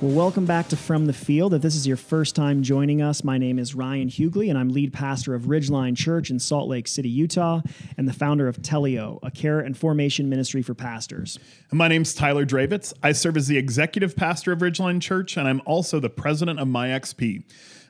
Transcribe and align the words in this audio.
Well, 0.00 0.12
welcome 0.12 0.46
back 0.46 0.68
to 0.68 0.78
From 0.78 1.04
the 1.04 1.12
Field. 1.12 1.52
If 1.52 1.60
this 1.60 1.76
is 1.76 1.86
your 1.86 1.98
first 1.98 2.34
time 2.34 2.62
joining 2.62 3.02
us, 3.02 3.22
my 3.22 3.36
name 3.36 3.58
is 3.58 3.74
Ryan 3.74 4.08
Huguley, 4.08 4.48
and 4.48 4.58
I'm 4.58 4.70
lead 4.70 4.94
pastor 4.94 5.34
of 5.34 5.42
Ridgeline 5.42 5.94
Church 5.94 6.30
in 6.30 6.38
Salt 6.38 6.70
Lake 6.70 6.88
City, 6.88 7.10
Utah, 7.10 7.60
and 7.98 8.08
the 8.08 8.14
founder 8.14 8.48
of 8.48 8.62
Teleo, 8.62 9.18
a 9.22 9.30
care 9.30 9.60
and 9.60 9.76
formation 9.76 10.30
ministry 10.30 10.62
for 10.62 10.72
pastors. 10.72 11.38
My 11.70 11.86
name's 11.86 12.14
Tyler 12.14 12.46
Dravitz. 12.46 12.94
I 13.02 13.12
serve 13.12 13.36
as 13.36 13.46
the 13.46 13.58
executive 13.58 14.16
pastor 14.16 14.52
of 14.52 14.60
Ridgeline 14.60 15.02
Church, 15.02 15.36
and 15.36 15.46
I'm 15.46 15.60
also 15.66 16.00
the 16.00 16.08
president 16.08 16.60
of 16.60 16.68
MyXP, 16.68 17.42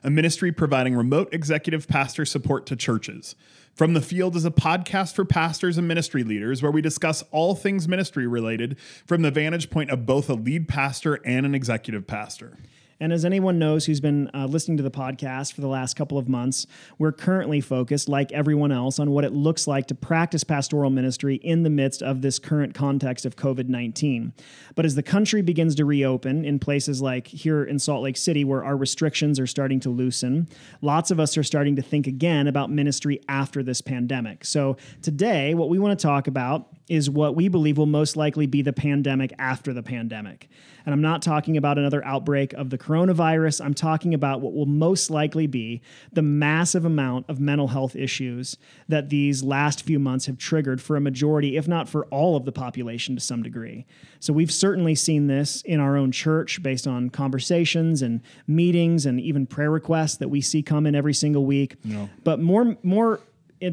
a 0.03 0.09
ministry 0.09 0.51
providing 0.51 0.97
remote 0.97 1.33
executive 1.33 1.87
pastor 1.87 2.25
support 2.25 2.65
to 2.65 2.75
churches. 2.75 3.37
From 3.81 3.95
the 3.95 4.01
Field 4.01 4.35
is 4.35 4.45
a 4.45 4.51
podcast 4.51 5.15
for 5.15 5.25
pastors 5.25 5.75
and 5.75 5.87
ministry 5.87 6.23
leaders 6.23 6.61
where 6.61 6.71
we 6.71 6.83
discuss 6.83 7.23
all 7.31 7.55
things 7.55 7.87
ministry 7.87 8.27
related 8.27 8.77
from 9.07 9.23
the 9.23 9.31
vantage 9.31 9.71
point 9.71 9.89
of 9.89 10.05
both 10.05 10.29
a 10.29 10.35
lead 10.35 10.67
pastor 10.67 11.15
and 11.25 11.47
an 11.47 11.55
executive 11.55 12.05
pastor. 12.05 12.59
And 13.01 13.11
as 13.11 13.25
anyone 13.25 13.57
knows 13.57 13.87
who's 13.87 13.99
been 13.99 14.29
uh, 14.31 14.45
listening 14.45 14.77
to 14.77 14.83
the 14.83 14.91
podcast 14.91 15.53
for 15.53 15.61
the 15.61 15.67
last 15.67 15.95
couple 15.95 16.19
of 16.19 16.29
months, 16.29 16.67
we're 16.99 17.11
currently 17.11 17.59
focused, 17.59 18.07
like 18.07 18.31
everyone 18.31 18.71
else, 18.71 18.99
on 18.99 19.09
what 19.09 19.25
it 19.25 19.33
looks 19.33 19.65
like 19.65 19.87
to 19.87 19.95
practice 19.95 20.43
pastoral 20.43 20.91
ministry 20.91 21.37
in 21.37 21.63
the 21.63 21.71
midst 21.71 22.03
of 22.03 22.21
this 22.21 22.37
current 22.37 22.75
context 22.75 23.25
of 23.25 23.35
COVID 23.35 23.67
19. 23.67 24.33
But 24.75 24.85
as 24.85 24.93
the 24.93 25.01
country 25.01 25.41
begins 25.41 25.73
to 25.75 25.85
reopen 25.85 26.45
in 26.45 26.59
places 26.59 27.01
like 27.01 27.25
here 27.25 27.63
in 27.63 27.79
Salt 27.79 28.03
Lake 28.03 28.17
City, 28.17 28.43
where 28.43 28.63
our 28.63 28.77
restrictions 28.77 29.39
are 29.39 29.47
starting 29.47 29.79
to 29.79 29.89
loosen, 29.89 30.47
lots 30.81 31.09
of 31.09 31.19
us 31.19 31.35
are 31.37 31.43
starting 31.43 31.75
to 31.77 31.81
think 31.81 32.05
again 32.05 32.45
about 32.45 32.69
ministry 32.69 33.19
after 33.27 33.63
this 33.63 33.81
pandemic. 33.81 34.45
So 34.45 34.77
today, 35.01 35.55
what 35.55 35.69
we 35.69 35.79
want 35.79 35.99
to 35.99 36.03
talk 36.03 36.27
about 36.27 36.67
is 36.87 37.09
what 37.09 37.35
we 37.35 37.47
believe 37.47 37.79
will 37.79 37.85
most 37.87 38.15
likely 38.15 38.45
be 38.45 38.61
the 38.61 38.73
pandemic 38.73 39.33
after 39.39 39.73
the 39.73 39.81
pandemic. 39.81 40.49
And 40.85 40.93
I'm 40.93 41.01
not 41.01 41.21
talking 41.21 41.57
about 41.57 41.77
another 41.77 42.03
outbreak 42.03 42.53
of 42.53 42.69
the 42.69 42.77
coronavirus. 42.91 43.63
I'm 43.63 43.73
talking 43.73 44.13
about 44.13 44.41
what 44.41 44.53
will 44.53 44.65
most 44.65 45.09
likely 45.09 45.47
be 45.47 45.81
the 46.11 46.21
massive 46.21 46.83
amount 46.83 47.29
of 47.29 47.39
mental 47.39 47.69
health 47.69 47.95
issues 47.95 48.57
that 48.87 49.09
these 49.09 49.43
last 49.43 49.83
few 49.83 49.99
months 49.99 50.25
have 50.25 50.37
triggered 50.37 50.81
for 50.81 50.95
a 50.97 51.01
majority, 51.01 51.55
if 51.55 51.67
not 51.67 51.87
for 51.87 52.05
all 52.07 52.35
of 52.35 52.45
the 52.45 52.51
population 52.51 53.15
to 53.15 53.21
some 53.21 53.43
degree. 53.43 53.85
So 54.19 54.33
we've 54.33 54.51
certainly 54.51 54.95
seen 54.95 55.27
this 55.27 55.61
in 55.61 55.79
our 55.79 55.95
own 55.95 56.11
church 56.11 56.61
based 56.61 56.85
on 56.85 57.09
conversations 57.09 58.01
and 58.01 58.21
meetings 58.45 59.05
and 59.05 59.19
even 59.19 59.47
prayer 59.47 59.71
requests 59.71 60.17
that 60.17 60.27
we 60.27 60.41
see 60.41 60.61
come 60.61 60.85
in 60.85 60.93
every 60.93 61.13
single 61.13 61.45
week. 61.45 61.77
No. 61.85 62.09
But 62.23 62.39
more 62.39 62.77
more 62.83 63.21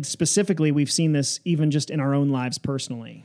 specifically, 0.02 0.70
we've 0.70 0.92
seen 0.92 1.12
this 1.12 1.40
even 1.44 1.70
just 1.70 1.90
in 1.90 1.98
our 1.98 2.14
own 2.14 2.28
lives 2.28 2.58
personally. 2.58 3.24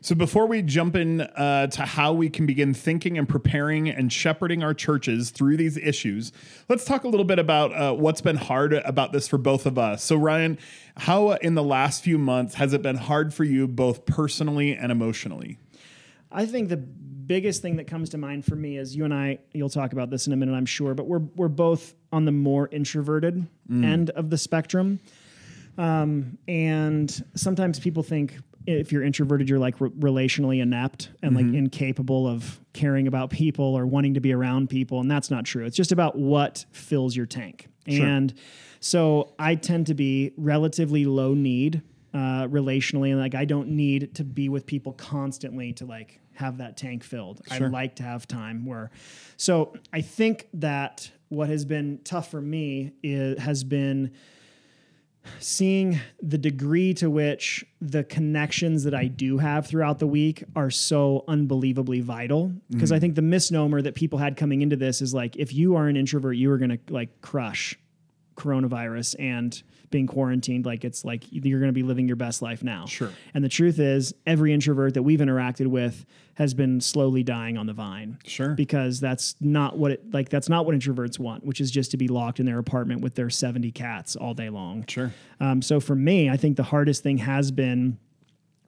So, 0.00 0.14
before 0.14 0.46
we 0.46 0.62
jump 0.62 0.94
in 0.94 1.22
uh, 1.22 1.66
to 1.68 1.82
how 1.82 2.12
we 2.12 2.30
can 2.30 2.46
begin 2.46 2.72
thinking 2.72 3.18
and 3.18 3.28
preparing 3.28 3.88
and 3.88 4.12
shepherding 4.12 4.62
our 4.62 4.72
churches 4.72 5.30
through 5.30 5.56
these 5.56 5.76
issues, 5.76 6.30
let's 6.68 6.84
talk 6.84 7.02
a 7.02 7.08
little 7.08 7.24
bit 7.24 7.40
about 7.40 7.72
uh, 7.72 7.94
what's 7.94 8.20
been 8.20 8.36
hard 8.36 8.74
about 8.74 9.12
this 9.12 9.26
for 9.26 9.38
both 9.38 9.66
of 9.66 9.76
us. 9.76 10.04
So, 10.04 10.16
Ryan, 10.16 10.56
how 10.96 11.28
uh, 11.28 11.38
in 11.42 11.56
the 11.56 11.64
last 11.64 12.04
few 12.04 12.16
months 12.16 12.54
has 12.54 12.72
it 12.72 12.82
been 12.82 12.96
hard 12.96 13.34
for 13.34 13.42
you 13.42 13.66
both 13.66 14.06
personally 14.06 14.72
and 14.72 14.92
emotionally? 14.92 15.58
I 16.30 16.46
think 16.46 16.68
the 16.68 16.76
biggest 16.76 17.60
thing 17.60 17.76
that 17.76 17.88
comes 17.88 18.10
to 18.10 18.18
mind 18.18 18.44
for 18.44 18.54
me 18.54 18.78
is 18.78 18.94
you 18.94 19.04
and 19.04 19.12
I, 19.12 19.38
you'll 19.52 19.68
talk 19.68 19.92
about 19.92 20.10
this 20.10 20.28
in 20.28 20.32
a 20.32 20.36
minute, 20.36 20.54
I'm 20.54 20.66
sure, 20.66 20.94
but 20.94 21.06
we're, 21.06 21.22
we're 21.36 21.48
both 21.48 21.94
on 22.12 22.24
the 22.24 22.32
more 22.32 22.68
introverted 22.70 23.46
mm. 23.68 23.84
end 23.84 24.10
of 24.10 24.30
the 24.30 24.38
spectrum. 24.38 25.00
Um, 25.76 26.38
and 26.48 27.24
sometimes 27.34 27.78
people 27.78 28.02
think 28.02 28.36
if 28.68 28.92
you're 28.92 29.02
introverted, 29.02 29.48
you're 29.48 29.58
like 29.58 29.80
re- 29.80 29.88
relationally 29.90 30.60
inept 30.60 31.10
and 31.22 31.34
mm-hmm. 31.34 31.48
like 31.48 31.56
incapable 31.56 32.26
of 32.26 32.60
caring 32.74 33.06
about 33.06 33.30
people 33.30 33.64
or 33.64 33.86
wanting 33.86 34.14
to 34.14 34.20
be 34.20 34.32
around 34.32 34.68
people. 34.68 35.00
And 35.00 35.10
that's 35.10 35.30
not 35.30 35.44
true. 35.44 35.64
It's 35.64 35.76
just 35.76 35.90
about 35.90 36.16
what 36.16 36.66
fills 36.70 37.16
your 37.16 37.26
tank. 37.26 37.68
Sure. 37.88 38.06
And 38.06 38.34
so 38.80 39.32
I 39.38 39.54
tend 39.54 39.86
to 39.86 39.94
be 39.94 40.32
relatively 40.36 41.06
low 41.06 41.32
need 41.32 41.82
uh, 42.12 42.46
relationally. 42.48 43.10
And 43.10 43.18
like 43.18 43.34
I 43.34 43.46
don't 43.46 43.68
need 43.68 44.14
to 44.16 44.24
be 44.24 44.50
with 44.50 44.66
people 44.66 44.92
constantly 44.92 45.72
to 45.74 45.86
like 45.86 46.20
have 46.34 46.58
that 46.58 46.76
tank 46.76 47.04
filled. 47.04 47.40
Sure. 47.50 47.66
I 47.66 47.70
like 47.70 47.96
to 47.96 48.02
have 48.02 48.28
time 48.28 48.66
where. 48.66 48.90
So 49.38 49.74
I 49.92 50.02
think 50.02 50.48
that 50.54 51.10
what 51.30 51.48
has 51.48 51.64
been 51.64 52.00
tough 52.04 52.30
for 52.30 52.40
me 52.40 52.92
is, 53.02 53.38
has 53.40 53.64
been 53.64 54.12
seeing 55.38 56.00
the 56.22 56.38
degree 56.38 56.94
to 56.94 57.10
which 57.10 57.64
the 57.80 58.04
connections 58.04 58.84
that 58.84 58.94
I 58.94 59.06
do 59.06 59.38
have 59.38 59.66
throughout 59.66 59.98
the 59.98 60.06
week 60.06 60.44
are 60.56 60.70
so 60.70 61.24
unbelievably 61.28 62.00
vital. 62.00 62.52
Because 62.70 62.90
mm-hmm. 62.90 62.96
I 62.96 63.00
think 63.00 63.14
the 63.14 63.22
misnomer 63.22 63.82
that 63.82 63.94
people 63.94 64.18
had 64.18 64.36
coming 64.36 64.62
into 64.62 64.76
this 64.76 65.00
is 65.00 65.14
like, 65.14 65.36
if 65.36 65.52
you 65.52 65.76
are 65.76 65.88
an 65.88 65.96
introvert, 65.96 66.36
you 66.36 66.50
are 66.50 66.58
going 66.58 66.70
to 66.70 66.78
like 66.90 67.20
crush 67.20 67.78
coronavirus 68.38 69.16
and 69.18 69.62
being 69.90 70.06
quarantined 70.06 70.66
like 70.66 70.84
it's 70.84 71.04
like 71.04 71.24
you're 71.30 71.58
going 71.58 71.70
to 71.70 71.74
be 71.74 71.82
living 71.82 72.06
your 72.06 72.16
best 72.16 72.42
life 72.42 72.62
now. 72.62 72.86
Sure. 72.86 73.10
And 73.34 73.42
the 73.42 73.48
truth 73.48 73.78
is, 73.78 74.14
every 74.26 74.52
introvert 74.52 74.94
that 74.94 75.02
we've 75.02 75.20
interacted 75.20 75.66
with 75.66 76.04
has 76.34 76.54
been 76.54 76.80
slowly 76.80 77.22
dying 77.22 77.56
on 77.56 77.66
the 77.66 77.72
vine. 77.72 78.18
Sure. 78.24 78.50
Because 78.50 79.00
that's 79.00 79.34
not 79.40 79.78
what 79.78 79.92
it 79.92 80.12
like 80.12 80.28
that's 80.28 80.48
not 80.48 80.66
what 80.66 80.74
introverts 80.74 81.18
want, 81.18 81.44
which 81.44 81.60
is 81.60 81.70
just 81.70 81.90
to 81.92 81.96
be 81.96 82.08
locked 82.08 82.40
in 82.40 82.46
their 82.46 82.58
apartment 82.58 83.00
with 83.00 83.14
their 83.14 83.30
70 83.30 83.70
cats 83.72 84.16
all 84.16 84.34
day 84.34 84.50
long. 84.50 84.84
Sure. 84.86 85.12
Um, 85.40 85.62
so 85.62 85.80
for 85.80 85.94
me, 85.94 86.30
I 86.30 86.36
think 86.36 86.56
the 86.56 86.62
hardest 86.62 87.02
thing 87.02 87.18
has 87.18 87.50
been 87.50 87.98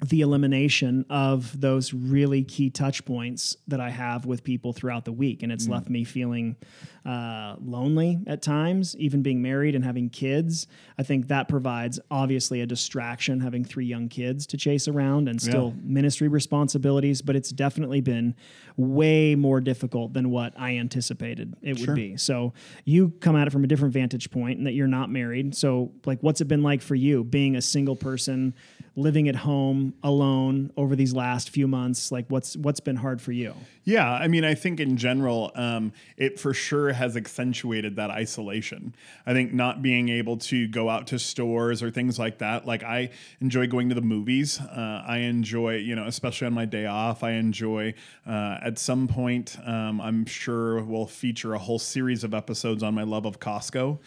the 0.02 0.22
elimination 0.22 1.04
of 1.10 1.60
those 1.60 1.92
really 1.92 2.42
key 2.42 2.70
touch 2.70 3.04
points 3.04 3.56
that 3.68 3.80
I 3.80 3.90
have 3.90 4.24
with 4.24 4.42
people 4.42 4.72
throughout 4.72 5.04
the 5.04 5.12
week. 5.12 5.42
And 5.42 5.52
it's 5.52 5.66
mm. 5.66 5.72
left 5.72 5.90
me 5.90 6.04
feeling 6.04 6.56
uh, 7.04 7.56
lonely 7.60 8.18
at 8.26 8.42
times, 8.42 8.96
even 8.96 9.22
being 9.22 9.42
married 9.42 9.74
and 9.74 9.84
having 9.84 10.08
kids. 10.08 10.66
I 10.98 11.02
think 11.02 11.28
that 11.28 11.48
provides 11.48 12.00
obviously 12.10 12.60
a 12.60 12.66
distraction 12.66 13.40
having 13.40 13.64
three 13.64 13.86
young 13.86 14.08
kids 14.08 14.46
to 14.48 14.56
chase 14.56 14.88
around 14.88 15.28
and 15.28 15.40
still 15.40 15.74
yeah. 15.76 15.82
ministry 15.82 16.28
responsibilities, 16.28 17.20
but 17.22 17.36
it's 17.36 17.50
definitely 17.50 18.00
been 18.00 18.34
way 18.76 19.34
more 19.34 19.60
difficult 19.60 20.12
than 20.12 20.30
what 20.30 20.54
I 20.58 20.76
anticipated 20.76 21.56
it 21.62 21.78
sure. 21.78 21.88
would 21.88 21.96
be. 21.96 22.16
So 22.16 22.52
you 22.84 23.10
come 23.20 23.36
at 23.36 23.46
it 23.46 23.50
from 23.50 23.64
a 23.64 23.66
different 23.66 23.92
vantage 23.92 24.30
point 24.30 24.58
and 24.58 24.66
that 24.66 24.72
you're 24.72 24.86
not 24.86 25.10
married. 25.10 25.54
So, 25.54 25.92
like, 26.06 26.20
what's 26.22 26.40
it 26.40 26.48
been 26.48 26.62
like 26.62 26.80
for 26.80 26.94
you 26.94 27.24
being 27.24 27.56
a 27.56 27.62
single 27.62 27.96
person? 27.96 28.54
living 28.96 29.28
at 29.28 29.36
home 29.36 29.89
alone 30.02 30.72
over 30.76 30.96
these 30.96 31.12
last 31.14 31.50
few 31.50 31.66
months 31.66 32.12
like 32.12 32.26
what's 32.28 32.56
what's 32.56 32.80
been 32.80 32.96
hard 32.96 33.20
for 33.20 33.32
you? 33.32 33.54
Yeah 33.84 34.10
i 34.12 34.28
mean 34.28 34.44
i 34.44 34.54
think 34.54 34.78
in 34.80 34.96
general 34.96 35.50
um, 35.54 35.92
it 36.16 36.38
for 36.38 36.54
sure 36.54 36.92
has 36.92 37.16
accentuated 37.16 37.96
that 37.96 38.10
isolation. 38.10 38.94
I 39.26 39.32
think 39.32 39.52
not 39.52 39.82
being 39.82 40.08
able 40.08 40.36
to 40.38 40.68
go 40.68 40.88
out 40.88 41.06
to 41.08 41.18
stores 41.18 41.82
or 41.82 41.90
things 41.90 42.18
like 42.18 42.38
that 42.38 42.66
like 42.66 42.82
i 42.82 43.10
enjoy 43.40 43.66
going 43.66 43.88
to 43.88 43.94
the 43.94 44.00
movies. 44.00 44.60
Uh, 44.60 45.02
i 45.06 45.18
enjoy 45.18 45.76
you 45.76 45.94
know 45.94 46.06
especially 46.06 46.46
on 46.46 46.52
my 46.52 46.64
day 46.64 46.86
off 46.86 47.22
i 47.22 47.32
enjoy 47.32 47.94
uh, 48.26 48.58
at 48.62 48.78
some 48.78 49.08
point 49.08 49.56
um, 49.64 50.00
i'm 50.00 50.24
sure 50.26 50.82
we'll 50.82 51.06
feature 51.06 51.54
a 51.54 51.58
whole 51.58 51.78
series 51.78 52.24
of 52.24 52.34
episodes 52.34 52.82
on 52.82 52.94
my 52.94 53.02
love 53.02 53.26
of 53.26 53.40
costco 53.40 53.98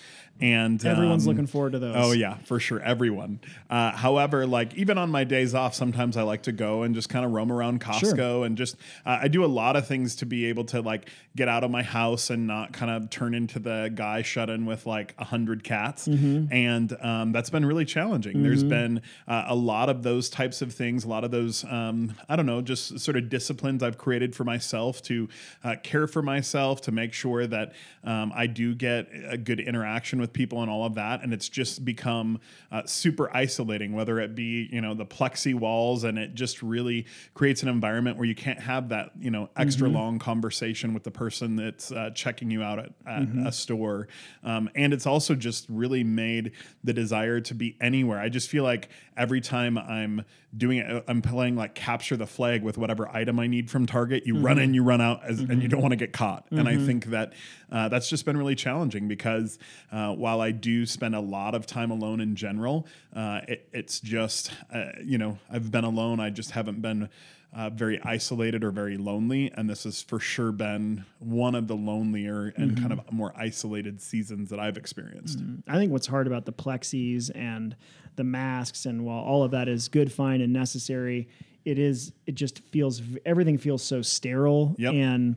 and 0.41 0.83
everyone's 0.83 1.25
um, 1.25 1.33
looking 1.33 1.47
forward 1.47 1.73
to 1.73 1.79
those. 1.79 1.95
Oh 1.97 2.11
yeah, 2.11 2.37
for 2.45 2.59
sure, 2.59 2.81
everyone. 2.81 3.39
Uh, 3.69 3.91
however, 3.91 4.45
like 4.47 4.73
even 4.73 4.97
on 4.97 5.09
my 5.09 5.23
days 5.23 5.53
off, 5.53 5.75
sometimes 5.75 6.17
I 6.17 6.23
like 6.23 6.43
to 6.43 6.51
go 6.51 6.83
and 6.83 6.95
just 6.95 7.07
kind 7.07 7.23
of 7.23 7.31
roam 7.31 7.51
around 7.51 7.81
Costco 7.81 8.15
sure. 8.15 8.45
and 8.45 8.57
just 8.57 8.75
uh, 9.05 9.19
I 9.21 9.27
do 9.27 9.45
a 9.45 9.47
lot 9.47 9.75
of 9.75 9.87
things 9.87 10.15
to 10.17 10.25
be 10.25 10.45
able 10.45 10.65
to 10.65 10.81
like 10.81 11.09
get 11.35 11.47
out 11.47 11.63
of 11.63 11.71
my 11.71 11.83
house 11.83 12.29
and 12.29 12.47
not 12.47 12.73
kind 12.73 12.91
of 12.91 13.09
turn 13.09 13.33
into 13.33 13.59
the 13.59 13.91
guy 13.93 14.21
shut 14.21 14.49
in 14.49 14.65
with 14.65 14.85
like 14.85 15.13
a 15.19 15.23
hundred 15.23 15.63
cats, 15.63 16.07
mm-hmm. 16.07 16.51
and 16.51 16.97
um, 17.01 17.31
that's 17.31 17.49
been 17.49 17.65
really 17.65 17.85
challenging. 17.85 18.33
Mm-hmm. 18.33 18.43
There's 18.43 18.63
been 18.63 19.01
uh, 19.27 19.45
a 19.47 19.55
lot 19.55 19.89
of 19.89 20.03
those 20.03 20.29
types 20.29 20.61
of 20.61 20.73
things, 20.73 21.05
a 21.05 21.09
lot 21.09 21.23
of 21.23 21.31
those 21.31 21.63
um, 21.65 22.15
I 22.27 22.35
don't 22.35 22.47
know, 22.47 22.61
just 22.61 22.99
sort 22.99 23.17
of 23.17 23.29
disciplines 23.29 23.83
I've 23.83 23.97
created 23.97 24.35
for 24.35 24.43
myself 24.43 25.01
to 25.03 25.29
uh, 25.63 25.75
care 25.83 26.07
for 26.07 26.21
myself 26.21 26.81
to 26.81 26.91
make 26.91 27.13
sure 27.13 27.45
that 27.45 27.73
um, 28.03 28.33
I 28.35 28.47
do 28.47 28.73
get 28.73 29.07
a 29.29 29.37
good 29.37 29.59
interaction 29.59 30.22
with 30.23 30.31
people 30.31 30.61
and 30.61 30.71
all 30.71 30.85
of 30.85 30.95
that, 30.95 31.21
and 31.21 31.33
it's 31.33 31.49
just 31.49 31.83
become 31.83 32.39
uh, 32.71 32.81
super 32.85 33.29
isolating. 33.35 33.91
Whether 33.91 34.21
it 34.21 34.35
be 34.35 34.69
you 34.71 34.79
know 34.79 34.93
the 34.93 35.05
plexi 35.05 35.53
walls, 35.53 36.05
and 36.05 36.17
it 36.17 36.33
just 36.33 36.63
really 36.63 37.05
creates 37.33 37.61
an 37.61 37.67
environment 37.67 38.17
where 38.17 38.25
you 38.25 38.33
can't 38.33 38.61
have 38.61 38.87
that 38.89 39.11
you 39.19 39.29
know 39.29 39.49
extra 39.57 39.87
mm-hmm. 39.87 39.97
long 39.97 40.19
conversation 40.19 40.93
with 40.93 41.03
the 41.03 41.11
person 41.11 41.57
that's 41.57 41.91
uh, 41.91 42.11
checking 42.11 42.49
you 42.49 42.63
out 42.63 42.79
at, 42.79 42.93
at 43.05 43.23
mm-hmm. 43.23 43.47
a 43.47 43.51
store, 43.51 44.07
um, 44.45 44.69
and 44.75 44.93
it's 44.93 45.05
also 45.05 45.35
just 45.35 45.65
really 45.67 46.05
made 46.05 46.53
the 46.85 46.93
desire 46.93 47.41
to 47.41 47.53
be 47.53 47.75
anywhere. 47.81 48.17
I 48.17 48.29
just 48.29 48.49
feel 48.49 48.63
like 48.63 48.87
every 49.17 49.41
time 49.41 49.77
I'm 49.77 50.23
doing 50.55 50.77
it, 50.77 51.03
I'm 51.07 51.21
playing 51.21 51.55
like 51.57 51.75
capture 51.75 52.15
the 52.15 52.27
flag 52.27 52.63
with 52.63 52.77
whatever 52.77 53.09
item 53.09 53.39
I 53.39 53.47
need 53.47 53.69
from 53.69 53.85
Target. 53.85 54.25
You 54.25 54.35
mm-hmm. 54.35 54.45
run 54.45 54.59
in, 54.59 54.73
you 54.73 54.83
run 54.83 55.01
out, 55.01 55.21
as, 55.25 55.39
and 55.39 55.49
you 55.49 55.55
mm-hmm. 55.55 55.67
don't 55.67 55.81
want 55.81 55.91
to 55.91 55.97
get 55.97 56.13
caught. 56.13 56.45
And 56.51 56.67
I 56.67 56.75
mm-hmm. 56.75 56.85
think 56.85 57.05
that 57.07 57.33
uh, 57.71 57.89
that's 57.89 58.07
just 58.07 58.23
been 58.25 58.37
really 58.37 58.55
challenging 58.55 59.07
because 59.07 59.57
uh, 59.91 60.12
while 60.17 60.41
I 60.41 60.51
do 60.51 60.85
spend 60.85 61.15
a 61.15 61.19
lot 61.19 61.55
of 61.55 61.65
time 61.65 61.91
alone 61.91 62.19
in 62.19 62.35
general, 62.35 62.87
uh, 63.15 63.41
it, 63.47 63.69
it's 63.73 63.99
just, 63.99 64.51
uh, 64.73 64.85
you 65.03 65.17
know, 65.17 65.37
I've 65.51 65.71
been 65.71 65.83
alone. 65.83 66.19
I 66.19 66.29
just 66.29 66.51
haven't 66.51 66.81
been 66.81 67.09
uh, 67.55 67.69
very 67.69 68.01
isolated 68.03 68.63
or 68.63 68.71
very 68.71 68.97
lonely. 68.97 69.51
And 69.55 69.69
this 69.69 69.83
has 69.83 70.01
for 70.01 70.19
sure 70.19 70.51
been 70.51 71.05
one 71.19 71.53
of 71.53 71.67
the 71.67 71.75
lonelier 71.75 72.51
and 72.57 72.77
kind 72.79 72.91
of 72.91 72.99
more 73.11 73.31
isolated 73.37 74.01
seasons 74.01 74.49
that 74.49 74.59
I've 74.59 74.77
experienced. 74.77 75.39
I 75.67 75.75
think 75.77 75.91
what's 75.91 76.07
hard 76.07 76.25
about 76.25 76.45
the 76.45 76.53
plexis 76.53 77.29
and 77.35 77.75
the 78.15 78.23
masks, 78.23 78.85
and 78.85 79.05
while 79.05 79.19
all 79.23 79.43
of 79.43 79.51
that 79.51 79.67
is 79.67 79.87
good, 79.87 80.11
fine, 80.11 80.41
and 80.41 80.51
necessary, 80.53 81.27
it 81.65 81.79
is 81.79 82.11
it 82.27 82.35
just 82.35 82.59
feels 82.71 83.01
everything 83.25 83.57
feels 83.57 83.81
so 83.83 84.01
sterile 84.01 84.75
Yep. 84.77 84.93
and 84.93 85.35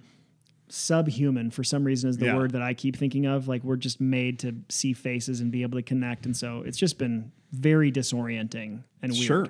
subhuman 0.68 1.50
for 1.50 1.62
some 1.64 1.84
reason 1.84 2.10
is 2.10 2.16
the 2.18 2.26
Yeah. 2.26 2.36
word 2.36 2.52
that 2.52 2.62
I 2.62 2.74
keep 2.74 2.96
thinking 2.96 3.26
of. 3.26 3.48
Like 3.48 3.62
we're 3.64 3.76
just 3.76 4.00
made 4.00 4.38
to 4.40 4.54
see 4.68 4.92
faces 4.92 5.40
and 5.40 5.50
be 5.50 5.62
able 5.62 5.78
to 5.78 5.82
connect, 5.82 6.26
and 6.26 6.36
so 6.36 6.62
it's 6.62 6.78
just 6.78 6.98
been 6.98 7.30
very 7.52 7.90
disorienting 7.92 8.82
and 9.02 9.12
weird. 9.12 9.24
Sure. 9.24 9.46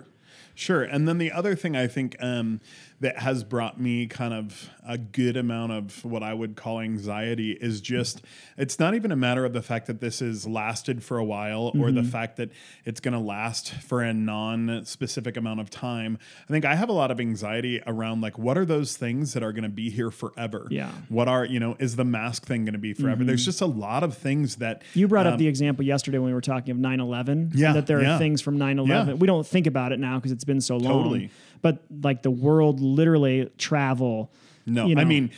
Sure. 0.55 0.83
And 0.83 1.07
then 1.07 1.19
the 1.19 1.33
other 1.33 1.55
thing 1.55 1.77
I 1.77 1.87
think 1.87 2.17
um, 2.21 2.61
that 3.01 3.19
has 3.19 3.45
brought 3.45 3.79
me 3.79 4.07
kind 4.07 4.33
of 4.33 4.71
a 4.87 4.97
good 4.97 5.37
amount 5.37 5.73
of 5.73 6.05
what 6.05 6.23
I 6.23 6.33
would 6.33 6.57
call 6.57 6.81
anxiety 6.81 7.53
is 7.53 7.81
just 7.81 8.23
it's 8.57 8.79
not 8.79 8.95
even 8.95 9.13
a 9.13 9.17
matter 9.17 9.45
of 9.45 9.53
the 9.53 9.61
fact 9.61 9.87
that 9.89 10.01
this 10.01 10.21
has 10.21 10.47
lasted 10.47 11.03
for 11.03 11.19
a 11.19 11.25
while 11.25 11.73
or 11.79 11.91
the 11.91 12.05
fact 12.05 12.37
that 12.37 12.51
it's 12.85 13.01
going 13.01 13.13
to 13.13 13.21
last 13.21 13.73
for 13.73 14.03
a 14.03 14.15
non 14.15 14.85
specific 14.85 15.37
amount 15.37 15.61
of 15.61 15.69
time. 15.69 16.19
I 16.49 16.53
think 16.53 16.65
I 16.65 16.75
have 16.75 16.89
a 16.89 16.93
lot 16.93 17.11
of 17.11 17.21
anxiety 17.21 17.83
around 17.87 18.21
like, 18.23 18.39
what 18.39 18.57
are 18.57 18.65
those 18.65 18.97
things 18.97 19.35
that 19.35 19.43
are 19.43 19.53
going 19.53 19.65
to 19.65 19.69
be 19.69 19.91
here 19.91 20.11
forever? 20.11 20.67
Yeah. 20.71 20.91
What 21.09 21.29
are, 21.29 21.45
you 21.45 21.61
know, 21.61 21.77
is 21.79 21.97
the 21.97 22.05
mask 22.05 22.47
thing 22.47 22.65
going 22.65 22.75
to 22.75 22.79
be 22.79 22.95
forever? 22.95 23.25
There's 23.25 23.45
just 23.45 23.61
a 23.61 23.67
lot 23.67 24.05
of 24.05 24.17
things 24.17 24.57
that 24.57 24.83
You 24.95 25.09
brought 25.09 25.27
um, 25.27 25.35
up 25.35 25.39
the 25.39 25.49
example 25.49 25.85
yesterday 25.85 26.19
when 26.19 26.29
we 26.29 26.35
were 26.35 26.41
talking 26.41 26.71
of 26.71 26.79
9 26.79 27.01
11. 27.01 27.53
Yeah, 27.55 27.73
That 27.73 27.87
there 27.87 27.99
are 27.99 28.03
yeah. 28.03 28.19
things 28.19 28.41
from 28.41 28.57
9 28.57 28.79
11. 28.79 29.09
Yeah. 29.09 29.15
We 29.15 29.27
don't 29.27 29.47
think 29.47 29.67
about 29.67 29.93
it 29.93 29.99
now 29.99 30.17
because 30.17 30.33
it's 30.33 30.45
been 30.45 30.61
so 30.61 30.77
long. 30.77 31.03
Totally. 31.03 31.31
But 31.63 31.85
like 32.03 32.23
the 32.23 32.31
world 32.31 32.81
literally 32.81 33.51
travel. 33.59 34.33
No, 34.69 34.87
you 34.89 34.97
know, 34.97 35.01
I 35.03 35.05
mean, 35.05 35.31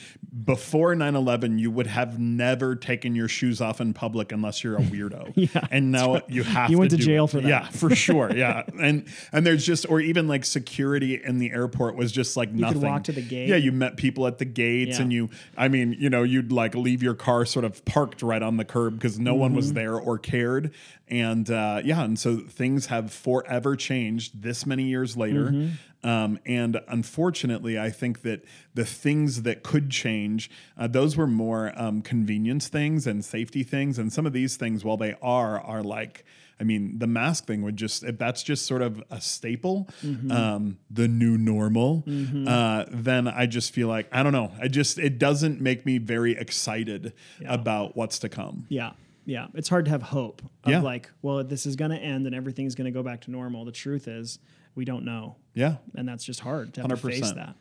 before 0.46 0.94
9 0.94 1.14
11, 1.14 1.58
you 1.58 1.70
would 1.70 1.86
have 1.86 2.18
never 2.18 2.74
taken 2.74 3.14
your 3.14 3.28
shoes 3.28 3.60
off 3.60 3.78
in 3.78 3.92
public 3.92 4.32
unless 4.32 4.64
you're 4.64 4.76
a 4.76 4.80
weirdo. 4.80 5.32
Yeah, 5.36 5.66
And 5.70 5.92
now 5.92 6.22
you 6.28 6.44
have 6.44 6.70
You 6.70 6.76
to 6.76 6.78
went 6.78 6.90
to 6.92 6.96
jail 6.96 7.26
it. 7.26 7.30
for 7.32 7.40
that. 7.42 7.46
Yeah, 7.48 7.68
for 7.68 7.90
sure. 7.94 8.34
Yeah. 8.34 8.62
And 8.80 9.04
and 9.30 9.44
there's 9.46 9.66
just, 9.66 9.84
or 9.90 10.00
even 10.00 10.28
like 10.28 10.46
security 10.46 11.20
in 11.22 11.36
the 11.38 11.50
airport 11.50 11.94
was 11.94 12.10
just 12.10 12.38
like 12.38 12.48
could 12.50 12.58
nothing. 12.60 12.80
walk 12.80 13.04
to 13.04 13.12
the 13.12 13.20
gate. 13.20 13.50
Yeah. 13.50 13.56
You 13.56 13.70
met 13.70 13.98
people 13.98 14.26
at 14.26 14.38
the 14.38 14.46
gates 14.46 14.96
Yeah. 14.96 15.02
and 15.02 15.12
you, 15.12 15.28
I 15.58 15.68
mean, 15.68 15.94
you 15.98 16.08
know, 16.08 16.22
you'd 16.22 16.50
like 16.50 16.74
leave 16.74 17.02
your 17.02 17.14
car 17.14 17.44
sort 17.44 17.66
of 17.66 17.84
parked 17.84 18.22
right 18.22 18.42
on 18.42 18.56
the 18.56 18.64
curb 18.64 18.94
because 18.94 19.18
no 19.18 19.34
one 19.34 19.50
Mm-hmm. 19.50 19.56
was 19.56 19.72
there 19.74 19.96
or 19.98 20.16
cared. 20.18 20.72
And 21.06 21.50
uh, 21.50 21.82
yeah. 21.84 22.02
And 22.02 22.18
so 22.18 22.38
things 22.38 22.86
have 22.86 23.12
forever 23.12 23.76
changed 23.76 24.40
this 24.42 24.64
many 24.64 24.84
years 24.84 25.18
later. 25.18 25.50
Mm-hmm. 25.50 25.68
Um, 26.04 26.38
and 26.46 26.80
unfortunately, 26.86 27.78
I 27.78 27.90
think 27.90 28.22
that 28.22 28.44
the 28.74 28.84
things 28.84 29.42
that 29.42 29.62
could 29.62 29.90
change, 29.90 30.50
uh, 30.76 30.86
those 30.86 31.16
were 31.16 31.26
more 31.26 31.72
um, 31.76 32.02
convenience 32.02 32.68
things 32.68 33.06
and 33.06 33.24
safety 33.24 33.62
things. 33.64 33.98
And 33.98 34.12
some 34.12 34.24
of 34.26 34.32
these 34.32 34.56
things, 34.56 34.84
while 34.84 34.96
they 34.96 35.16
are, 35.20 35.60
are 35.60 35.82
like, 35.82 36.24
I 36.60 36.64
mean, 36.64 36.98
the 36.98 37.06
mask 37.06 37.46
thing 37.46 37.62
would 37.62 37.76
just, 37.76 38.02
if 38.04 38.18
that's 38.18 38.42
just 38.42 38.66
sort 38.66 38.82
of 38.82 39.02
a 39.10 39.20
staple, 39.20 39.88
um, 40.30 40.78
the 40.90 41.06
new 41.08 41.38
normal, 41.38 42.04
uh, 42.46 42.84
then 42.90 43.28
I 43.28 43.46
just 43.46 43.72
feel 43.72 43.86
like, 43.88 44.08
I 44.12 44.22
don't 44.24 44.32
know, 44.32 44.52
I 44.60 44.66
just, 44.68 44.98
it 44.98 45.18
doesn't 45.18 45.60
make 45.60 45.86
me 45.86 45.98
very 45.98 46.32
excited 46.36 47.12
about 47.46 47.96
what's 47.96 48.18
to 48.20 48.28
come. 48.28 48.66
Yeah. 48.68 48.92
Yeah. 49.24 49.48
It's 49.54 49.68
hard 49.68 49.84
to 49.84 49.90
have 49.90 50.02
hope 50.02 50.42
of 50.64 50.70
Yeah. 50.70 50.80
like, 50.80 51.10
well, 51.22 51.44
this 51.44 51.66
is 51.66 51.76
going 51.76 51.90
to 51.90 51.98
end 51.98 52.26
and 52.26 52.34
everything's 52.34 52.74
going 52.74 52.86
to 52.86 52.90
go 52.90 53.02
back 53.02 53.20
to 53.22 53.30
normal. 53.30 53.64
The 53.64 53.72
truth 53.72 54.08
is, 54.08 54.38
we 54.78 54.84
don't 54.84 55.04
know. 55.04 55.34
Yeah. 55.54 55.76
And 55.96 56.08
that's 56.08 56.22
just 56.25 56.38
hard 56.40 56.72
to 56.75 56.80
have 56.82 56.88
to 56.90 56.96
face 56.96 57.32
that. 57.32 57.56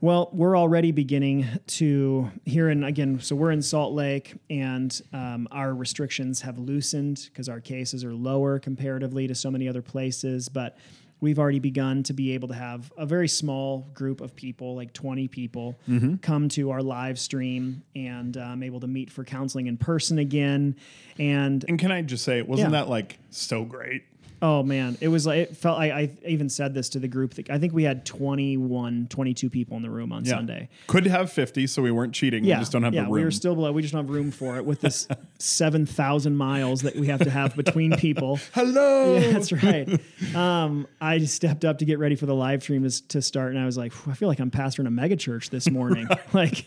Well, 0.00 0.28
we're 0.32 0.56
already 0.56 0.92
beginning 0.92 1.46
to 1.66 2.30
here 2.44 2.68
in 2.70 2.84
again. 2.84 3.18
So 3.20 3.34
we're 3.34 3.50
in 3.50 3.60
Salt 3.62 3.92
Lake, 3.92 4.34
and 4.48 4.98
um, 5.12 5.48
our 5.50 5.74
restrictions 5.74 6.42
have 6.42 6.58
loosened 6.58 7.28
because 7.32 7.48
our 7.48 7.60
cases 7.60 8.04
are 8.04 8.14
lower 8.14 8.58
comparatively 8.60 9.26
to 9.26 9.34
so 9.34 9.50
many 9.50 9.68
other 9.68 9.82
places. 9.82 10.48
But 10.50 10.76
we've 11.20 11.38
already 11.38 11.58
begun 11.58 12.02
to 12.04 12.12
be 12.12 12.34
able 12.34 12.46
to 12.48 12.54
have 12.54 12.92
a 12.98 13.06
very 13.06 13.26
small 13.26 13.88
group 13.94 14.20
of 14.20 14.36
people, 14.36 14.76
like 14.76 14.92
20 14.92 15.26
people, 15.28 15.74
come 16.20 16.48
to 16.50 16.70
our 16.70 16.82
live 16.82 17.18
stream 17.18 17.82
and 17.96 18.36
um, 18.36 18.62
able 18.62 18.80
to 18.80 18.86
meet 18.86 19.10
for 19.10 19.24
counseling 19.24 19.66
in 19.66 19.78
person 19.78 20.18
again. 20.18 20.76
And 21.18 21.64
And 21.68 21.78
can 21.78 21.90
I 21.90 22.02
just 22.02 22.22
say, 22.22 22.42
wasn't 22.42 22.72
Yeah. 22.72 22.80
that 22.82 22.88
like 22.90 23.18
so 23.30 23.64
great? 23.64 24.04
Oh 24.42 24.62
man, 24.62 24.98
it 25.00 25.08
was 25.08 25.26
like 25.26 25.38
it 25.38 25.56
felt. 25.56 25.78
I, 25.78 25.86
I 25.86 26.10
even 26.26 26.50
said 26.50 26.74
this 26.74 26.90
to 26.90 26.98
the 26.98 27.08
group. 27.08 27.34
that- 27.34 27.48
I 27.48 27.58
think 27.58 27.72
we 27.72 27.84
had 27.84 28.04
21, 28.04 29.06
22 29.08 29.48
people 29.48 29.76
in 29.78 29.82
the 29.82 29.88
room 29.90 30.12
on 30.12 30.24
Yeah. 30.26 30.32
Sunday. 30.32 30.68
Could 30.88 31.06
have 31.06 31.32
50, 31.32 31.66
so 31.66 31.80
we 31.80 31.90
weren't 31.90 32.12
cheating. 32.12 32.44
Yeah, 32.44 32.56
We 32.56 32.60
just 32.60 32.72
don't 32.72 32.82
have 32.82 32.92
yeah, 32.92 33.00
the 33.02 33.06
room. 33.06 33.12
we 33.14 33.24
were 33.24 33.30
still 33.30 33.54
below. 33.54 33.72
We 33.72 33.80
just 33.80 33.94
don't 33.94 34.04
have 34.04 34.14
room 34.14 34.30
for 34.30 34.58
it 34.58 34.66
with 34.66 34.82
this 34.82 35.08
seven 35.38 35.86
thousand 35.86 36.36
miles 36.36 36.82
that 36.82 36.96
we 36.96 37.06
have 37.06 37.20
to 37.20 37.30
have 37.30 37.56
between 37.56 37.96
people. 37.96 38.38
Hello. 38.52 39.14
Yeah, 39.18 39.32
that's 39.32 39.52
right. 39.52 40.00
Um, 40.34 40.86
I 41.00 41.18
just 41.18 41.34
stepped 41.34 41.64
up 41.64 41.78
to 41.78 41.84
get 41.86 41.98
ready 41.98 42.14
for 42.16 42.26
the 42.26 42.34
live 42.34 42.62
stream 42.62 42.84
is- 42.84 43.00
to 43.02 43.22
start, 43.22 43.52
and 43.52 43.58
I 43.58 43.64
was 43.64 43.78
like, 43.78 43.92
I 44.06 44.12
feel 44.12 44.28
like 44.28 44.38
I'm 44.40 44.50
pastoring 44.50 44.86
a 44.86 44.90
mega 44.90 45.16
church 45.16 45.48
this 45.48 45.70
morning. 45.70 46.08
like 46.34 46.66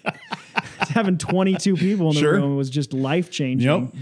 having 0.90 1.18
22 1.20 1.76
people 1.76 2.10
in 2.10 2.16
the 2.16 2.20
Sure. 2.22 2.34
room 2.34 2.58
was 2.58 2.70
just 2.72 2.94
life 2.94 3.30
changing. 3.30 3.70
Yep. 3.70 3.94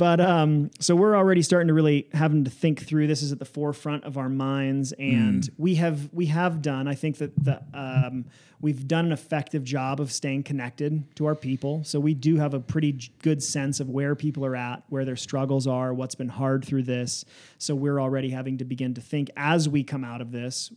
But 0.00 0.18
um, 0.18 0.70
so 0.80 0.96
we're 0.96 1.14
already 1.14 1.42
starting 1.42 1.68
to 1.68 1.74
really 1.74 2.08
having 2.14 2.44
to 2.44 2.50
think 2.50 2.86
through. 2.86 3.06
This 3.06 3.20
is 3.22 3.32
at 3.32 3.38
the 3.38 3.44
forefront 3.44 4.04
of 4.04 4.16
our 4.16 4.30
minds, 4.30 4.92
and 4.92 5.42
Mm. 5.42 5.50
we 5.58 5.74
have 5.74 6.08
we 6.14 6.24
have 6.26 6.62
done. 6.62 6.88
I 6.88 6.94
think 6.94 7.18
that 7.18 7.32
the 7.44 7.60
um, 7.74 8.24
we've 8.62 8.88
done 8.88 9.04
an 9.04 9.12
effective 9.12 9.62
job 9.62 10.00
of 10.00 10.10
staying 10.10 10.44
connected 10.44 11.04
to 11.16 11.26
our 11.26 11.34
people. 11.34 11.84
So 11.84 12.00
we 12.00 12.14
do 12.14 12.36
have 12.36 12.54
a 12.54 12.60
pretty 12.60 12.92
j- 12.92 13.12
good 13.20 13.42
sense 13.42 13.78
of 13.78 13.90
where 13.90 14.14
people 14.14 14.42
are 14.46 14.56
at, 14.56 14.84
where 14.88 15.04
their 15.04 15.16
struggles 15.16 15.66
are, 15.66 15.92
what's 15.92 16.14
been 16.14 16.30
hard 16.30 16.64
through 16.64 16.84
this. 16.84 17.26
So 17.58 17.74
we're 17.74 18.00
already 18.00 18.30
having 18.30 18.56
to 18.58 18.64
begin 18.64 18.94
to 18.94 19.02
think 19.02 19.28
as 19.36 19.68
we 19.68 19.84
come 19.84 20.02
out 20.02 20.22
of 20.22 20.32
this, 20.32 20.72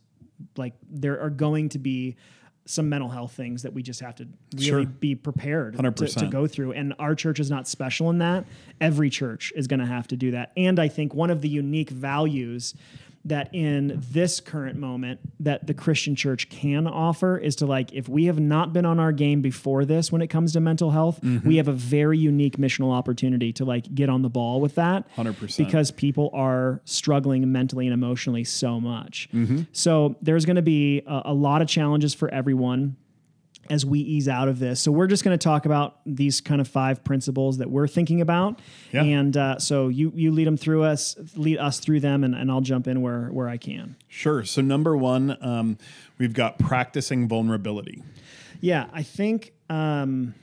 like 0.57 0.73
there 0.91 1.21
are 1.21 1.29
going 1.29 1.69
to 1.69 1.79
be 1.79 2.17
some 2.65 2.87
mental 2.89 3.09
health 3.09 3.33
things 3.33 3.63
that 3.63 3.73
we 3.73 3.83
just 3.83 3.99
have 3.99 4.15
to 4.15 4.27
really 4.53 4.65
Sure. 4.65 4.85
be 4.85 5.15
prepared 5.15 5.75
to, 5.91 6.07
to 6.21 6.27
go 6.31 6.47
through. 6.47 6.71
And 6.73 6.93
our 6.97 7.13
church 7.15 7.39
is 7.39 7.49
not 7.49 7.67
special 7.67 8.09
in 8.09 8.19
that. 8.19 8.45
Every 8.79 9.09
church 9.09 9.51
is 9.55 9.67
going 9.67 9.81
to 9.81 9.85
have 9.85 10.07
to 10.09 10.15
do 10.15 10.31
that. 10.31 10.51
And 10.55 10.79
I 10.79 10.87
think 10.87 11.13
one 11.13 11.29
of 11.29 11.41
the 11.41 11.49
unique 11.49 11.89
values 11.89 12.73
that 13.25 13.53
in 13.53 14.01
this 14.11 14.39
current 14.39 14.77
moment 14.77 15.19
that 15.39 15.65
the 15.65 15.73
Christian 15.73 16.15
church 16.15 16.49
can 16.49 16.87
offer 16.87 17.37
is 17.37 17.55
to 17.57 17.65
like 17.65 17.93
if 17.93 18.09
we 18.09 18.25
have 18.25 18.39
not 18.39 18.73
been 18.73 18.85
on 18.85 18.99
our 18.99 19.11
game 19.11 19.41
before 19.41 19.85
this 19.85 20.11
when 20.11 20.21
it 20.21 20.27
comes 20.27 20.53
to 20.53 20.59
mental 20.59 20.91
health, 20.91 21.19
we 21.45 21.55
have 21.57 21.67
a 21.67 21.73
very 21.73 22.17
unique 22.17 22.57
missional 22.57 22.91
opportunity 22.91 23.53
to 23.53 23.65
like 23.65 23.93
get 23.95 24.09
on 24.09 24.21
the 24.21 24.29
ball 24.29 24.59
with 24.59 24.75
that. 24.75 25.07
100%. 25.15 25.57
Because 25.57 25.91
people 25.91 26.29
are 26.33 26.81
struggling 26.85 27.49
mentally 27.51 27.87
and 27.87 27.93
emotionally 27.93 28.43
so 28.43 28.79
much. 28.79 29.29
Mm-hmm. 29.33 29.61
So 29.71 30.15
there's 30.21 30.45
going 30.45 30.57
to 30.57 30.61
be 30.61 31.01
a, 31.07 31.21
a 31.25 31.33
lot 31.33 31.61
of 31.61 31.67
challenges 31.67 32.13
for 32.13 32.29
everyone 32.29 32.97
as 33.69 33.85
we 33.85 33.99
ease 33.99 34.27
out 34.27 34.47
of 34.47 34.59
this. 34.59 34.81
So 34.81 34.91
we're 34.91 35.07
just 35.07 35.23
going 35.23 35.37
to 35.37 35.41
talk 35.43 35.65
about 35.65 35.99
these 36.05 36.41
kind 36.41 36.59
of 36.59 36.67
five 36.67 37.03
principles 37.03 37.59
that 37.59 37.69
we're 37.69 37.87
thinking 37.87 38.19
about, 38.21 38.59
Yeah. 38.91 39.03
and 39.03 39.35
uh, 39.37 39.59
so 39.59 39.87
you 39.87 40.11
you 40.15 40.31
lead 40.31 40.47
them 40.47 40.57
through 40.57 40.83
us, 40.83 41.15
lead 41.35 41.57
us 41.59 41.79
through 41.79 42.01
them, 42.01 42.23
and, 42.23 42.35
and 42.35 42.51
I'll 42.51 42.61
jump 42.61 42.87
in 42.87 43.01
where 43.01 43.27
where 43.27 43.47
I 43.47 43.57
can. 43.57 43.95
Sure. 44.07 44.43
So 44.43 44.61
number 44.61 44.97
one, 44.97 45.37
um, 45.41 45.77
we've 46.17 46.33
got 46.33 46.59
practicing 46.59 47.27
vulnerability. 47.27 48.03
Yeah, 48.59 48.87
I 48.93 49.03
think 49.03 49.53
um, 49.69 50.35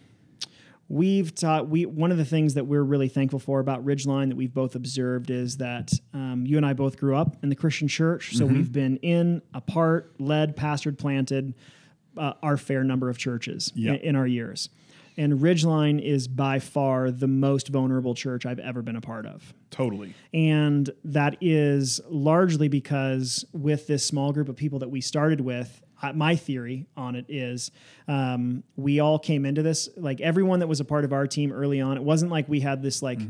we've 0.89 1.35
taught 1.35 1.69
we 1.69 1.87
one 1.87 2.11
of 2.11 2.19
the 2.19 2.25
things 2.25 2.55
that 2.55 2.65
we're 2.65 2.83
really 2.83 3.09
thankful 3.09 3.39
for 3.39 3.61
about 3.61 3.85
Ridgeline 3.85 4.29
that 4.29 4.37
we've 4.37 4.53
both 4.53 4.75
observed 4.75 5.31
is 5.31 5.59
that 5.59 5.93
um, 6.15 6.45
you 6.47 6.57
and 6.57 6.67
I 6.67 6.73
both 6.73 6.97
grew 6.99 7.17
up 7.17 7.37
in 7.43 7.49
the 7.49 7.55
Christian 7.57 7.87
church, 7.89 8.35
so 8.37 8.47
we've 8.47 8.73
been 8.73 8.97
in, 8.99 9.43
a 9.55 9.61
part, 9.61 10.15
led, 10.19 10.57
pastored, 10.57 10.99
planted 10.99 11.55
uh, 12.17 12.33
our 12.43 12.57
fair 12.57 12.85
number 12.85 13.09
of 13.09 13.19
churches 13.19 13.73
Yeah. 13.75 13.93
in, 13.93 13.97
in 14.01 14.17
our 14.17 14.27
years. 14.27 14.69
And 15.17 15.41
Ridgeline 15.41 16.01
is 16.03 16.29
by 16.29 16.61
far 16.61 17.11
the 17.11 17.27
most 17.27 17.69
vulnerable 17.69 18.15
church 18.15 18.47
I've 18.47 18.61
ever 18.61 18.81
been 18.81 18.97
a 18.97 19.01
part 19.01 19.27
of. 19.27 19.53
Totally. 19.71 20.15
And 20.33 20.89
that 21.05 21.37
is 21.41 22.01
largely 22.09 22.69
because 22.69 23.45
with 23.53 23.87
this 23.87 24.05
small 24.07 24.33
group 24.33 24.49
of 24.49 24.57
people 24.57 24.79
that 24.79 24.89
we 24.91 25.01
started 25.01 25.41
with, 25.41 25.83
my 26.15 26.37
theory 26.37 26.87
on 26.97 27.15
it 27.17 27.27
is 27.29 27.71
um, 28.09 28.63
we 28.77 29.01
all 29.01 29.19
came 29.19 29.45
into 29.45 29.63
this, 29.63 29.91
like 29.99 30.21
everyone 30.23 30.61
that 30.61 30.69
was 30.69 30.81
a 30.81 30.85
part 30.85 31.05
of 31.05 31.13
our 31.13 31.27
team 31.27 31.53
early 31.53 31.81
on, 31.83 31.99
it 31.99 32.03
wasn't 32.03 32.31
like 32.31 32.49
we 32.49 32.61
had 32.61 32.81
this 32.83 33.03
like 33.03 33.21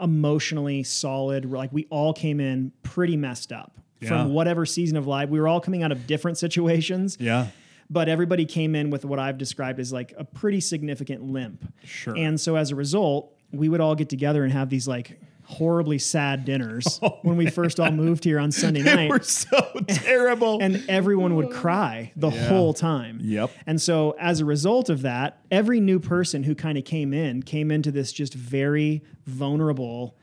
emotionally 0.00 0.82
solid, 0.82 1.44
like 1.50 1.72
we 1.72 1.86
all 1.90 2.12
came 2.12 2.40
in 2.40 2.72
pretty 2.82 3.16
messed 3.16 3.52
up 3.52 3.78
Yeah. 4.00 4.08
from 4.08 4.32
whatever 4.34 4.66
season 4.66 4.96
of 4.96 5.06
life. 5.06 5.28
We 5.28 5.40
were 5.40 5.48
all 5.48 5.60
coming 5.60 5.82
out 5.82 5.92
of 5.92 6.06
different 6.06 6.38
situations 6.46 7.16
Yeah. 7.20 7.48
But 7.90 8.08
everybody 8.08 8.46
came 8.46 8.74
in 8.74 8.88
with 8.88 9.04
what 9.04 9.18
I've 9.18 9.36
described 9.36 9.80
as 9.80 9.92
like 9.92 10.14
a 10.16 10.24
pretty 10.24 10.60
significant 10.60 11.24
limp. 11.24 11.70
Sure. 11.84 12.16
And 12.16 12.40
so 12.40 12.56
as 12.56 12.70
a 12.70 12.76
result, 12.76 13.34
we 13.52 13.68
would 13.68 13.80
all 13.80 13.96
get 13.96 14.08
together 14.08 14.44
and 14.44 14.52
have 14.52 14.70
these 14.70 14.86
like 14.86 15.20
horribly 15.42 15.98
sad 15.98 16.44
dinners 16.44 17.00
oh, 17.02 17.18
when 17.22 17.36
we 17.36 17.50
first 17.50 17.80
all 17.80 17.90
moved 17.90 18.22
here 18.22 18.38
on 18.38 18.52
Sunday 18.52 18.82
They 18.90 18.94
night. 18.94 19.10
were 19.10 19.20
so 19.20 19.60
terrible. 19.88 20.60
and 20.62 20.84
everyone 20.88 21.34
would 21.34 21.46
oh. 21.46 21.60
cry 21.60 22.12
the 22.14 22.30
whole 22.30 22.72
time. 22.72 23.18
Yep. 23.20 23.50
And 23.66 23.82
so 23.82 24.14
as 24.20 24.38
a 24.38 24.44
result 24.44 24.88
of 24.88 25.02
that, 25.02 25.40
every 25.50 25.80
new 25.80 25.98
person 25.98 26.44
who 26.44 26.54
kind 26.54 26.78
of 26.78 26.84
came 26.84 27.12
in 27.12 27.42
came 27.42 27.72
into 27.72 27.90
this 27.90 28.12
just 28.12 28.34
very 28.34 29.02
vulnerable 29.26 30.16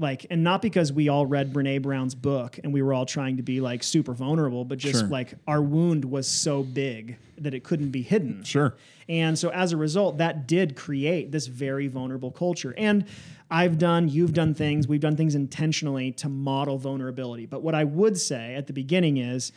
like 0.00 0.26
and 0.30 0.44
not 0.44 0.62
because 0.62 0.92
we 0.92 1.08
all 1.08 1.26
read 1.26 1.52
Brene 1.52 1.82
Brown's 1.82 2.14
book 2.14 2.58
and 2.62 2.72
we 2.72 2.82
were 2.82 2.94
all 2.94 3.04
trying 3.06 3.36
to 3.38 3.42
be 3.42 3.60
like 3.60 3.82
super 3.82 4.14
vulnerable, 4.14 4.64
but 4.64 4.78
just 4.78 5.00
Sure. 5.00 5.08
like 5.08 5.34
our 5.46 5.60
wound 5.60 6.04
was 6.04 6.28
so 6.28 6.62
big 6.62 7.18
that 7.38 7.52
it 7.54 7.64
couldn't 7.64 7.90
be 7.90 8.02
hidden. 8.02 8.42
sure. 8.44 8.76
And 9.08 9.38
so 9.38 9.48
as 9.50 9.72
a 9.72 9.76
result, 9.76 10.18
that 10.18 10.46
did 10.46 10.76
create 10.76 11.32
this 11.32 11.46
very 11.46 11.88
vulnerable 11.88 12.30
culture. 12.30 12.74
And 12.76 13.06
I've 13.50 13.78
done, 13.78 14.08
you've 14.08 14.34
done 14.34 14.54
things, 14.54 14.86
we've 14.86 15.00
done 15.00 15.16
things 15.16 15.34
intentionally 15.34 16.12
to 16.12 16.28
model 16.28 16.78
vulnerability. 16.78 17.46
But 17.46 17.62
what 17.62 17.74
I 17.74 17.84
would 17.84 18.18
say 18.18 18.54
at 18.54 18.66
the 18.66 18.72
beginning 18.74 19.16
is 19.16 19.52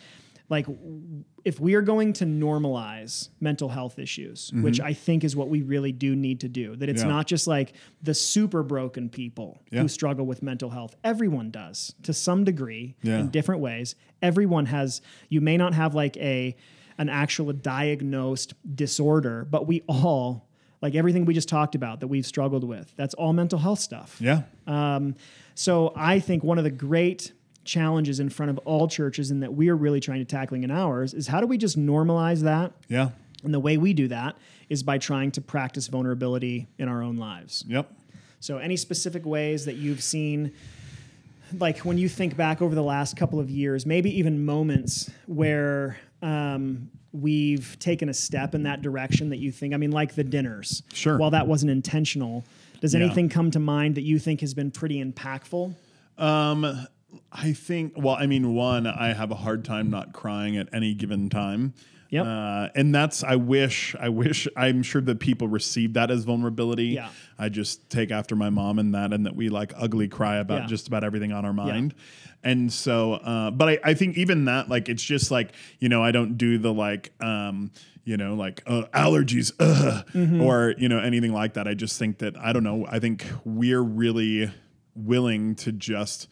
like, 0.50 0.66
if 1.44 1.60
we 1.60 1.74
are 1.74 1.82
going 1.82 2.14
to 2.14 2.26
normalize 2.26 3.30
mental 3.40 3.70
health 3.70 3.98
issues, 3.98 4.52
which 4.54 4.80
I 4.80 4.94
think 4.94 5.24
is 5.24 5.36
what 5.36 5.50
we 5.50 5.62
really 5.64 5.92
do 5.92 6.16
need 6.16 6.40
to 6.42 6.48
do, 6.50 6.76
that 6.76 6.88
it's 6.90 7.02
Yeah. 7.02 7.08
not 7.10 7.28
just 7.28 7.48
like 7.48 7.74
the 8.04 8.14
super 8.14 8.62
broken 8.64 9.10
people 9.10 9.60
Yeah. 9.72 9.82
who 9.82 9.88
struggle 9.88 10.26
with 10.26 10.44
mental 10.44 10.70
health. 10.70 10.96
Everyone 11.04 11.50
does 11.50 11.96
to 12.04 12.14
some 12.14 12.44
degree 12.44 12.96
Yeah. 13.02 13.20
in 13.20 13.30
different 13.30 13.62
ways. 13.62 13.96
Everyone 14.22 14.68
has, 14.68 15.02
you 15.30 15.42
may 15.42 15.58
not 15.58 15.74
have 15.74 15.96
like 15.96 16.16
a, 16.18 16.56
an 16.98 17.10
actual 17.10 17.52
diagnosed 17.54 18.54
disorder, 18.76 19.48
but 19.50 19.66
we 19.68 19.82
all, 19.88 20.48
like 20.82 20.94
everything 20.96 21.26
we 21.26 21.34
just 21.34 21.50
talked 21.50 21.74
about 21.76 22.00
that 22.02 22.08
we've 22.08 22.26
struggled 22.26 22.64
with, 22.64 22.94
that's 22.96 23.14
all 23.16 23.34
mental 23.34 23.58
health 23.60 23.80
stuff. 23.80 24.18
Yeah. 24.20 24.44
Um, 24.68 25.16
so 25.56 25.92
I 25.96 26.20
think 26.20 26.44
one 26.44 26.58
of 26.58 26.64
the 26.64 26.72
great 26.72 27.34
challenges 27.64 28.20
in 28.20 28.30
front 28.30 28.50
of 28.50 28.58
all 28.60 28.88
churches 28.88 29.32
and 29.32 29.44
that 29.44 29.54
we 29.54 29.70
are 29.70 29.76
really 29.76 30.00
trying 30.00 30.20
to 30.20 30.26
tackling 30.26 30.64
in 30.64 30.72
ours 30.72 31.14
is 31.14 31.28
how 31.28 31.40
do 31.42 31.48
we 31.48 31.58
just 31.58 31.78
normalize 31.80 32.42
that? 32.42 32.72
Yeah. 32.88 33.10
And 33.44 33.54
the 33.54 33.60
way 33.60 33.78
we 33.78 33.94
do 33.94 34.08
that 34.10 34.36
is 34.70 34.84
by 34.84 34.98
trying 34.98 35.32
to 35.32 35.42
practice 35.42 35.88
vulnerability 35.88 36.68
in 36.78 36.88
our 36.88 37.02
own 37.02 37.18
lives. 37.18 37.64
Yep. 37.68 37.92
So 38.40 38.58
any 38.58 38.78
specific 38.78 39.26
ways 39.26 39.66
that 39.66 39.76
you've 39.76 40.02
seen 40.02 40.54
like 41.60 41.80
when 41.80 41.98
you 41.98 42.08
think 42.08 42.38
back 42.38 42.62
over 42.62 42.74
the 42.74 42.84
last 42.84 43.18
couple 43.18 43.40
of 43.40 43.50
years, 43.50 43.86
maybe 43.86 44.18
even 44.18 44.46
moments 44.46 45.12
where 45.26 45.98
um, 46.22 46.90
we've 47.12 47.78
taken 47.80 48.08
a 48.10 48.14
step 48.14 48.56
in 48.56 48.64
that 48.64 48.82
direction 48.82 49.30
that 49.30 49.40
you 49.40 49.52
think, 49.52 49.74
I 49.74 49.78
mean, 49.78 49.92
like 49.92 50.16
the 50.16 50.24
dinners. 50.24 50.82
Sure. 50.94 51.18
While 51.18 51.32
that 51.32 51.48
wasn't 51.48 51.72
intentional, 51.72 52.46
does 52.80 52.94
Yeah. 52.94 53.02
anything 53.02 53.28
come 53.30 53.52
to 53.52 53.60
mind 53.60 53.96
that 53.96 54.04
you 54.04 54.18
think 54.18 54.40
has 54.42 54.54
been 54.54 54.72
pretty 54.72 55.04
impactful? 55.04 55.76
Um, 56.18 56.88
I 57.32 57.54
think. 57.54 57.94
Well, 57.96 58.16
I 58.16 58.28
mean, 58.28 58.54
one, 58.56 58.88
I 58.88 59.14
have 59.14 59.32
a 59.32 59.36
hard 59.36 59.66
time 59.66 59.90
not 59.90 60.14
crying 60.14 60.58
at 60.58 60.70
any 60.74 60.94
given 60.94 61.30
time. 61.30 61.74
Yep. 62.10 62.26
Uh, 62.26 62.68
and 62.76 62.94
that's. 62.94 63.24
I 63.24 63.36
wish. 63.38 63.96
I 64.00 64.10
wish. 64.10 64.48
I'm 64.58 64.84
sure 64.84 65.02
that 65.02 65.20
people 65.20 65.48
receive 65.48 65.94
that 65.94 66.12
as 66.12 66.24
vulnerability. 66.26 66.88
Yeah. 66.88 67.10
I 67.40 67.50
just 67.50 67.90
take 67.90 68.12
after 68.12 68.36
my 68.36 68.50
mom 68.50 68.80
in 68.80 68.92
that, 68.92 69.14
and 69.14 69.26
that 69.26 69.36
we 69.36 69.50
like 69.50 69.72
ugly 69.78 70.08
cry 70.10 70.38
about 70.38 70.62
Yeah. 70.64 70.68
just 70.68 70.88
about 70.88 71.04
everything 71.04 71.32
on 71.32 71.46
our 71.46 71.54
mind. 71.54 71.96
And 72.44 72.74
so, 72.74 73.14
uh, 73.14 73.52
but 73.52 73.70
I, 73.70 73.80
I 73.84 73.94
think 73.94 74.18
even 74.18 74.46
that, 74.46 74.68
like, 74.68 74.90
it's 74.90 75.04
just 75.04 75.32
like 75.32 75.54
you 75.80 75.90
know, 75.90 76.04
I 76.04 76.12
don't 76.12 76.38
do 76.38 76.58
the 76.58 76.74
like. 76.74 77.12
Um, 77.22 77.72
you 78.04 78.18
know, 78.18 78.34
like 78.34 78.64
uh, 78.66 78.86
allergies, 78.96 79.52
Mm-hmm. 79.58 80.42
or 80.42 80.74
you 80.80 80.90
know 80.90 80.98
anything 80.98 81.34
like 81.34 81.54
that. 81.54 81.68
I 81.68 81.76
just 81.76 82.00
think 82.00 82.18
that 82.18 82.36
I 82.36 82.52
don't 82.52 82.64
know. 82.64 82.86
I 82.90 82.98
think 82.98 83.26
we're 83.46 83.84
really 83.84 84.52
willing 84.96 85.54
to 85.58 85.72
just 85.72 86.28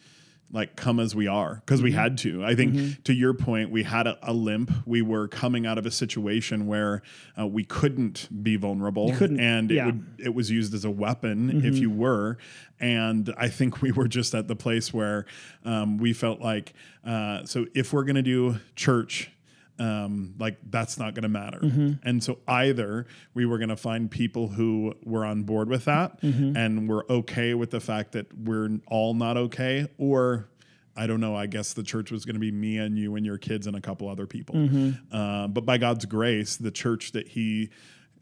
like 0.52 0.76
come 0.76 0.98
as 0.98 1.14
we 1.14 1.26
are 1.28 1.56
because 1.64 1.80
Mm-hmm. 1.80 1.84
we 1.84 1.92
had 1.92 2.18
to. 2.18 2.44
I 2.44 2.54
think 2.54 3.04
to 3.04 3.12
your 3.12 3.34
point, 3.34 3.70
we 3.70 3.82
had 3.84 4.06
a, 4.06 4.18
a 4.22 4.32
limp. 4.32 4.70
We 4.84 5.00
were 5.02 5.28
coming 5.28 5.66
out 5.66 5.78
of 5.78 5.86
a 5.86 5.90
situation 5.90 6.66
where 6.66 7.02
uh, 7.38 7.46
we 7.46 7.64
couldn't 7.64 8.28
be 8.42 8.56
vulnerable, 8.56 9.12
couldn't, 9.14 9.40
and 9.40 9.70
yeah. 9.70 9.86
Mm-hmm. 9.86 9.88
it 9.88 9.94
would 10.18 10.26
it 10.26 10.34
was 10.34 10.50
used 10.50 10.74
as 10.74 10.84
a 10.84 10.90
weapon 10.90 11.64
if 11.64 11.76
you 11.78 11.90
were. 11.90 12.38
And 12.80 13.32
I 13.36 13.48
think 13.48 13.82
we 13.82 13.92
were 13.92 14.08
just 14.08 14.34
at 14.34 14.48
the 14.48 14.56
place 14.56 14.92
where 14.92 15.26
um, 15.64 15.98
we 15.98 16.12
felt 16.12 16.40
like 16.40 16.72
uh, 17.04 17.44
so 17.44 17.66
if 17.74 17.92
we're 17.92 18.04
gonna 18.04 18.22
do 18.22 18.58
church 18.74 19.30
um, 19.80 20.34
like 20.38 20.58
that's 20.70 20.98
not 20.98 21.14
going 21.14 21.22
to 21.22 21.28
matter. 21.28 21.58
Mm-hmm. 21.58 21.92
And 22.08 22.22
so 22.22 22.38
either 22.46 23.06
we 23.34 23.46
were 23.46 23.58
going 23.58 23.70
to 23.70 23.76
find 23.76 24.10
people 24.10 24.48
who 24.48 24.94
were 25.02 25.24
on 25.24 25.42
board 25.42 25.68
with 25.68 25.86
that 25.86 26.20
Mm-hmm. 26.22 26.56
and 26.56 26.88
were 26.88 27.04
okay 27.10 27.54
with 27.54 27.70
the 27.70 27.80
fact 27.80 28.12
that 28.12 28.26
we're 28.38 28.78
all 28.86 29.14
not 29.14 29.36
okay, 29.36 29.88
or 29.98 30.48
I 30.96 31.06
don't 31.06 31.20
know. 31.20 31.34
I 31.34 31.46
guess 31.46 31.72
the 31.72 31.82
church 31.82 32.10
was 32.10 32.24
going 32.26 32.34
to 32.34 32.40
be 32.40 32.52
me 32.52 32.76
and 32.78 32.98
you 32.98 33.16
and 33.16 33.24
your 33.24 33.38
kids 33.38 33.66
and 33.66 33.74
a 33.74 33.80
couple 33.80 34.08
other 34.08 34.26
people. 34.26 34.54
Mm-hmm. 34.56 34.90
Uh, 35.16 35.48
but 35.48 35.64
by 35.64 35.78
God's 35.78 36.04
grace, 36.04 36.56
the 36.56 36.70
church 36.70 37.12
that 37.12 37.28
He 37.28 37.70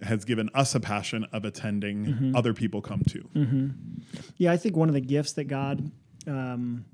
has 0.02 0.24
given 0.24 0.48
us 0.54 0.76
a 0.76 0.80
passion 0.80 1.24
of 1.32 1.44
attending, 1.44 2.06
Mm-hmm. 2.06 2.36
other 2.36 2.54
people 2.54 2.80
come 2.80 3.02
to. 3.08 3.72
Yeah, 4.36 4.52
I 4.52 4.56
think 4.56 4.76
one 4.76 4.88
of 4.88 4.94
the 4.94 5.00
gifts 5.00 5.32
that 5.32 5.44
God 5.44 5.90
um, 6.28 6.84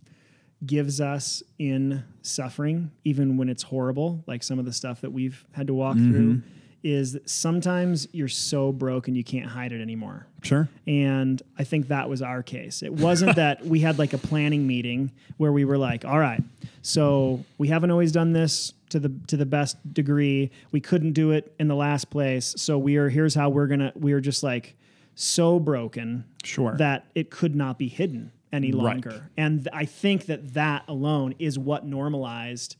gives 0.67 1.01
us 1.01 1.43
in 1.59 2.05
suffering, 2.23 2.91
even 3.05 3.37
when 3.37 3.49
it's 3.49 3.63
horrible, 3.63 4.23
like 4.27 4.43
some 4.43 4.59
of 4.59 4.65
the 4.65 4.73
stuff 4.73 5.01
that 5.03 5.13
we've 5.13 5.45
had 5.53 5.67
to 5.67 5.75
walk 5.75 5.97
mm-hmm. 5.97 6.13
through, 6.13 6.43
is 6.83 7.13
that 7.13 7.29
sometimes 7.29 8.07
you're 8.13 8.29
so 8.29 8.71
broken 8.71 9.15
you 9.15 9.25
can't 9.25 9.47
hide 9.47 9.73
it 9.73 9.81
anymore. 9.81 10.27
Sure. 10.43 10.69
And 10.87 11.41
I 11.59 11.65
think 11.65 11.89
that 11.89 12.11
was 12.11 12.21
our 12.21 12.43
case. 12.43 12.83
It 12.83 12.93
wasn't 12.93 13.37
that 13.37 13.65
we 13.65 13.81
had 13.81 13.99
like 13.99 14.13
a 14.13 14.19
planning 14.19 14.67
meeting 14.67 15.11
where 15.39 15.51
we 15.51 15.65
were 15.65 15.79
like, 15.79 16.05
all 16.05 16.19
right, 16.19 16.43
so 16.83 17.43
we 17.57 17.69
haven't 17.69 17.91
always 17.91 18.13
done 18.13 18.33
this 18.33 18.75
to 18.91 19.01
the 19.01 19.13
to 19.29 19.37
the 19.37 19.47
best 19.47 19.77
degree. 19.95 20.51
We 20.71 20.81
couldn't 20.81 21.13
do 21.13 21.31
it 21.31 21.55
in 21.59 21.69
the 21.69 21.75
last 21.75 22.11
place. 22.11 22.55
So 22.59 22.79
we 22.79 22.97
are 22.97 23.09
here's 23.09 23.35
how 23.35 23.49
we're 23.49 23.67
gonna 23.67 23.93
we 23.97 24.13
are 24.13 24.21
just 24.21 24.43
like 24.43 24.77
so 25.15 25.59
broken 25.59 26.25
Sure. 26.43 26.77
that 26.77 27.07
it 27.15 27.31
could 27.31 27.55
not 27.55 27.79
be 27.79 27.89
hidden 27.89 28.33
any 28.55 28.73
Right. 28.73 28.83
longer. 28.83 29.31
And 29.37 29.69
I 29.73 29.85
think 29.85 30.27
that 30.27 30.55
that 30.55 30.85
alone 30.89 31.35
is 31.39 31.59
what 31.59 31.85
normalized 31.87 32.77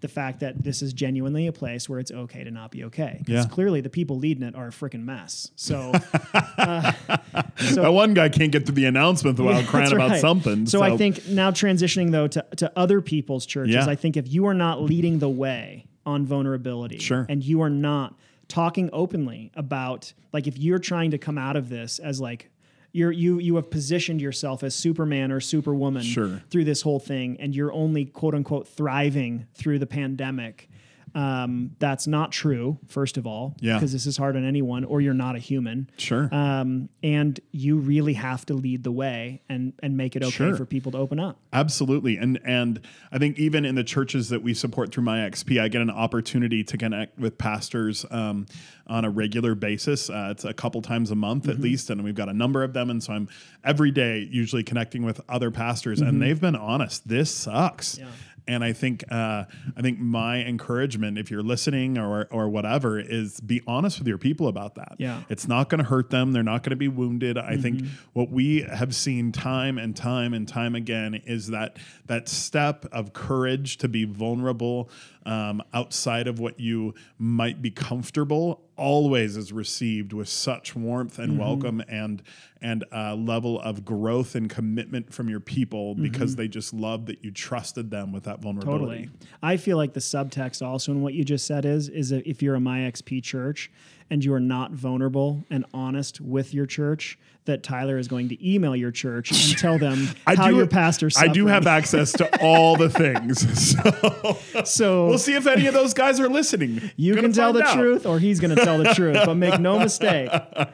the 0.00 0.08
fact 0.08 0.40
that 0.40 0.64
this 0.64 0.82
is 0.82 0.92
genuinely 0.92 1.46
a 1.46 1.52
place 1.52 1.88
where 1.88 2.00
it's 2.00 2.10
okay 2.10 2.42
to 2.42 2.50
not 2.50 2.72
be 2.72 2.82
okay. 2.82 3.16
Because 3.20 3.44
Yeah. 3.44 3.50
clearly 3.50 3.80
the 3.80 3.88
people 3.88 4.18
leading 4.18 4.42
it 4.42 4.56
are 4.56 4.66
a 4.66 4.70
freaking 4.72 5.04
mess. 5.04 5.52
So 5.54 5.92
uh, 6.58 6.92
that 7.74 7.92
one 7.92 8.12
guy 8.14 8.28
can't 8.28 8.50
get 8.50 8.66
through 8.66 8.74
the 8.74 8.84
announcement 8.86 9.38
without 9.38 9.64
crying 9.66 9.84
That's 9.84 9.92
about 9.92 10.10
right. 10.10 10.20
something. 10.20 10.66
So, 10.66 10.82
I 10.82 10.96
think 10.96 11.28
now 11.28 11.52
transitioning 11.52 12.10
though 12.10 12.26
to, 12.28 12.44
to 12.56 12.72
other 12.76 13.00
people's 13.00 13.46
churches, 13.46 13.74
Yeah. 13.76 13.86
I 13.86 13.94
think 13.94 14.16
if 14.16 14.26
you 14.32 14.46
are 14.46 14.54
not 14.54 14.82
leading 14.82 15.20
the 15.20 15.28
way 15.30 15.86
on 16.04 16.26
vulnerability 16.26 16.98
Sure. 16.98 17.24
and 17.28 17.44
you 17.44 17.60
are 17.62 17.70
not 17.70 18.16
talking 18.48 18.90
openly 18.92 19.52
about 19.54 20.12
like 20.32 20.46
if 20.48 20.58
you're 20.58 20.80
trying 20.80 21.12
to 21.12 21.18
come 21.18 21.38
out 21.38 21.54
of 21.56 21.68
this 21.68 21.98
as 22.00 22.20
like 22.20 22.50
you're 22.92 23.12
you 23.12 23.38
you 23.38 23.56
have 23.56 23.70
positioned 23.70 24.20
yourself 24.20 24.62
as 24.62 24.74
Superman 24.74 25.32
or 25.32 25.40
Superwoman 25.40 26.02
Sure. 26.02 26.42
through 26.50 26.64
this 26.64 26.82
whole 26.82 27.00
thing 27.00 27.36
and 27.40 27.54
you're 27.54 27.72
only 27.72 28.04
quote 28.04 28.34
unquote 28.34 28.68
thriving 28.68 29.46
through 29.54 29.78
the 29.78 29.86
pandemic. 29.86 30.68
Um, 31.14 31.72
that's 31.78 32.06
not 32.06 32.32
true, 32.32 32.78
first 32.88 33.16
of 33.18 33.26
all, 33.26 33.54
Yeah. 33.60 33.74
because 33.74 33.92
this 33.92 34.06
is 34.06 34.16
hard 34.16 34.36
on 34.36 34.44
anyone, 34.44 34.84
or 34.84 35.00
you're 35.00 35.12
not 35.14 35.36
a 35.36 35.38
human. 35.38 35.90
sure. 35.98 36.28
Um, 36.34 36.88
and 37.02 37.38
you 37.50 37.76
really 37.78 38.14
have 38.14 38.46
to 38.46 38.54
lead 38.54 38.82
the 38.84 38.92
way 38.92 39.42
and 39.48 39.72
and 39.82 39.96
make 39.96 40.16
it 40.16 40.22
okay 40.22 40.30
Sure. 40.30 40.56
for 40.56 40.64
people 40.64 40.92
to 40.92 40.98
open 40.98 41.18
up. 41.20 41.38
Absolutely. 41.52 42.16
And 42.16 42.40
and 42.44 42.80
I 43.10 43.18
think 43.18 43.38
even 43.38 43.64
in 43.64 43.74
the 43.74 43.84
churches 43.84 44.28
that 44.30 44.42
we 44.42 44.54
support 44.54 44.92
through 44.92 45.04
my 45.04 45.18
XP, 45.28 45.60
I 45.60 45.68
get 45.68 45.82
an 45.82 45.90
opportunity 45.90 46.64
to 46.64 46.78
connect 46.78 47.18
with 47.18 47.36
pastors 47.38 48.06
um, 48.10 48.46
on 48.86 49.04
a 49.04 49.10
regular 49.10 49.54
basis. 49.54 50.08
Uh, 50.10 50.28
it's 50.30 50.44
a 50.44 50.52
couple 50.54 50.80
times 50.82 51.10
a 51.10 51.14
month 51.14 51.48
at 51.48 51.60
least, 51.60 51.90
and 51.90 52.02
we've 52.02 52.14
got 52.14 52.28
a 52.28 52.32
number 52.34 52.62
of 52.64 52.72
them. 52.72 52.90
And 52.90 53.02
so 53.02 53.12
I'm 53.12 53.28
every 53.64 53.90
day 53.90 54.26
usually 54.30 54.62
connecting 54.62 55.02
with 55.04 55.20
other 55.28 55.50
pastors, 55.50 56.00
and 56.00 56.20
they've 56.22 56.40
been 56.40 56.56
honest. 56.56 57.06
This 57.08 57.30
sucks. 57.30 57.98
Yeah. 57.98 58.06
And 58.48 58.64
I 58.64 58.72
think 58.72 59.04
uh, 59.10 59.44
I 59.76 59.82
think 59.82 59.98
my 59.98 60.38
encouragement, 60.44 61.18
if 61.18 61.30
you're 61.30 61.42
listening 61.42 61.98
or 61.98 62.26
or 62.30 62.48
whatever, 62.48 62.98
is 62.98 63.40
be 63.40 63.62
honest 63.66 63.98
with 63.98 64.08
your 64.08 64.18
people 64.18 64.48
about 64.48 64.74
that. 64.76 64.96
Yeah. 64.98 65.22
It's 65.28 65.46
not 65.46 65.68
going 65.68 65.78
to 65.78 65.84
hurt 65.84 66.10
them. 66.10 66.32
They're 66.32 66.42
not 66.42 66.62
going 66.62 66.70
to 66.70 66.76
be 66.76 66.88
wounded. 66.88 67.38
I 67.38 67.56
think 67.56 67.84
what 68.12 68.30
we 68.30 68.62
have 68.62 68.94
seen 68.94 69.32
time 69.32 69.78
and 69.78 69.96
time 69.96 70.34
and 70.34 70.46
time 70.46 70.74
again 70.74 71.14
is 71.14 71.48
that 71.48 71.76
that 72.06 72.28
step 72.28 72.86
of 72.92 73.12
courage 73.12 73.78
to 73.78 73.88
be 73.88 74.04
vulnerable 74.04 74.90
um, 75.24 75.62
outside 75.72 76.26
of 76.26 76.38
what 76.38 76.58
you 76.58 76.94
might 77.18 77.62
be 77.62 77.70
comfortable 77.70 78.62
always 78.76 79.36
is 79.36 79.52
received 79.52 80.12
with 80.12 80.28
such 80.28 80.74
warmth 80.74 81.18
and 81.18 81.38
welcome 81.38 81.82
and 81.88 82.22
and 82.60 82.84
a 82.92 83.14
level 83.14 83.60
of 83.60 83.84
growth 83.84 84.34
and 84.34 84.48
commitment 84.48 85.12
from 85.12 85.28
your 85.28 85.40
people 85.40 85.94
because 85.94 86.36
they 86.36 86.48
just 86.48 86.72
love 86.72 87.06
that 87.06 87.22
you 87.24 87.30
trusted 87.30 87.90
them 87.90 88.12
with 88.12 88.24
that 88.24 88.40
vulnerability. 88.40 89.06
Totally. 89.06 89.10
I 89.42 89.56
feel 89.56 89.76
like 89.76 89.92
the 89.92 90.00
subtext 90.00 90.64
also 90.64 90.92
in 90.92 91.02
what 91.02 91.12
you 91.12 91.24
just 91.24 91.46
said 91.46 91.64
is 91.64 91.88
is 91.88 92.12
if 92.12 92.40
you're 92.40 92.54
a 92.54 92.60
MyXP 92.60 93.22
church 93.22 93.70
and 94.10 94.24
you 94.24 94.32
are 94.34 94.40
not 94.40 94.72
vulnerable 94.72 95.44
and 95.50 95.64
honest 95.72 96.20
with 96.20 96.52
your 96.54 96.66
church, 96.66 97.18
that 97.44 97.62
Tyler 97.64 97.98
is 97.98 98.06
going 98.06 98.28
to 98.28 98.48
email 98.48 98.76
your 98.76 98.92
church 98.92 99.30
and 99.32 99.58
tell 99.58 99.76
them 99.78 100.08
I 100.26 100.36
how 100.36 100.48
do, 100.48 100.56
your 100.56 100.66
pastor's 100.68 101.16
I 101.16 101.26
do 101.28 101.46
have 101.48 101.66
access 101.66 102.12
to 102.12 102.42
all 102.44 102.76
the 102.76 102.88
things. 102.88 103.44
So 103.82 104.62
so 104.64 105.06
we'll 105.08 105.18
see 105.18 105.34
if 105.34 105.46
any 105.46 105.66
of 105.66 105.74
those 105.74 105.92
guys 105.94 106.20
are 106.20 106.28
listening. 106.28 106.90
you 106.96 107.14
Gonna 107.14 107.28
can 107.28 107.32
tell 107.32 107.52
the 107.52 107.64
out. 107.64 107.74
truth 107.76 108.06
or 108.06 108.18
he's 108.18 108.38
going 108.40 108.54
to 108.54 108.64
tell 108.64 108.78
the 108.78 108.84
truth, 108.94 109.18
but 109.24 109.34
make 109.34 109.58
no 109.60 109.78
mistake. 109.78 110.30
All 110.32 110.64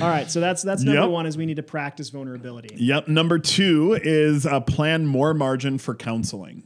right, 0.00 0.30
so 0.30 0.40
that's 0.40 0.62
that's 0.62 0.82
number 0.82 1.02
Yep. 1.02 1.10
1 1.10 1.26
is 1.26 1.36
we 1.36 1.46
need 1.46 1.56
to 1.56 1.62
practice 1.62 2.08
vulnerability. 2.10 2.74
Yep. 2.78 3.08
Number 3.08 3.38
two 3.38 3.98
is 4.02 4.46
uh, 4.46 4.60
plan 4.60 5.06
more 5.06 5.34
margin 5.34 5.78
for 5.78 5.94
counseling. 5.94 6.62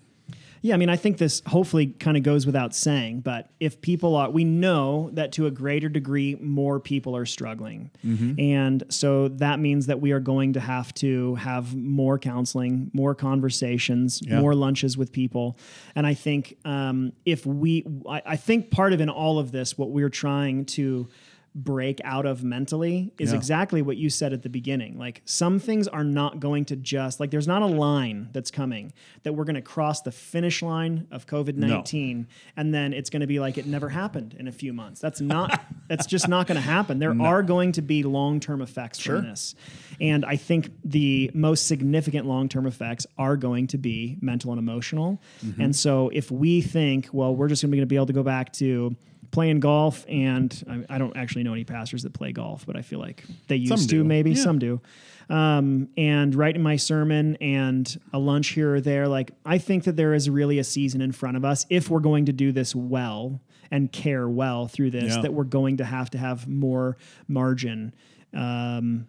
Yeah, 0.63 0.75
I 0.75 0.77
mean, 0.77 0.91
I 0.91 0.97
think 0.97 1.17
this 1.19 1.43
hopefully 1.47 1.87
kind 1.87 2.17
of 2.17 2.23
goes 2.23 2.45
without 2.45 2.75
saying, 2.75 3.21
but 3.21 3.49
if 3.61 3.81
people 3.81 4.15
are, 4.15 4.29
we 4.31 4.45
know 4.45 5.09
that 5.15 5.33
to 5.33 5.47
a 5.47 5.51
greater 5.51 5.89
degree, 5.89 6.35
more 6.35 6.79
people 6.79 7.17
are 7.17 7.25
struggling. 7.25 7.91
Mm-hmm. 8.05 8.39
And 8.39 8.85
so 8.91 9.29
that 9.29 9.59
means 9.59 9.87
that 9.87 10.01
we 10.01 10.13
are 10.13 10.21
going 10.21 10.53
to 10.55 10.61
have 10.61 10.93
to 10.95 11.37
have 11.37 11.75
more 11.75 12.19
counseling, 12.19 12.91
more 12.93 13.15
conversations, 13.15 14.21
Yeah. 14.23 14.41
more 14.41 14.55
lunches 14.55 14.99
with 14.99 15.13
people. 15.13 15.57
And 15.95 16.07
I 16.07 16.15
think 16.15 16.57
um, 16.65 17.13
if 17.25 17.47
we, 17.47 17.87
I, 18.09 18.23
I 18.27 18.37
think 18.37 18.71
part 18.71 18.93
of 18.93 19.01
in 19.01 19.09
all 19.09 19.39
of 19.39 19.53
this, 19.53 19.79
what 19.79 19.91
we're 19.91 20.11
trying 20.11 20.67
to 20.67 21.09
break 21.55 22.01
out 22.05 22.27
of 22.27 22.45
mentally 22.45 23.13
is 23.19 23.31
Yeah. 23.33 23.37
exactly 23.37 23.83
what 23.83 23.97
you 23.97 24.09
said 24.09 24.33
at 24.33 24.43
the 24.43 24.49
beginning. 24.49 24.97
Like 24.99 25.21
some 25.25 25.59
things 25.59 25.89
are 25.89 26.05
not 26.05 26.39
going 26.39 26.65
to 26.67 26.77
just 26.77 27.19
like 27.19 27.31
there's 27.33 27.49
not 27.49 27.63
a 27.63 27.67
line 27.67 28.29
that's 28.33 28.53
coming 28.53 28.93
that 29.25 29.33
we're 29.33 29.45
going 29.45 29.57
to 29.57 29.61
cross 29.63 30.01
the 30.03 30.13
finish 30.13 30.63
line 30.63 31.09
of 31.11 31.27
COVID 31.27 31.57
nineteen 31.57 32.29
and 32.57 32.73
then 32.73 32.93
it's 32.93 33.11
going 33.11 33.21
to 33.21 33.27
be 33.27 33.41
like 33.41 33.59
it 33.59 33.67
never 33.67 33.89
happened 33.89 34.37
in 34.39 34.47
a 34.47 34.53
few 34.53 34.73
months. 34.73 35.01
That's 35.01 35.21
not. 35.21 35.61
that's 35.89 36.07
just 36.07 36.29
not 36.29 36.47
going 36.47 36.55
to 36.57 36.63
happen. 36.67 37.01
There 37.01 37.21
are 37.21 37.43
going 37.43 37.73
to 37.73 37.83
be 37.83 38.05
long 38.05 38.39
term 38.39 38.63
effects 38.63 39.01
Sure. 39.01 39.17
from 39.17 39.29
this, 39.29 39.57
and 40.01 40.25
I 40.25 40.37
think 40.37 40.71
the 40.85 41.31
most 41.35 41.67
significant 41.67 42.27
long 42.27 42.49
term 42.49 42.67
effects 42.67 43.07
are 43.19 43.37
going 43.37 43.67
to 43.69 43.79
be 43.79 44.19
mental 44.21 44.53
and 44.53 44.59
emotional. 44.61 45.21
Mm-hmm. 45.45 45.61
And 45.63 45.75
so 45.77 46.11
if 46.11 46.31
we 46.31 46.61
think, 46.61 47.09
well, 47.13 47.35
we're 47.35 47.49
just 47.49 47.63
going 47.63 47.77
to 47.81 47.87
be 47.87 47.97
able 47.97 48.07
to 48.07 48.13
go 48.13 48.23
back 48.23 48.53
to 48.55 48.95
playing 49.31 49.61
golf 49.61 50.05
and 50.09 50.85
I, 50.89 50.97
I 50.97 50.99
don't 50.99 51.17
actually 51.17 51.45
know 51.45 51.53
any 51.53 51.65
pastors 51.65 52.03
that 52.03 52.13
play 52.13 52.33
golf 52.33 52.67
but 52.67 52.77
i 52.77 52.83
feel 52.83 52.99
like 52.99 53.25
they 53.49 53.57
used 53.57 53.69
Some 53.71 53.81
to 53.81 53.87
do. 53.87 54.05
maybe 54.05 54.33
Yeah. 54.33 54.43
some 54.43 54.59
do 54.59 54.81
um, 55.29 55.89
and 55.97 56.35
writing 56.35 56.63
my 56.63 56.75
sermon 56.75 57.37
and 57.41 58.01
a 58.13 58.19
lunch 58.19 58.49
here 58.49 58.75
or 58.75 58.81
there 58.81 59.07
like 59.07 59.31
i 59.47 59.59
think 59.59 59.85
that 59.85 59.95
there 59.97 60.15
is 60.15 60.29
really 60.29 60.59
a 60.59 60.65
season 60.65 61.01
in 61.01 61.13
front 61.13 61.37
of 61.37 61.45
us 61.45 61.67
if 61.71 61.89
we're 61.91 62.01
going 62.01 62.25
to 62.27 62.33
do 62.33 62.51
this 62.51 62.75
well 62.75 63.41
and 63.71 63.93
care 63.93 64.29
well 64.29 64.67
through 64.67 64.91
this 64.91 65.15
Yeah. 65.15 65.23
that 65.23 65.33
we're 65.33 65.45
going 65.45 65.77
to 65.77 65.85
have 65.85 66.11
to 66.11 66.19
have 66.19 66.49
more 66.49 66.97
margin 67.29 67.95
um, 68.35 69.07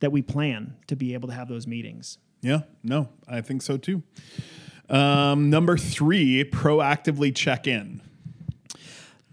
that 0.00 0.12
we 0.12 0.20
plan 0.22 0.74
to 0.88 0.96
be 0.96 1.14
able 1.14 1.28
to 1.28 1.34
have 1.34 1.48
those 1.48 1.66
meetings 1.66 2.18
Yeah, 2.42 2.60
no, 2.82 3.08
I 3.28 3.40
think 3.40 3.62
so 3.62 3.76
too. 3.78 4.02
Um, 4.88 5.50
number 5.50 5.76
three, 5.76 6.42
proactively 6.44 7.34
check 7.34 7.66
in. 7.66 8.00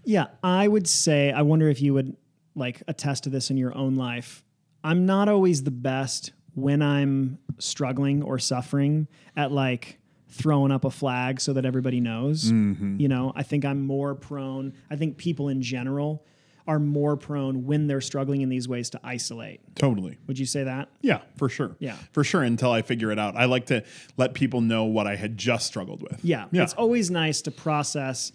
Yeah, 0.08 0.28
I 0.42 0.66
would 0.66 0.88
say, 0.88 1.30
I 1.32 1.42
wonder 1.42 1.68
if 1.68 1.82
you 1.82 1.92
would 1.92 2.16
like 2.54 2.82
attest 2.88 3.24
to 3.24 3.30
this 3.30 3.50
in 3.50 3.58
your 3.58 3.76
own 3.76 3.96
life. 3.96 4.42
I'm 4.82 5.04
not 5.04 5.28
always 5.28 5.64
the 5.64 5.70
best 5.70 6.32
when 6.54 6.80
I'm 6.80 7.38
struggling 7.58 8.22
or 8.22 8.38
suffering 8.38 9.06
at 9.36 9.52
like 9.52 9.98
throwing 10.30 10.72
up 10.72 10.86
a 10.86 10.90
flag 10.90 11.42
so 11.42 11.52
that 11.52 11.66
everybody 11.66 12.00
knows. 12.00 12.50
Mm-hmm. 12.50 12.98
You 12.98 13.08
know, 13.08 13.34
I 13.36 13.42
think 13.42 13.66
I'm 13.66 13.82
more 13.86 14.14
prone, 14.14 14.72
I 14.90 14.96
think 14.96 15.18
people 15.18 15.50
in 15.50 15.60
general 15.60 16.24
are 16.66 16.78
more 16.78 17.18
prone 17.18 17.66
when 17.66 17.86
they're 17.86 18.00
struggling 18.00 18.40
in 18.40 18.48
these 18.48 18.66
ways 18.66 18.88
to 18.90 19.00
isolate. 19.04 19.60
Totally. 19.74 20.16
Would 20.26 20.38
you 20.38 20.46
say 20.46 20.64
that? 20.64 20.88
Yeah, 21.02 21.20
for 21.36 21.50
sure. 21.50 21.76
Yeah. 21.80 21.96
For 22.12 22.24
sure 22.24 22.42
until 22.42 22.72
I 22.72 22.80
figure 22.80 23.10
it 23.12 23.18
out. 23.18 23.36
I 23.36 23.44
like 23.44 23.66
to 23.66 23.84
let 24.16 24.32
people 24.32 24.62
know 24.62 24.84
what 24.84 25.06
I 25.06 25.16
had 25.16 25.36
just 25.36 25.66
struggled 25.66 26.02
with. 26.02 26.24
Yeah, 26.24 26.46
Yeah. 26.50 26.62
it's 26.62 26.72
always 26.74 27.10
nice 27.10 27.42
to 27.42 27.50
process, 27.50 28.32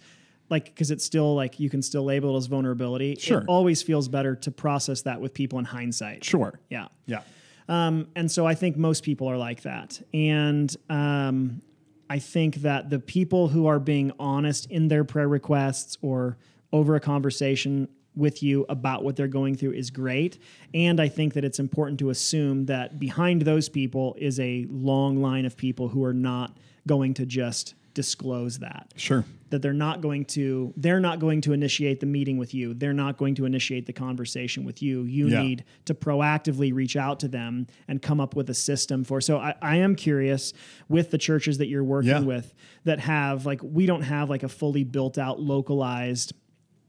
like, 0.50 0.66
because 0.66 0.90
it's 0.90 1.04
still 1.04 1.34
like 1.34 1.58
you 1.58 1.70
can 1.70 1.82
still 1.82 2.04
label 2.04 2.34
it 2.34 2.38
as 2.38 2.46
vulnerability. 2.46 3.16
Sure. 3.16 3.40
It 3.40 3.44
always 3.48 3.82
feels 3.82 4.08
better 4.08 4.36
to 4.36 4.50
process 4.50 5.02
that 5.02 5.20
with 5.20 5.34
people 5.34 5.58
in 5.58 5.64
hindsight. 5.64 6.24
Sure. 6.24 6.60
Yeah. 6.68 6.88
Yeah. 7.06 7.22
Um, 7.68 8.08
and 8.14 8.30
so 8.30 8.46
I 8.46 8.54
think 8.54 8.76
most 8.76 9.04
people 9.04 9.28
are 9.30 9.38
like 9.38 9.62
that. 9.62 10.00
And 10.12 10.74
um, 10.90 11.62
I 12.10 12.18
think 12.18 12.56
that 12.56 12.90
the 12.90 12.98
people 12.98 13.48
who 13.48 13.66
are 13.66 13.78
being 13.78 14.12
honest 14.18 14.70
in 14.70 14.88
their 14.88 15.04
prayer 15.04 15.28
requests 15.28 15.96
or 16.02 16.36
over 16.72 16.94
a 16.94 17.00
conversation 17.00 17.88
with 18.16 18.42
you 18.42 18.64
about 18.68 19.02
what 19.02 19.16
they're 19.16 19.26
going 19.26 19.56
through 19.56 19.72
is 19.72 19.90
great. 19.90 20.38
And 20.72 21.00
I 21.00 21.08
think 21.08 21.34
that 21.34 21.44
it's 21.44 21.58
important 21.58 21.98
to 22.00 22.10
assume 22.10 22.66
that 22.66 23.00
behind 23.00 23.42
those 23.42 23.68
people 23.68 24.14
is 24.18 24.38
a 24.38 24.66
long 24.68 25.20
line 25.20 25.46
of 25.46 25.56
people 25.56 25.88
who 25.88 26.04
are 26.04 26.14
not 26.14 26.56
going 26.86 27.14
to 27.14 27.26
just 27.26 27.74
disclose 27.94 28.58
that 28.58 28.92
Sure. 28.96 29.24
that 29.50 29.62
they're 29.62 29.72
not 29.72 30.00
going 30.00 30.24
to 30.24 30.72
they're 30.76 31.00
not 31.00 31.20
going 31.20 31.40
to 31.42 31.52
initiate 31.52 32.00
the 32.00 32.06
meeting 32.06 32.36
with 32.38 32.52
you 32.52 32.74
they're 32.74 32.92
not 32.92 33.16
going 33.16 33.34
to 33.36 33.44
initiate 33.44 33.86
the 33.86 33.92
conversation 33.92 34.64
with 34.64 34.82
you 34.82 35.02
you 35.04 35.28
Yeah. 35.28 35.42
need 35.42 35.64
to 35.84 35.94
proactively 35.94 36.74
reach 36.74 36.96
out 36.96 37.20
to 37.20 37.28
them 37.28 37.66
and 37.88 38.02
come 38.02 38.20
up 38.20 38.34
with 38.34 38.50
a 38.50 38.54
system 38.54 39.04
for 39.04 39.20
so 39.20 39.38
i, 39.38 39.54
I 39.62 39.76
am 39.76 39.94
curious 39.94 40.52
with 40.88 41.10
the 41.12 41.18
churches 41.18 41.58
that 41.58 41.68
you're 41.68 41.84
working 41.84 42.10
Yeah. 42.10 42.20
with 42.20 42.52
that 42.84 42.98
have 43.00 43.46
like 43.46 43.60
we 43.62 43.86
don't 43.86 44.02
have 44.02 44.28
like 44.28 44.42
a 44.42 44.48
fully 44.48 44.82
built 44.84 45.16
out 45.18 45.40
localized 45.40 46.32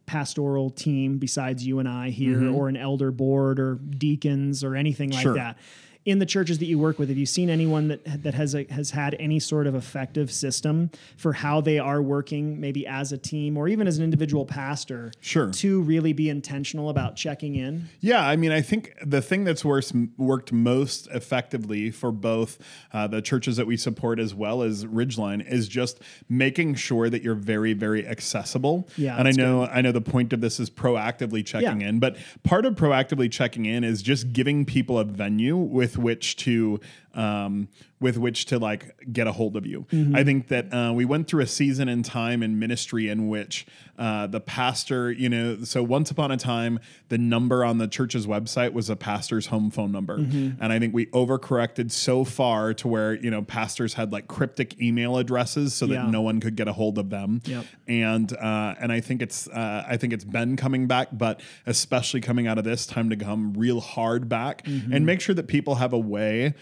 pastoral 0.07 0.69
team 0.69 1.17
besides 1.17 1.65
you 1.65 1.79
and 1.79 1.89
I 1.89 2.09
here 2.11 2.51
or 2.51 2.67
an 2.69 2.77
elder 2.77 3.09
board 3.11 3.59
or 3.59 3.75
deacons 3.75 4.63
or 4.63 4.75
anything 4.75 5.09
like 5.09 5.19
Mm-hmm. 5.19 5.23
Sure. 5.23 5.33
that. 5.35 5.57
In 6.05 6.19
the 6.19 6.25
churches 6.27 6.59
that 6.59 6.67
you 6.67 6.77
work 6.77 6.99
with, 6.99 7.09
have 7.09 7.17
you 7.17 7.25
seen 7.25 7.49
anyone 7.49 7.87
that 7.87 8.21
that 8.21 8.35
has 8.35 8.53
a, 8.53 8.65
has 8.69 8.91
had 8.91 9.15
any 9.19 9.39
sort 9.39 9.65
of 9.65 9.73
effective 9.73 10.31
system 10.31 10.91
for 11.17 11.33
how 11.33 11.61
they 11.61 11.79
are 11.79 11.99
working, 11.99 12.59
maybe 12.61 12.85
as 12.85 13.11
a 13.11 13.17
team 13.17 13.57
or 13.57 13.67
even 13.67 13.87
as 13.87 13.97
an 13.97 14.03
individual 14.03 14.45
pastor, 14.45 15.11
Sure. 15.19 15.49
to 15.49 15.81
really 15.81 16.13
be 16.13 16.29
intentional 16.29 16.91
about 16.91 17.15
checking 17.15 17.55
in? 17.55 17.85
Yeah, 18.01 18.23
I 18.23 18.35
mean, 18.35 18.51
I 18.51 18.61
think 18.61 18.93
the 19.03 19.19
thing 19.19 19.45
that's 19.45 19.65
worse, 19.65 19.91
worked 20.15 20.53
most 20.53 21.07
effectively 21.11 21.89
for 21.89 22.11
both 22.11 22.59
uh, 22.93 23.07
the 23.07 23.23
churches 23.23 23.57
that 23.57 23.65
we 23.65 23.75
support 23.75 24.19
as 24.19 24.35
well 24.35 24.61
as 24.61 24.85
Ridgeline 24.85 25.43
is 25.51 25.67
just 25.67 25.99
making 26.29 26.75
sure 26.75 27.09
that 27.09 27.23
you're 27.23 27.33
very, 27.33 27.73
very 27.73 28.05
accessible. 28.07 28.87
Yeah, 28.95 29.17
and 29.17 29.27
I 29.27 29.31
know, 29.31 29.65
I 29.65 29.81
know 29.81 29.91
the 29.91 30.01
point 30.01 30.33
of 30.33 30.41
this 30.41 30.59
is 30.59 30.69
proactively 30.69 31.43
checking 31.43 31.81
Yeah. 31.81 31.87
in, 31.89 31.97
but 31.99 32.15
part 32.43 32.67
of 32.67 32.75
proactively 32.75 33.31
checking 33.31 33.65
in 33.65 33.83
is 33.83 34.03
just 34.03 34.33
giving 34.33 34.65
people 34.65 34.99
a 34.99 35.03
venue 35.03 35.57
with 35.57 35.94
which 35.97 36.35
to. 36.37 36.79
Um, 37.15 37.69
with 38.01 38.17
which 38.17 38.45
to 38.47 38.59
like 38.59 38.93
get 39.13 39.25
a 39.25 39.31
hold 39.31 39.55
of 39.55 39.65
you. 39.65 39.87
Mm-hmm. 39.89 40.15
I 40.17 40.23
think 40.25 40.49
that 40.49 40.71
uh, 40.71 40.91
we 40.93 41.05
went 41.05 41.27
through 41.29 41.41
a 41.41 41.47
season 41.47 41.87
in 41.87 42.03
time 42.03 42.43
in 42.43 42.59
ministry 42.59 43.07
in 43.07 43.29
which 43.29 43.65
uh, 43.97 44.27
the 44.27 44.41
pastor, 44.41 45.09
you 45.13 45.29
know, 45.29 45.63
so 45.63 45.81
once 45.81 46.11
upon 46.11 46.29
a 46.29 46.35
time, 46.37 46.77
the 47.07 47.17
number 47.17 47.63
on 47.63 47.77
the 47.77 47.87
church's 47.87 48.27
website 48.27 48.73
was 48.73 48.89
a 48.89 48.97
pastor's 48.97 49.47
home 49.47 49.71
phone 49.71 49.93
number. 49.93 50.17
Mm-hmm. 50.19 50.61
And 50.61 50.73
I 50.73 50.77
think 50.77 50.93
we 50.93 51.05
overcorrected 51.07 51.89
so 51.89 52.25
far 52.25 52.73
to 52.75 52.87
where, 52.89 53.13
you 53.13 53.31
know, 53.31 53.41
pastors 53.41 53.93
had 53.93 54.11
like 54.11 54.27
cryptic 54.27 54.79
email 54.81 55.17
addresses 55.17 55.73
so 55.73 55.87
that 55.87 55.93
Yeah. 55.95 56.09
no 56.11 56.21
one 56.21 56.41
could 56.41 56.57
get 56.57 56.67
a 56.67 56.73
hold 56.73 56.97
of 56.97 57.09
them. 57.09 57.41
Yep. 57.45 57.65
And 57.87 58.33
uh, 58.37 58.75
and 58.79 58.91
I 58.91 58.99
think 58.99 59.21
it's 59.21 59.47
uh, 59.47 59.85
I 59.87 59.95
think 59.95 60.11
it's 60.11 60.25
been 60.25 60.57
coming 60.57 60.85
back, 60.87 61.07
but 61.13 61.39
especially 61.65 62.19
coming 62.19 62.45
out 62.45 62.57
of 62.57 62.65
this 62.65 62.85
time 62.85 63.09
to 63.09 63.15
come 63.15 63.53
real 63.53 63.79
hard 63.79 64.27
back 64.27 64.63
Mm-hmm. 64.65 64.93
and 64.93 65.05
make 65.05 65.21
sure 65.21 65.33
that 65.35 65.47
people 65.47 65.75
have 65.75 65.93
a 65.93 65.97
way 65.99 66.53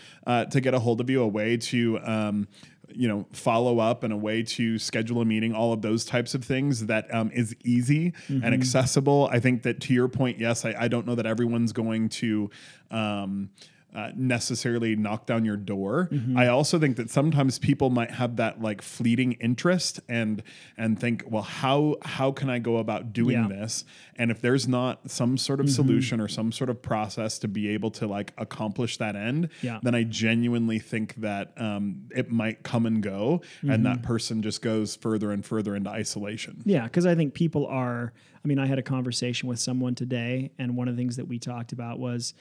uh, 0.48 0.50
to 0.52 0.62
get 0.62 0.74
a 0.74 0.80
hold 0.80 1.02
of 1.02 1.10
you, 1.10 1.22
a 1.22 1.28
way 1.28 1.58
to 1.58 2.00
um, 2.04 2.48
you 2.96 3.08
know 3.08 3.26
follow 3.32 3.80
up 3.80 4.04
and 4.04 4.14
a 4.14 4.18
way 4.18 4.44
to 4.44 4.78
schedule 4.78 5.22
a 5.22 5.26
meeting 5.26 5.54
all 5.56 5.74
of 5.74 5.82
those 5.82 6.06
types 6.06 6.36
of 6.36 6.44
things 6.44 6.86
that 6.86 7.12
um, 7.14 7.32
is 7.34 7.56
easy 7.64 8.12
Mm-hmm. 8.28 8.44
and 8.44 8.54
accessible 8.54 9.28
i 9.32 9.40
think 9.40 9.64
that 9.64 9.80
to 9.82 9.94
your 9.94 10.08
point 10.08 10.38
yes 10.40 10.64
i, 10.66 10.76
I 10.78 10.88
don't 10.90 11.08
know 11.08 11.16
that 11.16 11.26
everyone's 11.26 11.74
going 11.74 12.10
to 12.10 12.52
um, 12.92 13.50
uh, 13.94 14.10
necessarily 14.16 14.96
knock 14.96 15.26
down 15.28 15.46
your 15.46 15.58
door. 15.58 16.10
Mm-hmm. 16.12 16.36
I 16.38 16.48
also 16.48 16.80
think 16.80 16.98
that 16.98 17.10
sometimes 17.12 17.60
people 17.60 17.90
might 17.90 18.12
have 18.12 18.38
that 18.38 18.62
like 18.62 18.82
fleeting 18.82 19.34
interest 19.34 20.00
and 20.10 20.42
and 20.78 21.00
think, 21.00 21.24
well, 21.28 21.44
how 21.44 21.98
how 22.02 22.32
can 22.32 22.50
I 22.50 22.60
go 22.60 22.78
about 22.78 23.14
doing 23.14 23.34
Yeah. 23.38 23.44
Mm-hmm. 23.44 23.62
this? 23.62 23.86
And 24.16 24.32
if 24.32 24.42
there's 24.42 24.68
not 24.68 25.10
some 25.10 25.38
sort 25.38 25.60
of 25.60 25.70
solution 25.70 26.20
or 26.20 26.28
some 26.28 26.52
sort 26.52 26.70
of 26.70 26.82
process 26.82 27.40
to 27.40 27.48
be 27.48 27.70
able 27.70 27.92
to 27.92 28.08
like 28.08 28.34
accomplish 28.38 28.98
that 28.98 29.16
end, 29.16 29.50
Yeah. 29.62 29.80
then 29.84 29.96
I 29.96 30.04
genuinely 30.04 30.80
think 30.80 31.16
that 31.16 31.54
um, 31.58 32.08
it 32.16 32.32
might 32.32 32.64
come 32.64 32.86
and 32.86 33.02
go, 33.02 33.42
and 33.62 33.86
that 33.86 34.02
person 34.04 34.42
just 34.42 34.62
goes 34.62 34.96
further 34.96 35.32
and 35.32 35.46
further 35.46 35.76
into 35.76 35.90
isolation. 35.90 36.62
Yeah, 36.66 36.84
because 36.84 37.06
I 37.06 37.16
think 37.16 37.34
people 37.34 37.66
are. 37.68 38.14
I 38.44 38.48
mean, 38.48 38.60
I 38.60 38.66
had 38.66 38.78
a 38.78 38.84
conversation 38.84 39.48
with 39.48 39.60
someone 39.60 39.96
today, 39.96 40.52
and 40.60 40.76
one 40.76 40.88
of 40.90 40.96
the 40.96 41.02
things 41.02 41.16
that 41.16 41.28
we 41.28 41.40
talked 41.40 41.72
about 41.72 41.98
was 41.98 42.34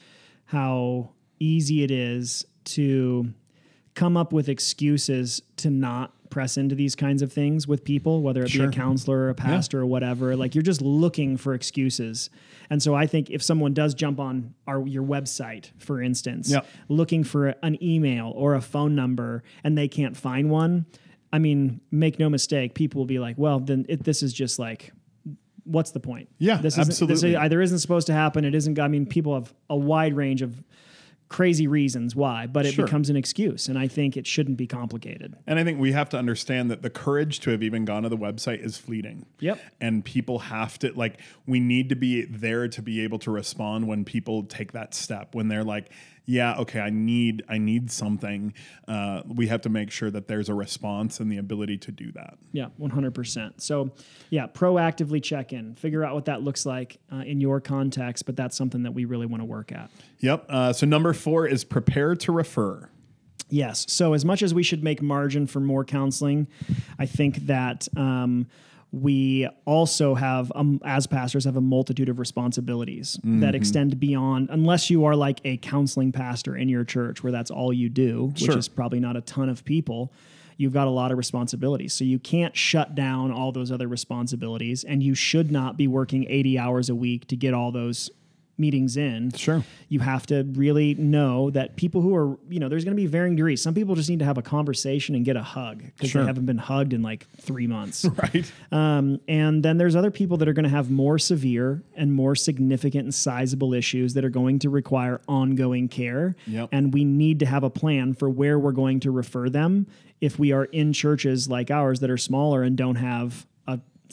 how 0.46 1.10
easy 1.42 1.82
it 1.82 1.90
is 1.90 2.44
to 2.64 3.32
come 3.94 4.16
up 4.16 4.32
with 4.32 4.48
excuses 4.48 5.42
to 5.56 5.68
not 5.70 6.12
press 6.30 6.56
into 6.56 6.74
these 6.74 6.94
kinds 6.94 7.20
of 7.20 7.30
things 7.30 7.68
with 7.68 7.84
people, 7.84 8.22
whether 8.22 8.42
it 8.42 8.48
Sure. 8.50 8.66
be 8.66 8.74
a 8.74 8.80
counselor 8.80 9.18
or 9.18 9.28
a 9.28 9.34
pastor 9.34 9.80
or 9.80 9.86
whatever. 9.86 10.34
Like 10.34 10.54
you're 10.54 10.62
just 10.62 10.80
looking 10.80 11.36
for 11.36 11.52
excuses. 11.52 12.30
And 12.70 12.82
so 12.82 12.94
I 12.94 13.06
think 13.06 13.28
if 13.28 13.42
someone 13.42 13.74
does 13.74 13.92
jump 13.92 14.18
on 14.18 14.54
our 14.66 14.86
your 14.86 15.02
website, 15.02 15.72
for 15.78 16.00
instance, 16.00 16.50
Yep. 16.50 16.66
looking 16.88 17.22
for 17.22 17.48
an 17.62 17.76
email 17.84 18.32
or 18.34 18.54
a 18.54 18.62
phone 18.62 18.94
number 18.94 19.42
and 19.62 19.76
they 19.76 19.88
can't 19.88 20.16
find 20.16 20.48
one, 20.48 20.86
I 21.34 21.38
mean, 21.38 21.80
make 21.90 22.18
no 22.18 22.30
mistake, 22.30 22.74
people 22.74 23.00
will 23.00 23.06
be 23.06 23.18
like, 23.18 23.36
well, 23.36 23.60
then 23.60 23.84
it, 23.90 24.04
this 24.04 24.22
is 24.22 24.32
just 24.32 24.58
like 24.58 24.92
what's 25.64 25.92
the 25.92 26.00
point? 26.00 26.28
Yeah, 26.38 26.56
this 26.56 26.74
isn't- 26.74 26.88
absolutely. 26.88 27.30
This 27.32 27.38
either 27.40 27.60
isn't 27.62 27.78
supposed 27.78 28.06
to 28.08 28.12
happen. 28.12 28.44
It 28.44 28.52
isn't. 28.54 28.80
I 28.80 28.88
mean, 28.88 29.06
people 29.06 29.34
have 29.34 29.52
a 29.70 29.76
wide 29.76 30.14
range 30.16 30.42
of 30.42 30.60
crazy 31.32 31.66
reasons 31.66 32.14
why, 32.14 32.46
but 32.46 32.66
it 32.66 32.74
Sure. 32.74 32.84
becomes 32.84 33.10
an 33.10 33.16
excuse, 33.16 33.66
and 33.68 33.78
I 33.78 33.88
think 33.88 34.16
it 34.16 34.26
shouldn't 34.26 34.56
be 34.58 34.66
complicated. 34.66 35.34
And 35.46 35.58
I 35.58 35.64
think 35.64 35.80
we 35.80 35.92
have 35.92 36.08
to 36.10 36.18
understand 36.18 36.70
that 36.70 36.82
the 36.82 36.90
courage 36.90 37.40
to 37.40 37.50
have 37.50 37.62
even 37.62 37.84
gone 37.84 38.02
to 38.04 38.08
the 38.08 38.18
website 38.18 38.62
is 38.64 38.76
fleeting. 38.76 39.26
Yep. 39.40 39.58
And 39.80 40.04
people 40.04 40.38
have 40.40 40.78
to 40.80 40.92
like 40.94 41.18
we 41.46 41.58
need 41.58 41.88
to 41.88 41.96
be 41.96 42.24
there 42.26 42.68
to 42.68 42.82
be 42.82 43.00
able 43.00 43.18
to 43.20 43.30
respond 43.30 43.88
when 43.88 44.04
people 44.04 44.44
take 44.44 44.72
that 44.72 44.94
step 44.94 45.34
when 45.34 45.48
they're 45.48 45.64
like, 45.64 45.90
yeah, 46.24 46.56
okay, 46.58 46.80
I 46.80 46.90
need 46.90 47.42
I 47.48 47.58
need 47.58 47.90
something. 47.90 48.54
Uh, 48.86 49.22
we 49.26 49.48
have 49.48 49.60
to 49.62 49.68
make 49.68 49.90
sure 49.90 50.10
that 50.10 50.28
there's 50.28 50.48
a 50.48 50.54
response 50.54 51.20
and 51.20 51.30
the 51.30 51.38
ability 51.38 51.78
to 51.78 51.92
do 51.92 52.12
that. 52.12 52.38
Yeah, 52.52 52.66
one 52.76 52.90
hundred 52.90 53.14
percent. 53.14 53.60
So, 53.60 53.90
yeah, 54.30 54.46
proactively 54.46 55.22
check 55.22 55.52
in, 55.52 55.74
figure 55.74 56.04
out 56.04 56.14
what 56.14 56.26
that 56.26 56.42
looks 56.42 56.64
like 56.64 56.98
uh, 57.12 57.16
in 57.16 57.40
your 57.40 57.60
context, 57.60 58.26
but 58.26 58.36
that's 58.36 58.56
something 58.56 58.84
that 58.84 58.92
we 58.92 59.04
really 59.04 59.26
want 59.26 59.40
to 59.40 59.44
work 59.44 59.72
at. 59.72 59.90
Yep. 60.20 60.46
Uh, 60.48 60.72
so 60.72 60.86
number 60.86 61.12
four 61.12 61.46
is 61.46 61.64
prepare 61.64 62.14
to 62.16 62.32
refer. 62.32 62.88
Yes. 63.48 63.84
So 63.88 64.14
as 64.14 64.24
much 64.24 64.42
as 64.42 64.54
we 64.54 64.62
should 64.62 64.82
make 64.82 65.02
margin 65.02 65.46
for 65.46 65.60
more 65.60 65.84
counseling, 65.84 66.46
I 66.98 67.04
think 67.04 67.46
that 67.46 67.86
um, 67.96 68.46
we 68.92 69.48
also 69.64 70.14
have, 70.14 70.52
um, 70.54 70.78
as 70.84 71.06
pastors, 71.06 71.44
have 71.46 71.56
a 71.56 71.60
multitude 71.62 72.10
of 72.10 72.18
responsibilities 72.18 73.18
that 73.24 73.54
extend 73.54 73.98
beyond, 73.98 74.48
unless 74.50 74.90
you 74.90 75.04
are 75.06 75.16
like 75.16 75.40
a 75.44 75.56
counseling 75.56 76.12
pastor 76.12 76.54
in 76.56 76.68
your 76.68 76.84
church 76.84 77.22
where 77.22 77.32
that's 77.32 77.50
all 77.50 77.72
you 77.72 77.88
do, 77.88 78.26
which 78.34 78.40
Sure. 78.44 78.58
is 78.58 78.68
probably 78.68 79.00
not 79.00 79.16
a 79.16 79.22
ton 79.22 79.48
of 79.48 79.64
people. 79.64 80.12
You've 80.58 80.74
got 80.74 80.86
a 80.86 80.90
lot 80.90 81.10
of 81.10 81.16
responsibilities. 81.16 81.94
So 81.94 82.04
you 82.04 82.18
can't 82.18 82.54
shut 82.54 82.94
down 82.94 83.32
all 83.32 83.50
those 83.50 83.72
other 83.72 83.88
responsibilities, 83.88 84.84
and 84.84 85.02
you 85.02 85.14
should 85.14 85.50
not 85.50 85.78
be 85.78 85.88
working 85.88 86.26
80 86.28 86.58
hours 86.58 86.90
a 86.90 86.94
week 86.94 87.26
to 87.28 87.36
get 87.36 87.54
all 87.54 87.72
those 87.72 88.10
meetings 88.58 88.96
in 88.96 89.32
Sure. 89.32 89.64
you 89.88 90.00
have 90.00 90.26
to 90.26 90.44
really 90.52 90.94
know 90.94 91.50
that 91.50 91.74
people 91.76 92.00
who 92.02 92.14
are, 92.14 92.36
you 92.48 92.60
know, 92.60 92.68
there's 92.68 92.84
going 92.84 92.96
to 92.96 93.00
be 93.00 93.06
varying 93.06 93.34
degrees. 93.34 93.62
Some 93.62 93.74
people 93.74 93.94
just 93.94 94.10
need 94.10 94.18
to 94.18 94.24
have 94.24 94.38
a 94.38 94.42
conversation 94.42 95.14
and 95.14 95.24
get 95.24 95.36
a 95.36 95.42
hug 95.42 95.82
because 95.82 96.10
Sure. 96.10 96.22
they 96.22 96.26
haven't 96.26 96.46
been 96.46 96.58
hugged 96.58 96.92
in 96.92 97.02
like 97.02 97.26
three 97.40 97.66
months. 97.66 98.04
Right. 98.22 98.52
um, 98.70 99.18
and 99.26 99.62
then 99.62 99.78
there's 99.78 99.96
other 99.96 100.10
people 100.10 100.36
that 100.38 100.48
are 100.48 100.52
going 100.52 100.64
to 100.64 100.68
have 100.70 100.90
more 100.90 101.18
severe 101.18 101.82
and 101.96 102.12
more 102.12 102.34
significant 102.36 103.04
and 103.04 103.14
sizable 103.14 103.72
issues 103.74 104.14
that 104.14 104.24
are 104.24 104.30
going 104.30 104.58
to 104.60 104.70
require 104.70 105.20
ongoing 105.26 105.88
care. 105.88 106.36
Yep. 106.46 106.68
And 106.72 106.92
we 106.92 107.04
need 107.04 107.38
to 107.40 107.46
have 107.46 107.64
a 107.64 107.70
plan 107.70 108.12
for 108.14 108.28
where 108.28 108.58
we're 108.58 108.72
going 108.72 109.00
to 109.00 109.10
refer 109.10 109.48
them 109.48 109.86
if 110.20 110.38
we 110.38 110.52
are 110.52 110.64
in 110.66 110.92
churches 110.92 111.48
like 111.48 111.70
ours 111.70 112.00
that 112.00 112.10
are 112.10 112.16
smaller 112.18 112.62
and 112.62 112.76
don't 112.76 112.96
have 112.96 113.46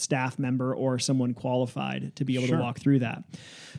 staff 0.01 0.39
member 0.39 0.73
or 0.73 0.99
someone 0.99 1.33
qualified 1.33 2.15
to 2.15 2.25
be 2.25 2.35
able 2.35 2.47
Sure. 2.47 2.57
to 2.57 2.63
walk 2.63 2.79
through 2.79 2.99
that. 2.99 3.23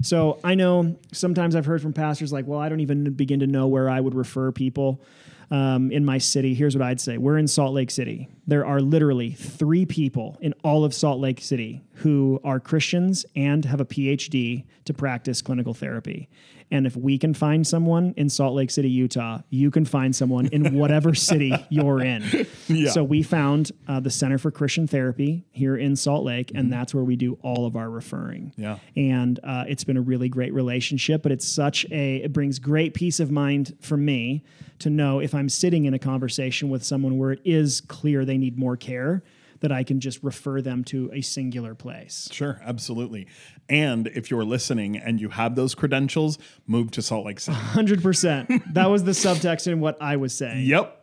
So 0.03 0.39
I 0.45 0.55
know 0.55 0.97
sometimes 1.13 1.57
I've 1.57 1.67
heard 1.67 1.83
from 1.83 1.93
pastors 1.93 2.33
like, 2.33 2.47
well, 2.47 2.59
I 2.61 2.69
don't 2.69 2.81
even 2.81 3.13
begin 3.13 3.41
to 3.41 3.47
know 3.47 3.67
where 3.69 3.89
I 3.91 4.01
would 4.01 4.15
refer 4.15 4.53
people 4.53 5.03
um, 5.51 5.91
in 5.91 6.05
my 6.05 6.19
city. 6.19 6.55
Here's 6.55 6.77
what 6.77 6.83
I'd 6.83 7.01
say 7.01 7.19
We're 7.19 7.39
in 7.39 7.49
Salt 7.49 7.75
Lake 7.75 7.91
City. 7.91 8.29
There 8.51 8.67
are 8.67 8.81
literally 8.81 9.31
three 9.31 9.87
people 9.87 10.37
in 10.41 10.55
all 10.65 10.85
of 10.85 10.93
Salt 10.93 11.21
Lake 11.21 11.41
City 11.41 11.83
who 11.93 12.41
are 12.43 12.59
Christians 12.59 13.25
and 13.37 13.65
have 13.65 13.81
a 13.81 13.85
PhD 13.85 14.65
to 14.87 14.93
practice 14.93 15.41
clinical 15.41 15.73
therapy. 15.73 16.29
And 16.73 16.85
if 16.85 16.97
we 16.97 17.17
can 17.17 17.33
find 17.33 17.65
someone 17.65 18.15
in 18.17 18.29
Salt 18.29 18.55
Lake 18.55 18.71
City, 18.71 18.91
Utah, 18.91 19.41
you 19.51 19.71
can 19.71 19.85
find 19.85 20.15
someone 20.15 20.47
in 20.47 20.75
whatever 20.79 21.15
city 21.15 21.55
you're 21.69 22.01
in. 22.01 22.25
Yeah. 22.67 22.91
So 22.91 23.03
we 23.03 23.23
found 23.23 23.73
uh, 23.89 24.01
the 24.01 24.11
Center 24.11 24.39
for 24.39 24.51
Christian 24.51 24.87
Therapy 24.87 25.45
here 25.51 25.77
in 25.77 25.97
Salt 25.97 26.25
Lake, 26.25 26.53
and 26.55 26.73
that's 26.73 26.95
where 26.95 27.05
we 27.05 27.17
do 27.17 27.39
all 27.43 27.67
of 27.67 27.77
our 27.77 27.91
referring. 27.91 28.53
Yeah. 28.57 28.79
And 28.97 29.39
uh, 29.43 29.65
it's 29.69 29.85
been 29.85 29.97
a 29.97 30.01
really 30.01 30.29
great 30.29 30.55
relationship, 30.55 31.23
but 31.23 31.33
it's 31.33 31.47
such 31.47 31.85
a, 31.91 32.17
it 32.17 32.33
brings 32.33 32.59
great 32.59 32.95
peace 32.95 33.21
of 33.21 33.31
mind 33.31 33.77
for 33.81 33.97
me 33.97 34.45
to 34.81 34.91
know 34.91 35.19
if 35.19 35.35
I'm 35.35 35.49
sitting 35.49 35.85
in 35.85 35.95
a 35.95 35.99
conversation 35.99 36.71
with 36.71 36.83
someone 36.85 37.19
where 37.19 37.33
it 37.33 37.41
is 37.45 37.81
clear 37.83 38.25
they 38.25 38.39
need 38.41 38.59
more 38.59 38.77
care, 38.77 39.23
that 39.61 39.71
I 39.71 39.85
can 39.85 40.01
just 40.01 40.23
refer 40.23 40.63
them 40.63 40.85
to 40.85 41.11
a 41.13 41.21
singular 41.21 41.75
place. 41.75 42.29
Sure, 42.33 42.61
absolutely. 42.65 43.27
And 43.69 44.07
if 44.09 44.31
you're 44.31 44.45
listening 44.45 44.97
and 44.97 45.21
you 45.21 45.29
have 45.29 45.55
those 45.55 45.75
credentials, 45.75 46.39
move 46.67 46.91
to 46.93 47.03
Salt 47.03 47.27
Lake 47.27 47.41
City. 47.41 47.59
100%. 47.59 48.73
that 48.75 48.91
was 48.91 49.05
the 49.05 49.13
subtext 49.13 49.67
in 49.71 49.81
what 49.81 50.01
I 50.01 50.17
was 50.17 50.35
saying. 50.35 50.65
yep. 50.65 51.01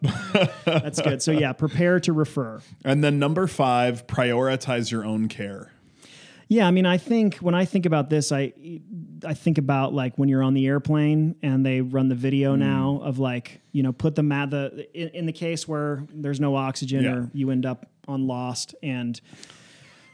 That's 0.65 0.99
good. 1.01 1.21
So, 1.21 1.31
yeah, 1.31 1.53
prepare 1.53 1.99
to 2.01 2.13
refer. 2.13 2.61
and 2.83 3.03
then 3.03 3.19
number 3.19 3.47
five, 3.47 4.07
prioritize 4.07 4.91
your 4.91 5.05
own 5.05 5.27
care. 5.27 5.71
Yeah, 6.49 6.65
I 6.65 6.71
mean, 6.71 6.85
I 6.85 6.97
think 6.97 7.35
when 7.37 7.55
I 7.55 7.65
think 7.65 7.85
about 7.85 8.09
this, 8.09 8.31
I 8.31 8.53
I 9.25 9.33
think 9.33 9.57
about 9.57 9.93
like 9.93 10.17
when 10.17 10.29
you're 10.29 10.43
on 10.43 10.53
the 10.53 10.65
airplane 10.67 11.35
and 11.43 11.65
they 11.65 11.81
run 11.81 12.07
the 12.07 12.15
video 12.15 12.55
Mm. 12.55 12.59
now 12.59 13.01
of 13.03 13.19
like 13.19 13.59
you 13.73 13.83
know 13.83 13.91
put 13.91 14.15
the 14.15 14.23
mat 14.23 14.51
the 14.51 14.87
in, 14.93 15.09
in 15.09 15.25
the 15.25 15.33
case 15.33 15.67
where 15.67 16.05
there's 16.13 16.39
no 16.39 16.55
oxygen 16.55 17.03
Yeah. 17.03 17.15
or 17.15 17.29
you 17.33 17.49
end 17.51 17.65
up 17.65 17.89
on 18.07 18.27
lost 18.27 18.75
and 18.81 19.19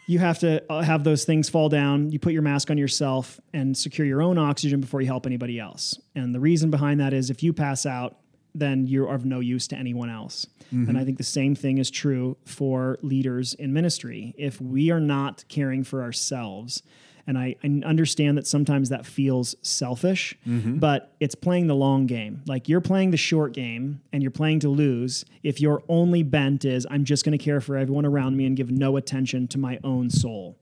you 0.07 0.19
have 0.19 0.39
to 0.39 0.61
uh, 0.71 0.81
have 0.81 1.03
those 1.03 1.23
things 1.23 1.49
fall 1.49 1.69
down. 1.69 2.11
You 2.11 2.19
put 2.19 2.33
your 2.33 2.41
mask 2.41 2.69
on 2.71 2.77
yourself 2.77 3.39
and 3.53 3.77
secure 3.77 4.05
your 4.05 4.21
own 4.21 4.37
oxygen 4.37 4.81
before 4.81 4.99
you 5.01 5.07
help 5.07 5.25
anybody 5.25 5.59
else. 5.59 5.97
And 6.15 6.33
the 6.35 6.39
reason 6.41 6.69
behind 6.71 6.99
that 6.99 7.13
is 7.13 7.29
if 7.29 7.41
you 7.43 7.53
pass 7.53 7.85
out, 7.85 8.17
then 8.55 8.87
you're 8.87 9.13
of 9.13 9.25
no 9.25 9.39
use 9.39 9.67
to 9.67 9.75
anyone 9.75 10.09
else. 10.09 10.45
And 10.71 10.87
mm-hmm. 10.87 10.97
I 10.97 11.05
think 11.05 11.17
the 11.17 11.23
same 11.23 11.55
thing 11.55 11.77
is 11.77 11.91
true 11.91 12.37
for 12.45 12.97
leaders 13.01 13.53
in 13.53 13.73
ministry. 13.73 14.33
If 14.37 14.59
we 14.59 14.91
are 14.91 14.99
not 14.99 15.45
caring 15.47 15.83
for 15.83 16.01
ourselves, 16.01 16.81
and 17.25 17.37
I, 17.37 17.55
I 17.63 17.81
understand 17.85 18.37
that 18.37 18.45
sometimes 18.47 18.89
that 18.89 19.05
feels 19.05 19.55
selfish, 19.61 20.35
but 20.79 21.13
it's 21.19 21.35
playing 21.35 21.67
the 21.67 21.75
long 21.75 22.05
game. 22.05 22.41
Like 22.47 22.67
you're 22.67 22.81
playing 22.81 23.11
the 23.11 23.17
short 23.17 23.53
game 23.53 24.01
and 24.11 24.21
you're 24.21 24.31
playing 24.31 24.59
to 24.61 24.69
lose 24.69 25.23
if 25.43 25.59
your 25.61 25.83
only 25.87 26.23
bent 26.23 26.65
is, 26.65 26.85
I'm 26.89 27.03
just 27.05 27.23
going 27.25 27.37
to 27.37 27.43
care 27.43 27.61
for 27.61 27.77
everyone 27.77 28.05
around 28.05 28.35
me 28.37 28.45
and 28.45 28.55
give 28.57 28.71
no 28.71 28.97
attention 28.97 29.47
to 29.49 29.57
my 29.57 29.79
own 29.83 30.09
soul. 30.09 30.57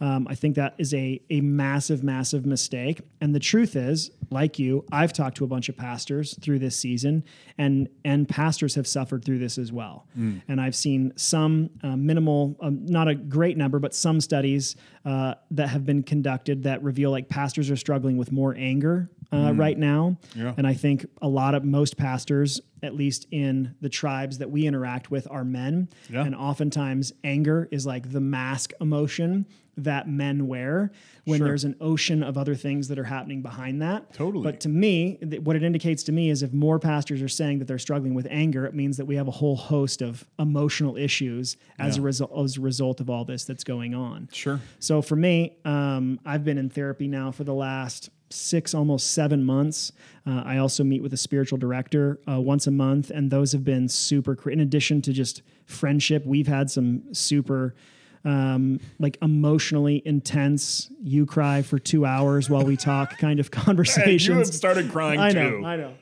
Um, 0.00 0.26
I 0.28 0.34
think 0.34 0.56
that 0.56 0.74
is 0.78 0.94
a, 0.94 1.20
a 1.28 1.40
massive, 1.42 2.02
massive 2.02 2.46
mistake. 2.46 3.02
And 3.20 3.34
the 3.34 3.40
truth 3.40 3.76
is, 3.76 4.10
like 4.30 4.58
you, 4.58 4.84
I've 4.92 5.12
talked 5.12 5.36
to 5.38 5.44
a 5.44 5.46
bunch 5.46 5.68
of 5.68 5.76
pastors 5.76 6.38
through 6.40 6.58
this 6.58 6.76
season, 6.76 7.24
and 7.56 7.88
and 8.04 8.28
pastors 8.28 8.74
have 8.76 8.86
suffered 8.86 9.24
through 9.24 9.38
this 9.38 9.56
as 9.58 9.72
well. 9.72 10.06
And 10.48 10.60
I've 10.60 10.74
seen 10.76 11.12
some 11.16 11.70
uh, 11.82 11.96
minimal, 11.96 12.56
um, 12.60 12.84
not 12.86 13.08
a 13.08 13.14
great 13.14 13.56
number, 13.56 13.78
but 13.78 13.94
some 13.94 14.20
studies 14.20 14.76
uh, 15.04 15.34
that 15.52 15.68
have 15.68 15.84
been 15.86 15.97
conducted 16.02 16.64
that 16.64 16.82
reveal 16.82 17.10
like 17.10 17.28
pastors 17.28 17.70
are 17.70 17.76
struggling 17.76 18.16
with 18.16 18.32
more 18.32 18.54
anger 18.56 19.10
uh, 19.32 19.52
right 19.54 19.78
now. 19.78 20.18
Yeah. 20.34 20.54
And 20.56 20.66
I 20.66 20.74
think 20.74 21.06
a 21.20 21.28
lot 21.28 21.54
of 21.54 21.64
most 21.64 21.96
pastors, 21.96 22.60
at 22.82 22.94
least 22.94 23.26
in 23.30 23.74
the 23.80 23.88
tribes 23.88 24.38
that 24.38 24.50
we 24.50 24.66
interact 24.66 25.10
with, 25.10 25.28
are 25.30 25.44
men. 25.44 25.88
Yeah. 26.08 26.24
And 26.24 26.34
oftentimes 26.34 27.12
anger 27.24 27.68
is 27.70 27.86
like 27.86 28.10
the 28.10 28.20
mask 28.20 28.72
emotion 28.80 29.46
that 29.84 30.08
men 30.08 30.46
wear 30.46 30.90
when 31.24 31.38
Sure. 31.38 31.48
there's 31.48 31.64
an 31.64 31.76
ocean 31.80 32.22
of 32.22 32.36
other 32.36 32.54
things 32.54 32.88
that 32.88 32.98
are 32.98 33.04
happening 33.04 33.42
behind 33.42 33.80
that. 33.82 34.12
Totally. 34.12 34.42
But 34.42 34.60
to 34.60 34.68
me, 34.68 35.16
th- 35.16 35.42
what 35.42 35.56
it 35.56 35.62
indicates 35.62 36.02
to 36.04 36.12
me 36.12 36.30
is 36.30 36.42
if 36.42 36.52
more 36.52 36.78
pastors 36.78 37.22
are 37.22 37.28
saying 37.28 37.58
that 37.60 37.66
they're 37.66 37.78
struggling 37.78 38.14
with 38.14 38.26
anger, 38.30 38.64
it 38.66 38.74
means 38.74 38.96
that 38.96 39.04
we 39.06 39.16
have 39.16 39.28
a 39.28 39.32
whole 39.32 39.56
host 39.56 40.02
of 40.02 40.26
emotional 40.38 40.96
issues 40.96 41.56
as 41.78 41.96
a 41.98 42.02
result 42.02 42.32
as 42.38 42.56
a 42.56 42.60
result 42.60 43.00
of 43.00 43.08
all 43.08 43.24
this 43.24 43.44
that's 43.44 43.64
going 43.64 43.94
on. 43.94 44.28
Sure. 44.32 44.60
So 44.80 45.00
for 45.02 45.16
me, 45.16 45.56
um, 45.64 46.18
I've 46.24 46.44
been 46.44 46.58
in 46.58 46.68
therapy 46.70 47.08
now 47.08 47.30
for 47.30 47.44
the 47.44 47.54
last 47.54 48.10
six, 48.30 48.74
almost 48.74 49.12
seven 49.12 49.42
months. 49.42 49.92
Uh, 50.26 50.42
I 50.44 50.58
also 50.58 50.84
meet 50.84 51.02
with 51.02 51.12
a 51.14 51.16
spiritual 51.16 51.56
director 51.58 52.18
uh, 52.30 52.38
once 52.40 52.66
a 52.66 52.70
month, 52.70 53.10
and 53.10 53.30
those 53.30 53.52
have 53.52 53.64
been 53.64 53.88
super. 53.88 54.36
In 54.50 54.60
addition 54.60 55.00
to 55.02 55.12
just 55.12 55.42
friendship, 55.66 56.26
we've 56.26 56.48
had 56.48 56.70
some 56.70 57.02
super. 57.14 57.74
Um, 58.24 58.80
like 58.98 59.16
emotionally 59.22 60.02
intense, 60.04 60.90
you 61.02 61.24
cry 61.24 61.62
for 61.62 61.78
two 61.78 62.04
hours 62.04 62.50
while 62.50 62.64
we 62.64 62.76
talk 62.76 63.16
kind 63.18 63.40
of 63.40 63.50
conversations. 63.52 64.26
you 64.28 64.34
have 64.34 64.46
started 64.48 64.90
crying 64.90 65.20
I 65.20 65.32
too. 65.32 65.60
know, 65.60 65.66
I 65.66 65.76
know. 65.76 65.94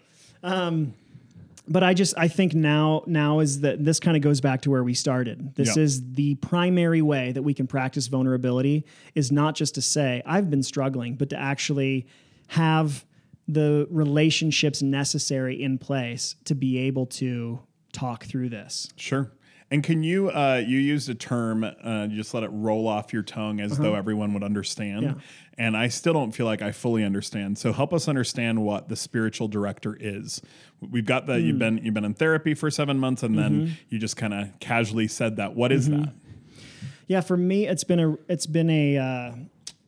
Um, 0.42 0.94
but 1.68 1.82
I 1.82 1.94
just 1.94 2.14
I 2.16 2.28
think 2.28 2.54
now 2.54 3.02
now 3.06 3.40
is 3.40 3.60
that 3.62 3.84
this 3.84 3.98
kind 4.00 4.16
of 4.16 4.22
goes 4.22 4.40
back 4.40 4.62
to 4.62 4.70
where 4.70 4.84
we 4.84 4.94
started. 4.94 5.54
This 5.56 5.76
Yeah. 5.76 5.82
is 5.82 6.12
the 6.12 6.36
primary 6.36 7.02
way 7.02 7.32
that 7.32 7.42
we 7.42 7.54
can 7.54 7.66
practice 7.66 8.06
vulnerability 8.06 8.84
is 9.14 9.30
not 9.32 9.54
just 9.56 9.74
to 9.74 9.82
say 9.82 10.22
I've 10.24 10.48
been 10.48 10.62
struggling, 10.62 11.16
but 11.16 11.28
to 11.30 11.36
actually 11.38 12.06
have 12.48 13.04
the 13.48 13.86
relationships 13.90 14.80
necessary 14.82 15.60
in 15.62 15.78
place 15.78 16.36
to 16.44 16.54
be 16.54 16.78
able 16.78 17.06
to 17.06 17.58
talk 17.92 18.24
through 18.24 18.48
this. 18.48 18.88
Sure. 18.96 19.30
And 19.70 19.82
can 19.82 20.04
you 20.04 20.30
uh, 20.30 20.62
you 20.64 20.78
used 20.78 21.08
a 21.08 21.14
term, 21.14 21.64
uh, 21.64 22.06
you 22.08 22.16
just 22.16 22.32
let 22.32 22.44
it 22.44 22.50
roll 22.52 22.86
off 22.86 23.12
your 23.12 23.24
tongue 23.24 23.60
as 23.60 23.76
though 23.78 23.94
everyone 23.96 24.32
would 24.34 24.44
understand. 24.44 25.02
Yeah. 25.02 25.14
And 25.58 25.76
I 25.76 25.88
still 25.88 26.12
don't 26.12 26.30
feel 26.30 26.46
like 26.46 26.62
I 26.62 26.70
fully 26.70 27.02
understand. 27.02 27.58
So 27.58 27.72
help 27.72 27.92
us 27.92 28.06
understand 28.06 28.62
what 28.62 28.88
the 28.88 28.94
spiritual 28.94 29.48
director 29.48 29.96
is. 29.98 30.40
We've 30.80 31.04
got 31.04 31.26
the 31.26 31.40
you've 31.40 31.58
been 31.58 31.78
you've 31.78 31.94
been 31.94 32.04
in 32.04 32.14
therapy 32.14 32.54
for 32.54 32.70
seven 32.70 32.98
months, 32.98 33.24
and 33.24 33.36
then 33.36 33.76
you 33.88 33.98
just 33.98 34.16
kind 34.16 34.34
of 34.34 34.58
casually 34.60 35.08
said 35.08 35.36
that. 35.36 35.56
What 35.56 35.72
is 35.72 35.88
that? 35.88 36.12
Yeah, 37.08 37.20
for 37.20 37.36
me, 37.36 37.66
it's 37.66 37.84
been 37.84 38.00
a 38.00 38.16
it's 38.28 38.46
been 38.46 38.70
a 38.70 38.98
uh, 38.98 39.32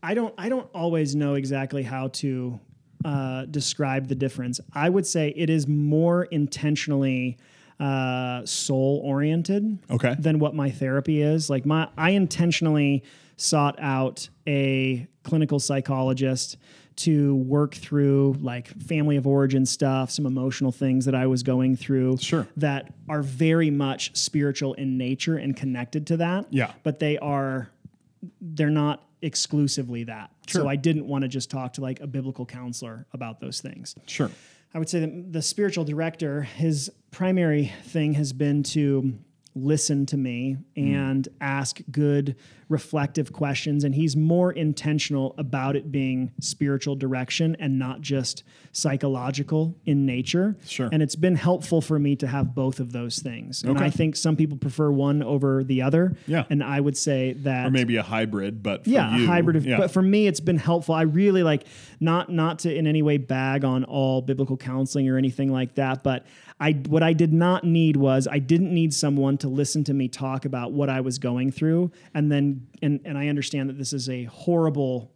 I 0.03 0.15
don't 0.15 0.35
I 0.39 0.49
don't 0.49 0.69
always 0.75 1.15
know 1.15 1.35
exactly 1.35 1.85
how 1.85 2.09
to 2.09 2.59
uh, 3.05 3.45
describe 3.45 4.09
the 4.09 4.15
difference. 4.15 4.61
I 4.73 4.89
would 4.89 5.07
say 5.07 5.33
it 5.37 5.51
is 5.51 5.69
more 5.69 6.25
intentionally 6.25 7.39
uh, 7.81 8.45
soul 8.45 9.01
oriented 9.05 9.79
Okay. 9.91 10.17
than 10.19 10.39
what 10.39 10.55
my 10.55 10.71
therapy 10.71 11.23
is. 11.23 11.49
Like 11.49 11.65
my 11.65 11.89
I 11.97 12.11
intentionally 12.11 13.05
sought 13.37 13.77
out 13.79 14.29
a 14.47 15.07
clinical 15.23 15.61
psychologist 15.61 16.57
to 16.97 17.37
work 17.37 17.77
through 17.77 18.37
like 18.41 18.67
family 18.83 19.17
of 19.17 19.25
origin 19.25 19.65
stuff, 19.65 20.11
some 20.11 20.27
emotional 20.27 20.73
things 20.73 21.05
that 21.05 21.15
I 21.15 21.29
was 21.29 21.45
going 21.45 21.77
through 21.77 22.17
Sure. 22.17 22.49
that 22.57 22.93
are 23.09 23.23
very 23.23 23.71
much 23.71 24.17
spiritual 24.17 24.75
in 24.75 24.99
nature 24.99 25.37
and 25.37 25.57
connected 25.57 26.09
to 26.09 26.17
that. 26.17 26.47
Yeah. 26.51 26.73
But 26.83 26.99
they 26.99 27.17
are 27.19 27.71
they're 28.41 28.71
not 28.71 29.05
exclusively 29.23 30.03
that. 30.05 30.31
Sure. 30.49 30.63
So 30.63 30.69
I 30.69 30.75
didn't 30.75 31.07
want 31.07 31.23
to 31.23 31.29
just 31.29 31.51
talk 31.51 31.75
to 31.75 31.81
like 31.81 32.01
a 32.01 32.07
biblical 32.09 32.45
counselor 32.45 33.07
about 33.13 33.39
those 33.39 33.61
things. 33.61 33.95
Sure. 34.07 34.31
I 34.75 34.79
would 34.79 34.89
say 34.89 35.01
that 35.01 35.33
the 35.33 35.43
spiritual 35.43 35.85
director, 35.85 36.43
his 36.43 36.91
primary 37.11 37.73
thing 37.85 38.15
has 38.15 38.33
been 38.33 38.63
to 38.65 39.19
listen 39.55 40.07
to 40.07 40.17
me 40.17 40.57
hmm. 40.77 40.95
and 40.95 41.29
ask 41.41 41.81
good 41.91 42.37
reflective 42.69 43.33
questions 43.33 43.83
and 43.85 43.95
he's 43.95 44.15
more 44.17 44.53
intentional 44.53 45.35
about 45.39 45.75
it 45.77 45.91
being 45.91 46.31
spiritual 46.41 46.95
direction 46.95 47.57
and 47.59 47.79
not 47.79 48.01
just 48.01 48.43
psychological 48.73 49.77
in 49.87 50.07
nature 50.07 50.57
Sure. 50.67 50.89
and 50.93 51.03
it's 51.03 51.15
been 51.17 51.35
helpful 51.37 51.81
for 51.81 51.99
me 51.99 52.17
to 52.17 52.27
have 52.27 52.55
both 52.55 52.81
of 52.81 52.93
those 52.93 53.19
things 53.21 53.63
Okay. 53.65 53.71
and 53.71 53.79
i 53.81 53.91
think 53.91 54.17
some 54.17 54.37
people 54.37 54.57
prefer 54.57 54.91
one 54.91 55.23
over 55.23 55.63
the 55.63 55.83
other 55.83 56.17
Yeah. 56.27 56.45
and 56.51 56.63
i 56.65 56.81
would 56.81 56.97
say 56.97 57.35
that 57.45 57.67
Or 57.67 57.71
maybe 57.71 57.97
a 57.97 58.03
hybrid, 58.03 58.63
but 58.63 58.85
for 58.85 58.91
yeah, 58.91 59.17
you, 59.17 59.25
a 59.25 59.27
hybrid 59.27 59.57
of, 59.57 59.67
yeah. 59.67 59.77
but 59.79 59.91
for 59.91 60.03
me 60.03 60.27
it's 60.27 60.41
been 60.41 60.59
helpful. 60.59 60.95
I 60.95 61.03
really 61.03 61.43
like 61.43 61.65
not 62.01 62.31
not 62.31 62.61
to 62.61 62.75
in 62.75 62.87
any 62.87 63.03
way 63.03 63.19
bag 63.19 63.65
on 63.65 63.85
all 63.85 64.23
biblical 64.23 64.57
counseling 64.57 65.09
or 65.09 65.17
anything 65.19 65.53
like 65.53 65.75
that, 65.75 66.03
but 66.03 66.27
I 66.61 66.73
what 66.89 67.03
I 67.03 67.13
did 67.13 67.33
not 67.33 67.65
need 67.65 67.97
was 67.97 68.27
I 68.31 68.39
didn't 68.39 68.73
need 68.73 68.93
someone 68.95 69.39
to 69.39 69.49
listen 69.49 69.85
to 69.85 69.95
me 69.95 70.09
talk 70.09 70.45
about 70.45 70.73
what 70.73 70.89
I 70.89 71.01
was 71.01 71.19
going 71.19 71.51
through 71.53 71.91
and 72.15 72.31
then 72.33 72.58
and 72.83 73.01
and 73.05 73.17
I 73.19 73.29
understand 73.29 73.69
that 73.71 73.79
this 73.79 73.93
is 73.93 74.09
a 74.09 74.25
horrible 74.25 75.13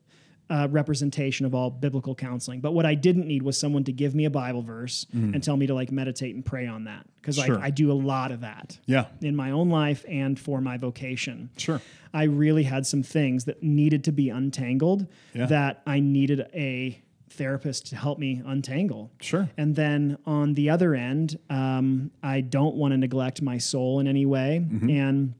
uh, 0.50 0.68
representation 0.70 1.46
of 1.46 1.54
all 1.54 1.70
biblical 1.70 2.14
counseling. 2.14 2.60
But 2.60 2.72
what 2.72 2.84
I 2.84 2.94
didn't 2.94 3.26
need 3.26 3.42
was 3.42 3.56
someone 3.58 3.84
to 3.84 3.92
give 3.92 4.14
me 4.14 4.26
a 4.26 4.30
Bible 4.30 4.60
verse 4.62 5.06
and 5.12 5.42
tell 5.42 5.56
me 5.56 5.66
to 5.66 5.74
like 5.74 5.90
meditate 5.90 6.34
and 6.34 6.44
pray 6.44 6.66
on 6.66 6.84
that 6.84 7.06
because. 7.20 7.36
Sure. 7.36 7.54
like 7.54 7.64
I 7.64 7.70
do 7.70 7.90
a 7.90 7.94
lot 7.94 8.32
of 8.32 8.40
that 8.40 8.78
yeah, 8.86 9.06
in 9.22 9.34
my 9.34 9.50
own 9.52 9.70
life 9.70 10.04
and 10.08 10.38
for 10.38 10.60
my 10.60 10.76
vocation. 10.76 11.50
sure. 11.56 11.80
I 12.12 12.24
really 12.24 12.64
had 12.64 12.86
some 12.86 13.02
things 13.02 13.46
that 13.46 13.62
needed 13.62 14.04
to 14.04 14.12
be 14.12 14.28
untangled 14.28 15.06
Yeah. 15.32 15.46
that 15.46 15.80
I 15.86 16.00
needed 16.00 16.40
a 16.52 17.00
therapist 17.30 17.86
to 17.86 17.96
help 17.96 18.18
me 18.18 18.42
untangle. 18.44 19.10
Sure. 19.22 19.48
And 19.56 19.74
then 19.74 20.18
on 20.26 20.52
the 20.52 20.68
other 20.68 20.94
end, 20.94 21.38
um, 21.48 22.10
I 22.22 22.42
don't 22.42 22.76
want 22.76 22.92
to 22.92 22.98
neglect 22.98 23.40
my 23.40 23.56
soul 23.56 24.00
in 24.00 24.06
any 24.06 24.26
way. 24.26 24.62
Mm-hmm. 24.62 24.90
And 24.90 25.34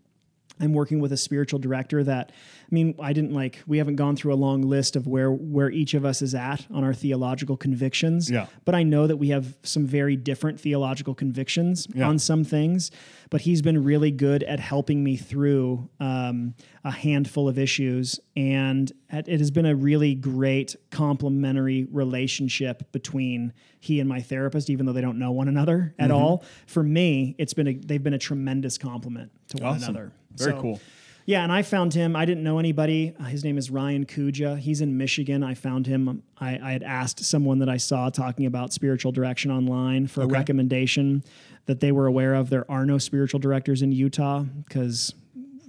I'm 0.62 0.72
working 0.72 1.00
with 1.00 1.12
a 1.12 1.16
spiritual 1.16 1.58
director 1.58 2.04
that, 2.04 2.30
I 2.32 2.68
mean, 2.74 2.94
I 3.00 3.12
didn't 3.12 3.32
like, 3.34 3.60
we 3.66 3.78
haven't 3.78 3.96
gone 3.96 4.14
through 4.16 4.32
a 4.32 4.36
long 4.36 4.62
list 4.62 4.94
of 4.96 5.06
where, 5.08 5.30
where 5.30 5.70
each 5.70 5.92
of 5.94 6.04
us 6.04 6.22
is 6.22 6.34
at 6.34 6.64
on 6.70 6.84
our 6.84 6.94
theological 6.94 7.56
convictions. 7.56 8.30
Yeah. 8.30 8.46
But 8.64 8.74
I 8.76 8.84
know 8.84 9.06
that 9.08 9.16
we 9.16 9.28
have 9.30 9.56
some 9.64 9.84
very 9.86 10.14
different 10.16 10.60
theological 10.60 11.14
convictions 11.14 11.88
Yeah. 11.94 12.08
on 12.08 12.18
some 12.18 12.44
things. 12.44 12.90
But 13.28 13.40
he's 13.40 13.62
been 13.62 13.82
really 13.82 14.10
good 14.10 14.42
at 14.42 14.60
helping 14.60 15.02
me 15.02 15.16
through 15.16 15.88
um, 16.00 16.54
a 16.84 16.90
handful 16.90 17.48
of 17.48 17.58
issues. 17.58 18.20
And 18.36 18.92
it 19.10 19.26
has 19.40 19.50
been 19.50 19.64
a 19.66 19.74
really 19.74 20.14
great 20.14 20.76
complementary 20.90 21.84
relationship 21.90 22.90
between 22.92 23.52
he 23.80 24.00
and 24.00 24.08
my 24.08 24.20
therapist, 24.20 24.70
even 24.70 24.86
though 24.86 24.92
they 24.92 25.00
don't 25.00 25.18
know 25.18 25.32
one 25.32 25.48
another 25.48 25.94
at 25.98 26.10
Mm-hmm. 26.10 26.16
all. 26.16 26.44
For 26.66 26.82
me, 26.82 27.34
it's 27.38 27.54
been 27.54 27.66
a, 27.68 27.74
they've 27.74 28.02
been 28.02 28.14
a 28.14 28.18
tremendous 28.18 28.76
compliment 28.78 29.32
to 29.52 29.62
one 29.62 29.76
Awesome. 29.76 29.90
another. 29.96 30.12
Very 30.36 30.52
So- 30.52 30.60
cool. 30.60 30.80
yeah, 31.26 31.42
and 31.42 31.52
I 31.52 31.62
found 31.62 31.94
him. 31.94 32.16
I 32.16 32.24
didn't 32.24 32.42
know 32.42 32.58
anybody. 32.58 33.14
His 33.28 33.44
name 33.44 33.56
is 33.58 33.70
Ryan 33.70 34.04
Kuja. 34.06 34.58
He's 34.58 34.80
in 34.80 34.96
Michigan. 34.98 35.42
I 35.42 35.54
found 35.54 35.86
him. 35.86 36.22
I, 36.38 36.58
I 36.62 36.72
had 36.72 36.82
asked 36.82 37.24
someone 37.24 37.58
that 37.60 37.68
I 37.68 37.76
saw 37.76 38.10
talking 38.10 38.46
about 38.46 38.72
spiritual 38.72 39.12
direction 39.12 39.50
online 39.50 40.06
for 40.08 40.22
a 40.22 40.26
recommendation 40.26 41.22
that 41.66 41.80
they 41.80 41.92
were 41.92 42.06
aware 42.06 42.34
of. 42.34 42.50
There 42.50 42.68
are 42.70 42.84
no 42.84 42.98
spiritual 42.98 43.38
directors 43.40 43.82
in 43.82 43.92
Utah 43.92 44.42
because 44.66 45.14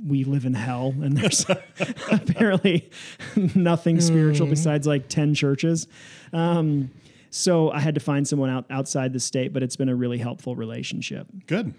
we 0.05 0.23
live 0.25 0.45
in 0.45 0.53
hell 0.53 0.93
and 1.01 1.15
there's 1.15 1.45
apparently 2.11 2.89
nothing 3.55 4.01
spiritual 4.01 4.47
besides 4.47 4.85
like 4.87 5.07
10 5.07 5.33
churches. 5.33 5.87
Um, 6.33 6.91
so 7.29 7.71
I 7.71 7.79
had 7.79 7.95
to 7.95 8.01
find 8.01 8.27
someone 8.27 8.49
out 8.49 8.65
outside 8.69 9.13
the 9.13 9.19
state, 9.19 9.53
but 9.53 9.63
it's 9.63 9.75
been 9.75 9.89
a 9.89 9.95
really 9.95 10.17
helpful 10.17 10.55
relationship. 10.55 11.27
Good. 11.47 11.73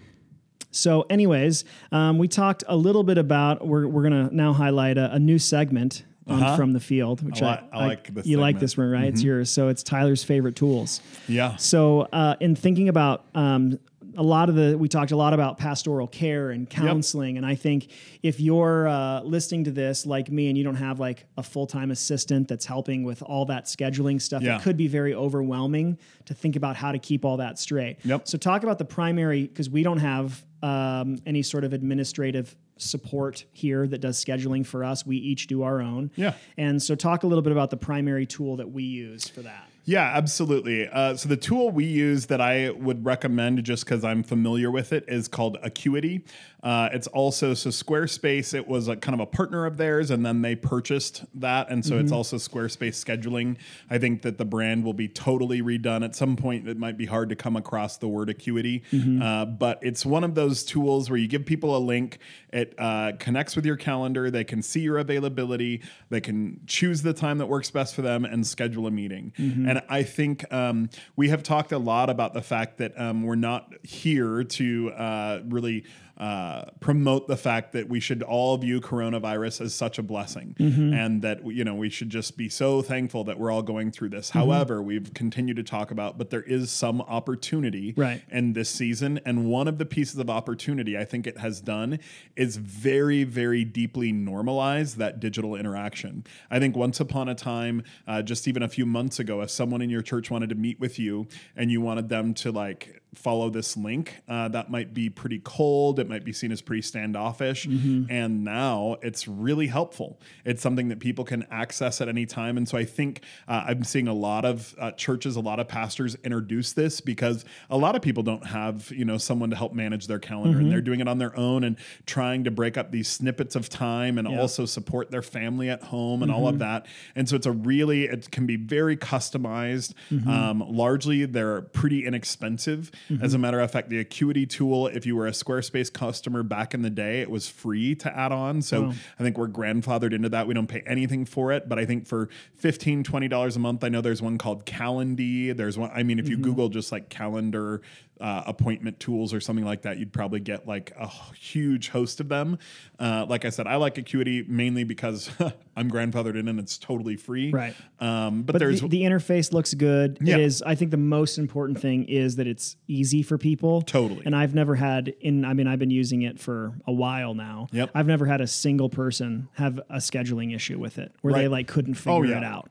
So, 0.75 1.05
anyways, 1.09 1.65
um, 1.91 2.17
we 2.17 2.27
talked 2.27 2.63
a 2.67 2.75
little 2.75 3.03
bit 3.03 3.17
about. 3.17 3.65
We're, 3.65 3.87
we're 3.87 4.07
going 4.09 4.29
to 4.29 4.35
now 4.35 4.53
highlight 4.53 4.97
a, 4.97 5.13
a 5.13 5.19
new 5.19 5.39
segment 5.39 6.03
on 6.27 6.41
Uh-huh. 6.41 6.55
from 6.57 6.73
the 6.73 6.79
field, 6.79 7.21
which 7.21 7.41
I 7.43 7.61
I, 7.71 7.83
I 7.83 7.87
like 7.87 8.13
this 8.13 8.25
You 8.25 8.37
like 8.37 8.55
segment. 8.55 8.55
Mm-hmm. 8.55 8.59
this 8.61 8.77
one, 8.77 8.89
right? 8.89 9.03
It's 9.05 9.21
yours. 9.23 9.49
So 9.51 9.67
it's 9.67 9.83
Tyler's 9.83 10.23
favorite 10.23 10.55
tools. 10.55 10.99
Yeah. 11.27 11.55
So, 11.57 12.01
uh, 12.11 12.35
in 12.39 12.55
thinking 12.55 12.89
about 12.89 13.25
um, 13.35 13.77
a 14.17 14.23
lot 14.23 14.47
of 14.49 14.55
the, 14.55 14.77
we 14.77 14.87
talked 14.87 15.11
a 15.11 15.15
lot 15.17 15.33
about 15.33 15.57
pastoral 15.57 16.07
care 16.07 16.49
and 16.49 16.69
counseling, 16.69 17.37
and 17.37 17.45
I 17.45 17.53
think 17.55 17.91
if 18.23 18.39
you're 18.39 18.87
uh, 18.87 19.21
listening 19.23 19.65
to 19.65 19.71
this 19.71 20.05
like 20.05 20.31
me, 20.31 20.47
and 20.47 20.57
you 20.57 20.63
don't 20.63 20.77
have 20.77 20.99
like 21.01 21.25
a 21.37 21.43
full 21.43 21.67
time 21.67 21.91
assistant 21.91 22.47
that's 22.47 22.65
helping 22.65 23.03
with 23.03 23.21
all 23.21 23.45
that 23.47 23.65
scheduling 23.65 24.19
stuff, 24.21 24.41
Yeah. 24.41 24.55
it 24.55 24.61
could 24.63 24.77
be 24.77 24.87
very 24.87 25.13
overwhelming 25.13 25.97
to 26.25 26.33
think 26.33 26.55
about 26.55 26.75
how 26.75 26.91
to 26.91 26.97
keep 26.97 27.23
all 27.25 27.37
that 27.37 27.59
straight. 27.59 27.97
Yep. 28.03 28.27
So, 28.27 28.37
talk 28.39 28.63
about 28.63 28.77
the 28.79 28.85
primary 28.85 29.43
because 29.47 29.69
we 29.69 29.83
don't 29.83 29.99
have 29.99 30.43
um, 30.65 31.19
any 31.27 31.43
sort 31.43 31.63
of 31.63 31.73
administrative 31.73 32.55
support 32.77 33.45
here 33.53 33.85
that 33.87 33.99
does 33.99 34.23
scheduling 34.23 34.65
for 34.65 34.83
us. 34.83 35.05
We 35.05 35.17
each 35.17 35.45
do 35.45 35.61
our 35.61 35.79
own. 35.79 36.09
Yeah. 36.15 36.33
And 36.57 36.81
so, 36.81 36.95
talk 36.95 37.21
a 37.21 37.27
little 37.27 37.43
bit 37.43 37.51
about 37.51 37.69
the 37.69 37.77
primary 37.77 38.25
tool 38.25 38.55
that 38.57 38.71
we 38.71 38.81
use 38.81 39.29
for 39.29 39.41
that. 39.43 39.69
Yeah, 39.85 40.11
absolutely. 40.15 40.87
Uh, 40.87 41.15
so 41.15 41.29
the 41.29 41.37
tool 41.37 41.69
we 41.69 41.85
use 41.85 42.25
that 42.25 42.41
I 42.41 42.71
would 42.71 43.05
recommend, 43.05 43.63
just 43.63 43.85
because 43.85 44.03
I'm 44.03 44.23
familiar 44.23 44.71
with 44.71 44.91
it, 44.91 45.05
is 45.07 45.27
called 45.27 45.57
Acuity. 45.61 46.25
Uh, 46.63 46.89
it's 46.91 47.05
also 47.05 47.53
so 47.53 47.69
Squarespace. 47.69 48.55
It 48.55 48.67
was 48.67 48.87
a 48.87 48.95
kind 48.95 49.13
of 49.13 49.19
a 49.19 49.27
partner 49.27 49.67
of 49.67 49.77
theirs, 49.77 50.09
and 50.09 50.25
then 50.25 50.41
they 50.41 50.55
purchased 50.55 51.23
that, 51.35 51.69
and 51.69 51.85
so 51.85 51.99
it's 51.99 52.11
also 52.11 52.37
Squarespace 52.37 52.95
scheduling. 53.05 53.57
I 53.87 53.99
think 53.99 54.23
that 54.23 54.39
the 54.39 54.45
brand 54.45 54.83
will 54.83 54.95
be 54.95 55.07
totally 55.07 55.61
redone 55.61 56.03
at 56.03 56.15
some 56.15 56.35
point. 56.35 56.67
It 56.67 56.79
might 56.79 56.97
be 56.97 57.05
hard 57.05 57.29
to 57.29 57.35
come 57.35 57.55
across 57.55 57.97
the 57.97 58.07
word 58.07 58.29
Acuity, 58.29 58.81
uh, 59.21 59.45
but 59.45 59.77
it's 59.83 60.03
one 60.03 60.23
of 60.23 60.33
those 60.33 60.63
tools 60.63 61.11
where 61.11 61.19
you 61.19 61.27
give 61.27 61.45
people 61.45 61.77
a 61.77 61.79
link. 61.79 62.17
It 62.51 62.73
uh, 62.79 63.11
connects 63.19 63.55
with 63.55 63.67
your 63.67 63.75
calendar. 63.75 64.31
They 64.31 64.43
can 64.43 64.63
see 64.63 64.79
your 64.79 64.97
availability. 64.97 65.83
They 66.09 66.21
can 66.21 66.61
choose 66.65 67.03
the 67.03 67.13
time 67.13 67.37
that 67.37 67.45
works 67.45 67.69
best 67.69 67.93
for 67.93 68.01
them 68.01 68.25
and 68.25 68.47
schedule 68.47 68.87
a 68.87 68.91
meeting. 68.91 69.33
And 69.37 69.74
I 69.89 70.03
think 70.03 70.51
um, 70.53 70.89
we 71.15 71.29
have 71.29 71.43
talked 71.43 71.71
a 71.71 71.77
lot 71.77 72.09
about 72.09 72.33
the 72.33 72.41
fact 72.41 72.77
that 72.77 72.99
um, 72.99 73.23
we're 73.23 73.35
not 73.35 73.73
here 73.83 74.43
to 74.43 74.91
uh, 74.91 75.41
really 75.45 75.85
uh, 76.17 76.65
promote 76.79 77.27
the 77.27 77.35
fact 77.35 77.73
that 77.73 77.89
we 77.89 77.99
should 77.99 78.23
all 78.23 78.55
view 78.57 78.79
coronavirus 78.79 79.61
as 79.61 79.75
such 79.75 79.99
a 79.99 80.03
blessing 80.03 80.55
and 80.59 81.21
that 81.21 81.45
you 81.45 81.63
know 81.65 81.75
we 81.75 81.89
should 81.89 82.09
just 82.09 82.37
be 82.37 82.47
so 82.47 82.81
thankful 82.81 83.23
that 83.25 83.37
we're 83.37 83.51
all 83.51 83.61
going 83.61 83.91
through 83.91 84.09
this. 84.09 84.29
However, 84.29 84.81
we've 84.81 85.13
continued 85.13 85.57
to 85.57 85.63
talk 85.63 85.91
about, 85.91 86.17
but 86.17 86.29
there 86.29 86.41
is 86.43 86.71
some 86.71 87.01
opportunity 87.01 87.93
Right. 87.97 88.21
in 88.31 88.53
this 88.53 88.69
season. 88.69 89.19
And 89.25 89.45
one 89.47 89.67
of 89.67 89.77
the 89.77 89.85
pieces 89.85 90.17
of 90.19 90.29
opportunity 90.29 90.97
I 90.97 91.03
think 91.05 91.27
it 91.27 91.37
has 91.39 91.59
done 91.59 91.99
is 92.35 92.57
very, 92.57 93.23
very 93.25 93.65
deeply 93.65 94.13
normalize 94.13 94.95
that 94.95 95.19
digital 95.19 95.55
interaction. 95.55 96.23
I 96.49 96.59
think 96.59 96.77
once 96.77 96.99
upon 96.99 97.27
a 97.27 97.35
time, 97.35 97.83
uh, 98.07 98.21
just 98.21 98.47
even 98.47 98.63
a 98.63 98.69
few 98.69 98.85
months 98.85 99.19
ago, 99.19 99.41
if 99.41 99.49
someone 99.49 99.81
in 99.81 99.89
your 99.89 100.01
church 100.01 100.31
wanted 100.31 100.49
to 100.49 100.55
meet 100.55 100.79
with 100.79 100.97
you 100.97 101.27
and 101.57 101.69
you 101.71 101.81
wanted 101.81 102.07
them 102.09 102.33
to 102.35 102.51
like 102.51 103.01
follow 103.17 103.49
this 103.49 103.75
link. 103.77 104.21
Uh, 104.27 104.47
that 104.49 104.69
might 104.69 104.93
be 104.93 105.09
pretty 105.09 105.39
cold. 105.43 105.99
It 105.99 106.07
might 106.09 106.23
be 106.23 106.33
seen 106.33 106.51
as 106.51 106.61
pretty 106.61 106.81
standoffish. 106.81 107.65
Mm-hmm. 107.67 108.11
And 108.11 108.43
now 108.43 108.97
it's 109.01 109.27
really 109.27 109.67
helpful. 109.67 110.19
It's 110.43 110.61
something 110.61 110.89
that 110.89 110.99
people 110.99 111.25
can 111.25 111.45
access 111.51 112.01
at 112.01 112.07
any 112.07 112.25
time. 112.25 112.57
And 112.57 112.67
so 112.67 112.77
I 112.77 112.85
think 112.85 113.21
uh, 113.47 113.63
I'm 113.67 113.83
seeing 113.83 114.07
a 114.07 114.13
lot 114.13 114.45
of 114.45 114.75
uh, 114.79 114.91
churches, 114.91 115.35
a 115.35 115.41
lot 115.41 115.59
of 115.59 115.67
pastors 115.67 116.15
introduce 116.23 116.73
this 116.73 117.01
because 117.01 117.45
a 117.69 117.77
lot 117.77 117.95
of 117.95 118.01
people 118.01 118.23
don't 118.23 118.45
have, 118.45 118.91
you 118.91 119.05
know, 119.05 119.17
someone 119.17 119.49
to 119.49 119.55
help 119.55 119.73
manage 119.73 120.07
their 120.07 120.19
calendar 120.19 120.35
Mm-hmm. 120.57 120.59
and 120.59 120.71
they're 120.71 120.81
doing 120.81 120.99
it 120.99 121.07
on 121.07 121.17
their 121.17 121.35
own 121.37 121.63
and 121.63 121.75
trying 122.05 122.43
to 122.43 122.51
break 122.51 122.77
up 122.77 122.91
these 122.91 123.07
snippets 123.07 123.55
of 123.55 123.67
time 123.69 124.17
and 124.17 124.29
Yeah. 124.29 124.39
also 124.39 124.65
support 124.65 125.11
their 125.11 125.21
family 125.21 125.69
at 125.69 125.81
home 125.83 126.21
and 126.21 126.31
Mm-hmm. 126.31 126.39
all 126.41 126.47
of 126.47 126.59
that. 126.59 126.85
And 127.15 127.27
so 127.27 127.35
it's 127.35 127.45
a 127.47 127.51
really, 127.51 128.03
it 128.05 128.29
can 128.31 128.45
be 128.45 128.55
very 128.57 128.95
customized. 128.97 129.93
Mm-hmm. 130.11 130.29
Um, 130.29 130.63
largely, 130.67 131.25
they're 131.25 131.61
pretty 131.61 132.05
inexpensive. 132.05 132.91
As 133.21 133.33
a 133.33 133.37
matter 133.37 133.59
of 133.59 133.71
fact, 133.71 133.89
the 133.89 133.99
Acuity 133.99 134.45
tool, 134.45 134.87
if 134.87 135.05
you 135.05 135.15
were 135.15 135.27
a 135.27 135.31
Squarespace 135.31 135.91
customer 135.91 136.43
back 136.43 136.73
in 136.73 136.81
the 136.81 136.89
day, 136.89 137.21
it 137.21 137.29
was 137.29 137.47
free 137.47 137.95
to 137.95 138.15
add 138.15 138.31
on. 138.31 138.61
So 138.61 138.83
Wow. 138.83 138.93
I 139.19 139.23
think 139.23 139.37
we're 139.37 139.47
grandfathered 139.47 140.13
into 140.13 140.29
that. 140.29 140.47
We 140.47 140.53
don't 140.53 140.67
pay 140.67 140.81
anything 140.85 141.25
for 141.25 141.51
it. 141.51 141.67
But 141.69 141.79
I 141.79 141.85
think 141.85 142.07
for 142.07 142.29
$15, 142.61 143.03
$20 143.03 143.55
a 143.55 143.59
month, 143.59 143.83
I 143.83 143.89
know 143.89 144.01
there's 144.01 144.21
one 144.21 144.37
called 144.37 144.65
Calendly. 144.65 145.55
There's 145.55 145.77
one, 145.77 145.91
I 145.93 146.03
mean, 146.03 146.19
if 146.19 146.27
you 146.27 146.35
mm-hmm. 146.35 146.43
Google 146.43 146.69
just 146.69 146.91
like 146.91 147.09
calendar, 147.09 147.81
uh, 148.21 148.43
appointment 148.47 148.99
tools 148.99 149.33
or 149.33 149.39
something 149.41 149.65
like 149.65 149.81
that, 149.83 149.97
you'd 149.97 150.13
probably 150.13 150.39
get 150.39 150.67
like 150.67 150.91
a 150.97 151.07
huge 151.35 151.89
host 151.89 152.19
of 152.19 152.29
them. 152.29 152.57
Uh, 152.97 153.25
like 153.27 153.45
I 153.45 153.49
said, 153.49 153.67
I 153.67 153.75
like 153.75 153.97
Acuity 153.97 154.43
mainly 154.47 154.83
because 154.83 155.29
I'm 155.75 155.91
grandfathered 155.91 156.37
in 156.39 156.47
and 156.47 156.59
it's 156.59 156.77
totally 156.77 157.17
free. 157.17 157.51
Right. 157.51 157.75
Um, 157.99 158.43
but, 158.43 158.53
But 158.53 158.59
there's 158.59 158.81
the, 158.81 158.87
the 158.87 159.01
interface 159.03 159.51
looks 159.51 159.73
good. 159.73 160.17
Yeah. 160.21 160.35
It 160.35 160.41
is. 160.41 160.61
I 160.61 160.75
think 160.75 160.91
the 160.91 160.97
most 160.97 161.37
important 161.37 161.79
thing 161.79 162.05
is 162.05 162.37
that 162.37 162.47
it's 162.47 162.77
easy 162.87 163.21
for 163.21 163.37
people. 163.37 163.81
Totally. 163.81 164.21
And 164.25 164.35
I've 164.35 164.55
never 164.55 164.75
had 164.75 165.13
in. 165.19 165.43
I 165.43 165.53
mean, 165.53 165.67
I've 165.67 165.79
been 165.79 165.91
using 165.91 166.21
it 166.21 166.39
for 166.39 166.73
a 166.87 166.93
while 166.93 167.33
now. 167.33 167.67
Yep. 167.71 167.91
I've 167.93 168.07
never 168.07 168.25
had 168.25 168.39
a 168.41 168.47
single 168.47 168.89
person 168.89 169.49
have 169.55 169.77
a 169.89 169.97
scheduling 169.97 170.55
issue 170.55 170.79
with 170.79 170.97
it 170.97 171.13
where 171.21 171.33
they 171.33 171.47
like 171.47 171.67
couldn't 171.67 171.95
figure 171.95 172.11
Oh, 172.13 172.23
yeah. 172.23 172.37
it 172.37 172.43
out. 172.43 172.69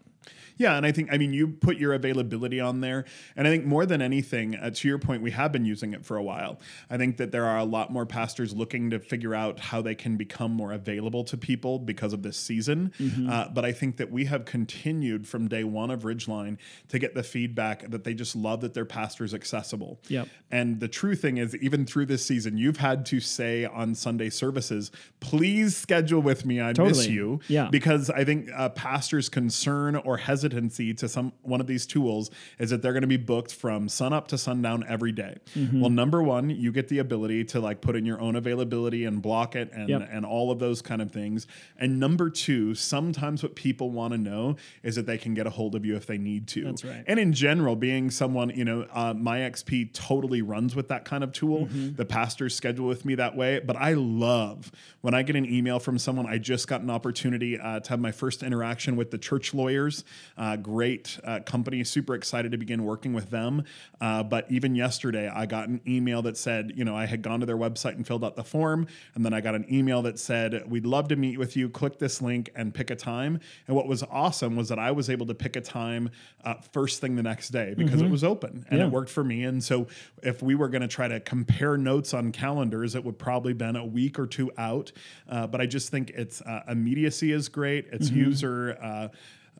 Yeah, 0.56 0.76
and 0.76 0.86
I 0.86 0.92
think 0.92 1.12
I 1.12 1.18
mean 1.18 1.32
you 1.32 1.48
put 1.48 1.76
your 1.76 1.92
availability 1.94 2.60
on 2.60 2.80
there, 2.80 3.04
and 3.36 3.46
I 3.46 3.50
think 3.50 3.64
more 3.64 3.86
than 3.86 4.00
anything, 4.00 4.54
uh, 4.56 4.70
to 4.70 4.88
your 4.88 4.98
point, 4.98 5.22
we 5.22 5.30
have 5.32 5.52
been 5.52 5.64
using 5.64 5.92
it 5.92 6.04
for 6.04 6.16
a 6.16 6.22
while. 6.22 6.60
I 6.90 6.96
think 6.96 7.16
that 7.16 7.32
there 7.32 7.44
are 7.44 7.58
a 7.58 7.64
lot 7.64 7.90
more 7.92 8.06
pastors 8.06 8.54
looking 8.54 8.90
to 8.90 8.98
figure 8.98 9.34
out 9.34 9.58
how 9.58 9.82
they 9.82 9.94
can 9.94 10.16
become 10.16 10.52
more 10.52 10.72
available 10.72 11.24
to 11.24 11.36
people 11.36 11.78
because 11.78 12.12
of 12.12 12.22
this 12.22 12.36
season. 12.36 12.92
Mm-hmm. 12.98 13.30
Uh, 13.30 13.48
but 13.48 13.64
I 13.64 13.72
think 13.72 13.96
that 13.96 14.10
we 14.10 14.26
have 14.26 14.44
continued 14.44 15.26
from 15.26 15.48
day 15.48 15.64
one 15.64 15.90
of 15.90 16.02
Ridgeline 16.02 16.58
to 16.88 16.98
get 16.98 17.14
the 17.14 17.22
feedback 17.22 17.90
that 17.90 18.04
they 18.04 18.14
just 18.14 18.36
love 18.36 18.60
that 18.60 18.74
their 18.74 18.84
pastor 18.84 19.24
is 19.24 19.34
accessible. 19.34 20.00
Yep. 20.08 20.28
And 20.50 20.80
the 20.80 20.88
true 20.88 21.16
thing 21.16 21.38
is, 21.38 21.56
even 21.56 21.84
through 21.84 22.06
this 22.06 22.24
season, 22.24 22.56
you've 22.58 22.76
had 22.76 23.06
to 23.06 23.20
say 23.20 23.64
on 23.64 23.94
Sunday 23.94 24.30
services, 24.30 24.90
please 25.20 25.76
schedule 25.76 26.20
with 26.20 26.46
me. 26.46 26.60
I 26.60 26.72
miss 26.78 27.06
you. 27.08 27.40
Yeah. 27.48 27.68
Because 27.70 28.10
I 28.10 28.24
think 28.24 28.50
a 28.54 28.70
pastor's 28.70 29.28
concern 29.28 29.96
or 29.96 30.18
hesitancy 30.44 30.92
to 30.94 31.08
some 31.08 31.32
one 31.42 31.60
of 31.60 31.66
these 31.66 31.86
tools 31.86 32.30
is 32.58 32.70
that 32.70 32.82
they're 32.82 32.92
going 32.92 33.02
to 33.02 33.06
be 33.06 33.16
booked 33.16 33.52
from 33.52 33.88
sun 33.88 34.12
up 34.12 34.28
to 34.28 34.38
sundown 34.38 34.84
every 34.88 35.12
day. 35.12 35.36
Mm-hmm. 35.56 35.80
Well, 35.80 35.90
number 35.90 36.22
one, 36.22 36.50
you 36.50 36.70
get 36.70 36.88
the 36.88 36.98
ability 36.98 37.44
to 37.46 37.60
like 37.60 37.80
put 37.80 37.96
in 37.96 38.04
your 38.04 38.20
own 38.20 38.36
availability 38.36 39.04
and 39.04 39.22
block 39.22 39.56
it 39.56 39.70
and 39.72 39.88
Yep. 39.88 40.08
and 40.10 40.26
all 40.26 40.50
of 40.50 40.58
those 40.58 40.82
kind 40.82 41.00
of 41.02 41.10
things. 41.12 41.46
And 41.78 41.98
number 42.00 42.30
two, 42.30 42.74
sometimes 42.74 43.42
what 43.42 43.54
people 43.54 43.90
want 43.90 44.12
to 44.12 44.18
know 44.18 44.56
is 44.82 44.96
that 44.96 45.06
they 45.06 45.18
can 45.18 45.34
get 45.34 45.46
a 45.46 45.50
hold 45.50 45.74
of 45.74 45.84
you 45.84 45.96
if 45.96 46.06
they 46.06 46.18
need 46.18 46.46
to. 46.48 46.64
That's 46.64 46.84
right. 46.84 47.04
And 47.06 47.18
in 47.18 47.32
general, 47.32 47.76
being 47.76 48.10
someone, 48.10 48.50
you 48.50 48.64
know, 48.64 48.86
uh, 48.92 49.14
MyXP 49.14 49.92
totally 49.92 50.42
runs 50.42 50.74
with 50.74 50.88
that 50.88 51.04
kind 51.04 51.22
of 51.24 51.32
tool. 51.32 51.66
Mm-hmm. 51.66 51.96
The 51.96 52.04
pastors 52.04 52.54
schedule 52.54 52.86
with 52.86 53.04
me 53.04 53.14
that 53.16 53.36
way. 53.36 53.60
But 53.60 53.76
I 53.76 53.94
love 53.94 54.72
when 55.00 55.14
I 55.14 55.22
get 55.22 55.36
an 55.36 55.46
email 55.46 55.78
from 55.78 55.98
someone. 55.98 56.26
I 56.26 56.38
just 56.38 56.68
got 56.68 56.80
an 56.80 56.90
opportunity 56.90 57.58
uh, 57.58 57.80
to 57.80 57.90
have 57.90 58.00
my 58.00 58.12
first 58.12 58.42
interaction 58.42 58.96
with 58.96 59.10
the 59.10 59.18
church 59.18 59.54
lawyers. 59.54 60.04
Uh, 60.36 60.56
great 60.56 61.18
uh, 61.24 61.40
company, 61.40 61.84
super 61.84 62.14
excited 62.14 62.52
to 62.52 62.58
begin 62.58 62.84
working 62.84 63.12
with 63.12 63.30
them. 63.30 63.62
Uh, 64.00 64.22
but 64.22 64.50
even 64.50 64.74
yesterday, 64.74 65.28
I 65.28 65.46
got 65.46 65.68
an 65.68 65.80
email 65.86 66.22
that 66.22 66.36
said, 66.36 66.72
you 66.74 66.84
know, 66.84 66.96
I 66.96 67.06
had 67.06 67.22
gone 67.22 67.40
to 67.40 67.46
their 67.46 67.56
website 67.56 67.94
and 67.94 68.06
filled 68.06 68.24
out 68.24 68.34
the 68.34 68.42
form. 68.44 68.86
And 69.14 69.24
then 69.24 69.32
I 69.32 69.40
got 69.40 69.54
an 69.54 69.64
email 69.72 70.02
that 70.02 70.18
said, 70.18 70.68
we'd 70.68 70.86
love 70.86 71.08
to 71.08 71.16
meet 71.16 71.38
with 71.38 71.56
you. 71.56 71.68
Click 71.68 71.98
this 71.98 72.20
link 72.20 72.50
and 72.56 72.74
pick 72.74 72.90
a 72.90 72.96
time. 72.96 73.38
And 73.68 73.76
what 73.76 73.86
was 73.86 74.02
awesome 74.10 74.56
was 74.56 74.68
that 74.70 74.78
I 74.78 74.90
was 74.90 75.08
able 75.08 75.26
to 75.26 75.34
pick 75.34 75.54
a 75.56 75.60
time 75.60 76.10
uh, 76.44 76.54
first 76.72 77.00
thing 77.00 77.14
the 77.16 77.22
next 77.22 77.50
day 77.50 77.74
because 77.76 78.02
it 78.02 78.10
was 78.10 78.24
open 78.24 78.66
and 78.70 78.78
Yeah. 78.80 78.86
it 78.86 78.90
worked 78.92 79.10
for 79.10 79.22
me. 79.24 79.44
And 79.44 79.62
so 79.62 79.86
if 80.22 80.42
we 80.42 80.54
were 80.54 80.68
going 80.68 80.82
to 80.82 80.88
try 80.88 81.06
to 81.06 81.20
compare 81.20 81.76
notes 81.76 82.12
on 82.12 82.32
calendars, 82.32 82.94
it 82.94 83.04
would 83.04 83.18
probably 83.18 83.52
been 83.52 83.76
a 83.76 83.86
week 83.86 84.18
or 84.18 84.26
two 84.26 84.50
out. 84.58 84.90
Uh, 85.28 85.46
but 85.46 85.60
I 85.60 85.66
just 85.66 85.90
think 85.90 86.10
its 86.10 86.40
uh, 86.42 86.62
immediacy 86.68 87.30
is 87.32 87.48
great. 87.48 87.86
Its 87.92 88.10
user. 88.10 88.76
Uh, 88.82 89.08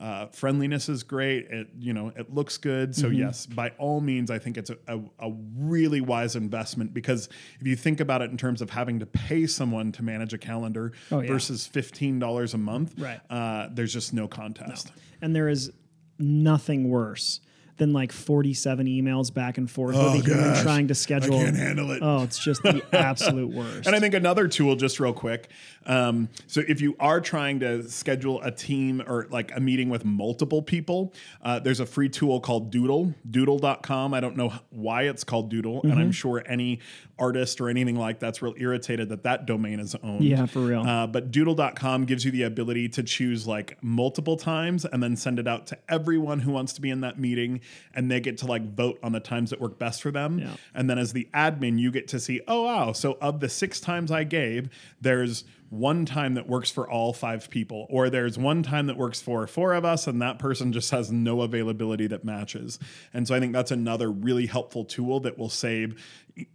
uh, 0.01 0.27
friendliness 0.27 0.89
is 0.89 1.03
great. 1.05 1.47
It 1.51 1.69
you 1.79 1.93
know 1.93 2.13
it 2.17 2.33
looks 2.35 2.57
good. 2.57 2.95
So 2.97 3.09
yes, 3.09 3.47
by 3.47 3.71
all 3.79 4.01
means, 4.01 4.31
I 4.31 4.39
think 4.39 4.57
it's 4.59 4.71
a, 4.71 4.77
a, 4.89 4.99
a 5.21 5.33
really 5.57 6.01
wise 6.01 6.35
investment 6.37 6.93
because 6.93 7.29
if 7.61 7.67
you 7.67 7.77
think 7.77 8.01
about 8.01 8.21
it 8.23 8.31
in 8.31 8.37
terms 8.37 8.61
of 8.61 8.71
having 8.71 8.99
to 9.01 9.07
pay 9.07 9.47
someone 9.47 9.93
to 9.93 10.03
manage 10.03 10.33
a 10.35 10.39
calendar 10.39 10.93
Oh, 11.13 11.21
yeah. 11.21 11.29
versus 11.29 11.67
fifteen 11.67 12.19
dollars 12.19 12.55
a 12.55 12.59
month, 12.59 12.95
Right. 12.99 13.21
Uh, 13.31 13.69
there's 13.73 13.93
just 13.93 14.13
no 14.13 14.27
contest. 14.29 14.91
And 15.23 15.35
there 15.35 15.49
is 15.49 15.71
nothing 16.19 16.89
worse 16.91 17.41
than 17.77 17.93
like 17.93 18.13
47 18.13 18.87
emails 18.87 19.33
back 19.35 19.59
and 19.59 19.71
forth 19.71 19.97
Oh, 19.99 20.13
with 20.13 20.27
a 20.27 20.29
human 20.35 20.63
trying 20.63 20.89
to 20.89 20.95
schedule. 20.95 21.37
I 21.39 21.45
can't 21.45 21.57
handle 21.57 21.91
it. 21.91 22.01
Oh, 22.03 22.23
it's 22.23 22.39
just 22.39 22.63
the 22.63 22.83
absolute 22.93 23.51
worst. 23.53 23.87
And 23.87 23.97
I 23.97 24.01
think 24.01 24.15
another 24.15 24.47
tool, 24.49 24.77
just 24.77 25.01
real 25.01 25.13
quick. 25.13 25.49
Um, 25.87 26.29
so 26.47 26.63
if 26.67 26.81
you 26.81 26.97
are 27.01 27.21
trying 27.21 27.61
to 27.61 27.89
schedule 27.91 28.41
a 28.43 28.51
team 28.51 29.03
or 29.07 29.27
like 29.31 29.55
a 29.57 29.61
meeting 29.61 29.89
with 29.91 30.05
multiple 30.05 30.63
people, 30.63 31.13
uh, 31.43 31.59
there's 31.59 31.81
a 31.81 31.87
free 31.87 32.09
tool 32.09 32.41
called 32.41 32.71
Doodle, 32.71 33.13
doodle.com. 33.29 34.15
I 34.15 34.21
don't 34.21 34.37
know 34.37 34.53
why 34.71 35.03
it's 35.03 35.25
called 35.25 35.51
Doodle. 35.51 35.83
And 35.83 35.93
Mm-hmm. 35.95 36.01
I'm 36.01 36.13
sure 36.13 36.43
any 36.47 36.81
artist 37.19 37.61
or 37.61 37.69
anything 37.69 37.97
like 37.97 38.19
that's 38.19 38.43
real 38.43 38.55
irritated 38.57 39.09
that 39.11 39.23
that 39.23 39.47
domain 39.47 39.79
is 39.79 39.95
owned. 40.03 40.25
Yeah, 40.25 40.47
for 40.47 40.61
real. 40.61 40.81
Uh, 40.83 41.07
but 41.07 41.31
doodle.com 41.31 42.05
gives 42.07 42.25
you 42.25 42.31
the 42.33 42.43
ability 42.43 42.89
to 42.91 43.03
choose 43.05 43.47
like 43.47 43.77
multiple 43.83 44.37
times 44.37 44.85
and 44.85 45.01
then 45.03 45.15
send 45.17 45.39
it 45.39 45.47
out 45.47 45.67
to 45.69 45.79
everyone 45.89 46.41
who 46.41 46.51
wants 46.51 46.73
to 46.73 46.81
be 46.81 46.91
in 46.91 47.03
that 47.03 47.19
meeting. 47.19 47.61
And 47.95 48.11
they 48.11 48.21
get 48.21 48.39
to 48.39 48.47
like 48.47 48.75
vote 48.75 48.99
on 49.03 49.13
the 49.13 49.21
times 49.21 49.51
that 49.51 49.61
work 49.61 49.79
best 49.79 50.03
for 50.03 50.11
them. 50.11 50.39
Yeah. 50.39 50.57
And 50.75 50.89
then 50.89 50.99
as 50.99 51.13
the 51.13 51.29
admin, 51.35 51.79
you 51.79 51.91
get 51.91 52.09
to 52.09 52.21
see, 52.21 52.41
oh, 52.49 52.63
wow. 52.63 52.93
So 52.93 53.19
of 53.21 53.41
the 53.41 53.49
six 53.49 53.81
times 53.81 54.11
I 54.11 54.25
gave, 54.25 54.69
there's 55.01 55.45
one 55.71 56.07
time 56.07 56.35
that 56.35 56.49
works 56.49 56.71
for 56.71 56.89
all 56.89 57.13
five 57.13 57.51
people, 57.51 57.87
or 57.91 58.09
there's 58.09 58.39
one 58.39 58.63
time 58.63 58.87
that 58.87 58.97
works 58.97 59.21
for 59.21 59.47
four 59.47 59.75
of 59.75 59.85
us, 59.85 60.07
and 60.07 60.23
that 60.23 60.39
person 60.39 60.73
just 60.73 60.91
has 60.93 61.11
no 61.11 61.41
availability 61.41 62.07
that 62.07 62.25
matches. 62.25 62.79
And 63.13 63.27
so 63.27 63.35
I 63.35 63.41
think 63.41 63.53
that's 63.53 63.73
another 63.73 64.11
really 64.11 64.47
helpful 64.47 64.85
tool 64.85 65.21
that 65.21 65.37
will 65.37 65.49
save 65.49 66.01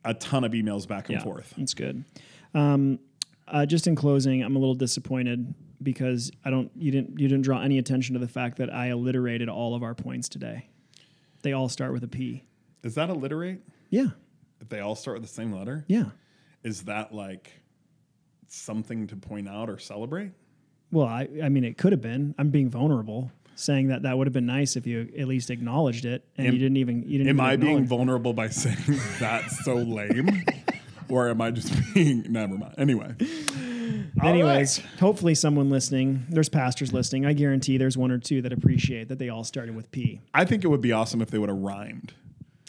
a 0.06 0.13
ton 0.13 0.43
of 0.43 0.54
emails 0.54 0.88
back 0.88 1.10
and 1.10 1.17
Yeah, 1.17 1.24
forth. 1.24 1.54
That's 1.58 1.74
good. 1.74 2.06
Um, 2.54 3.00
uh, 3.48 3.65
just 3.65 3.88
in 3.88 3.95
closing, 3.95 4.41
I'm 4.41 4.56
a 4.56 4.60
little 4.60 4.76
disappointed 4.76 5.54
because 5.82 6.32
I 6.45 6.50
don't 6.50 6.72
you 6.76 6.91
didn't 6.91 7.19
you 7.19 7.28
didn't 7.28 7.43
draw 7.43 7.62
any 7.62 7.78
attention 7.78 8.13
to 8.13 8.19
the 8.19 8.28
fact 8.28 8.58
that 8.58 8.74
I 8.74 8.89
alliterated 8.89 9.50
all 9.50 9.76
of 9.76 9.84
our 9.84 9.95
points 9.95 10.30
today. 10.30 10.68
They 11.41 11.54
all 11.54 11.69
start 11.69 11.93
with 11.93 12.04
a 12.04 12.08
P. 12.08 12.43
Is 12.84 12.95
that 12.95 13.10
alliterate? 13.10 13.62
Yeah, 13.89 14.08
If 14.62 14.69
they 14.69 14.80
all 14.80 14.95
start 14.95 15.15
with 15.19 15.23
the 15.28 15.34
same 15.34 15.52
letter? 15.54 15.86
yeah. 15.88 16.06
Is 16.63 16.84
that 16.84 17.13
like 17.13 17.52
something 18.47 19.08
to 19.08 19.15
point 19.15 19.47
out 19.47 19.69
or 19.69 19.78
celebrate? 19.80 20.32
Well, 20.91 21.08
I 21.08 21.28
I 21.43 21.49
mean 21.49 21.63
it 21.63 21.78
could 21.78 21.91
have 21.93 22.02
been. 22.02 22.36
I'm 22.38 22.49
being 22.49 22.69
vulnerable, 22.69 23.32
saying 23.56 23.88
that 23.88 24.02
that 24.04 24.17
would 24.17 24.28
have 24.28 24.34
been 24.34 24.45
nice 24.45 24.75
if 24.75 24.86
you 24.88 25.10
at 25.17 25.28
least 25.28 25.49
acknowledged 25.52 26.04
it, 26.06 26.25
and 26.38 26.47
Am- 26.47 26.54
you 26.54 26.60
didn't 26.60 26.78
even 26.78 27.04
you 27.04 27.19
didn't. 27.19 27.30
Am 27.30 27.39
I 27.41 27.56
being 27.56 27.86
vulnerable 27.86 28.34
by 28.34 28.49
saying 28.49 28.99
that's 29.19 29.63
so 29.63 29.75
lame? 29.75 30.43
or 31.10 31.30
am 31.30 31.41
I 31.41 31.52
just 31.52 31.71
being, 31.93 32.25
never 32.30 32.58
mind. 32.58 32.75
Anyway. 32.78 33.15
All 34.22 34.28
Anyways, 34.30 34.80
right. 34.80 35.00
hopefully 35.00 35.36
someone 35.36 35.69
listening, 35.69 36.26
there's 36.30 36.50
pastors 36.50 36.93
listening. 36.93 37.26
I 37.26 37.34
guarantee 37.34 37.78
there's 37.78 37.98
one 37.98 38.12
or 38.12 38.17
two 38.17 38.41
that 38.41 38.54
appreciate 38.54 39.08
that 39.10 39.19
they 39.19 39.30
all 39.30 39.43
started 39.43 39.76
with 39.76 39.91
P. 39.91 40.22
I 40.34 40.45
think 40.45 40.63
it 40.63 40.67
would 40.67 40.82
be 40.82 40.91
awesome 40.91 41.22
if 41.22 41.30
they 41.32 41.38
would 41.38 41.50
have 41.50 41.58
rhymed. 41.60 42.13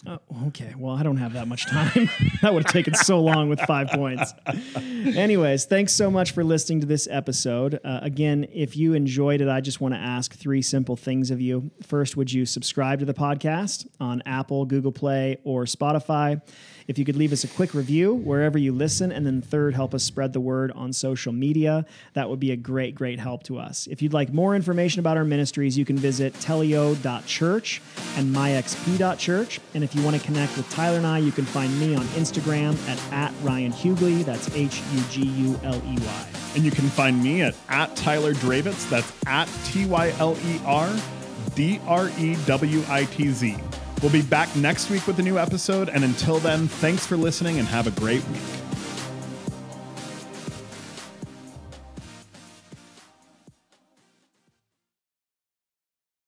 Oh, 0.07 0.19
okay. 0.47 0.75
Well, 0.79 0.95
I 0.95 1.03
don't 1.03 1.19
have 1.19 1.35
that 1.35 1.47
much 1.47 1.67
time. 1.67 2.09
that 2.43 2.55
would 2.55 2.65
have 2.65 2.73
taken 2.73 2.95
so 2.95 3.21
long 3.21 3.51
with 3.51 3.61
five 3.61 3.89
points. 3.89 4.33
Anyways, 4.75 5.67
thanks 5.67 5.93
so 5.93 6.11
much 6.11 6.31
for 6.31 6.43
listening 6.43 6.81
to 6.81 6.87
this 6.87 7.07
episode. 7.11 7.79
Uh, 7.85 7.99
again, 8.01 8.47
if 8.51 8.79
you 8.79 8.95
enjoyed 8.95 9.43
it, 9.43 9.49
I 9.49 9.61
just 9.61 9.79
want 9.79 9.93
to 9.93 10.01
ask 10.01 10.35
three 10.35 10.63
simple 10.63 10.97
things 10.97 11.31
of 11.31 11.43
you. 11.43 11.71
First, 11.83 12.17
would 12.17 12.33
you 12.33 12.47
subscribe 12.47 13.01
to 13.01 13.05
the 13.05 13.13
podcast 13.13 13.87
on 14.01 14.23
Apple, 14.25 14.65
Google 14.65 14.93
Play, 14.93 15.37
or 15.45 15.65
Spotify? 15.65 16.41
If 16.89 16.99
you 16.99 17.05
could 17.05 17.17
leave 17.17 17.33
us 17.33 17.45
a 17.45 17.49
quick 17.49 17.75
review 17.75 18.15
wherever 18.15 18.59
you 18.59 18.73
listen, 18.73 19.13
and 19.13 19.27
then 19.27 19.43
third, 19.43 19.75
help 19.75 19.95
us 19.95 20.05
spread 20.05 20.33
the 20.33 20.41
word 20.41 20.71
on 20.73 20.93
social 20.93 21.33
media. 21.33 21.85
That 22.15 22.29
would 22.29 22.41
be 22.41 22.51
a 22.51 22.57
great, 22.57 22.95
great 22.95 23.19
help 23.19 23.43
to 23.45 23.59
us. 23.59 23.87
If 23.87 24.03
you'd 24.03 24.13
like 24.13 24.33
more 24.33 24.55
information 24.55 25.01
about 25.01 25.17
our 25.17 25.25
ministries, 25.25 25.77
you 25.77 25.85
can 25.85 25.97
visit 25.97 26.35
telio.church 26.35 27.83
and 28.17 28.35
myxp.church. 28.35 29.61
And 29.75 29.85
if 29.85 29.95
you 29.95 30.03
want 30.03 30.17
to 30.17 30.23
connect 30.25 30.57
with 30.57 30.69
Tyler 30.71 30.99
and 30.99 31.07
I, 31.07 31.19
you 31.19 31.33
can 31.33 31.45
find 31.45 31.79
me 31.79 31.95
on 31.95 32.05
Instagram 32.17 32.77
at, 32.89 33.13
at 33.13 33.35
Ryan 33.43 33.73
Huguley. 33.73 34.25
That's 34.25 34.55
H 34.55 34.83
U 34.93 35.03
G 35.11 35.23
U 35.23 35.61
L 35.65 35.77
E 35.77 35.99
Y. 35.99 36.27
And 36.55 36.65
you 36.65 36.71
can 36.71 36.89
find 36.89 37.23
me 37.23 37.43
at, 37.43 37.55
at 37.69 37.95
Tyler 37.97 38.35
Drewitz. 38.35 38.89
That's 38.91 39.13
at 39.27 39.49
T 39.65 39.87
Y 39.87 40.11
L 40.19 40.37
E 40.45 40.61
R 40.65 40.95
D 41.55 41.81
R 41.87 42.11
E 42.19 42.37
W 42.47 42.83
I 42.89 43.05
T 43.05 43.31
Z. 43.31 43.57
We'll 44.03 44.13
be 44.13 44.23
back 44.23 44.55
next 44.57 44.89
week 44.91 45.07
with 45.07 45.19
a 45.19 45.23
new 45.23 45.39
episode. 45.39 45.89
And 45.91 46.05
until 46.05 46.39
then, 46.39 46.69
thanks 46.69 47.07
for 47.07 47.17
listening 47.17 47.59
and 47.59 47.69
have 47.69 47.87
a 47.87 47.91
great 47.91 48.27
week. 48.29 48.60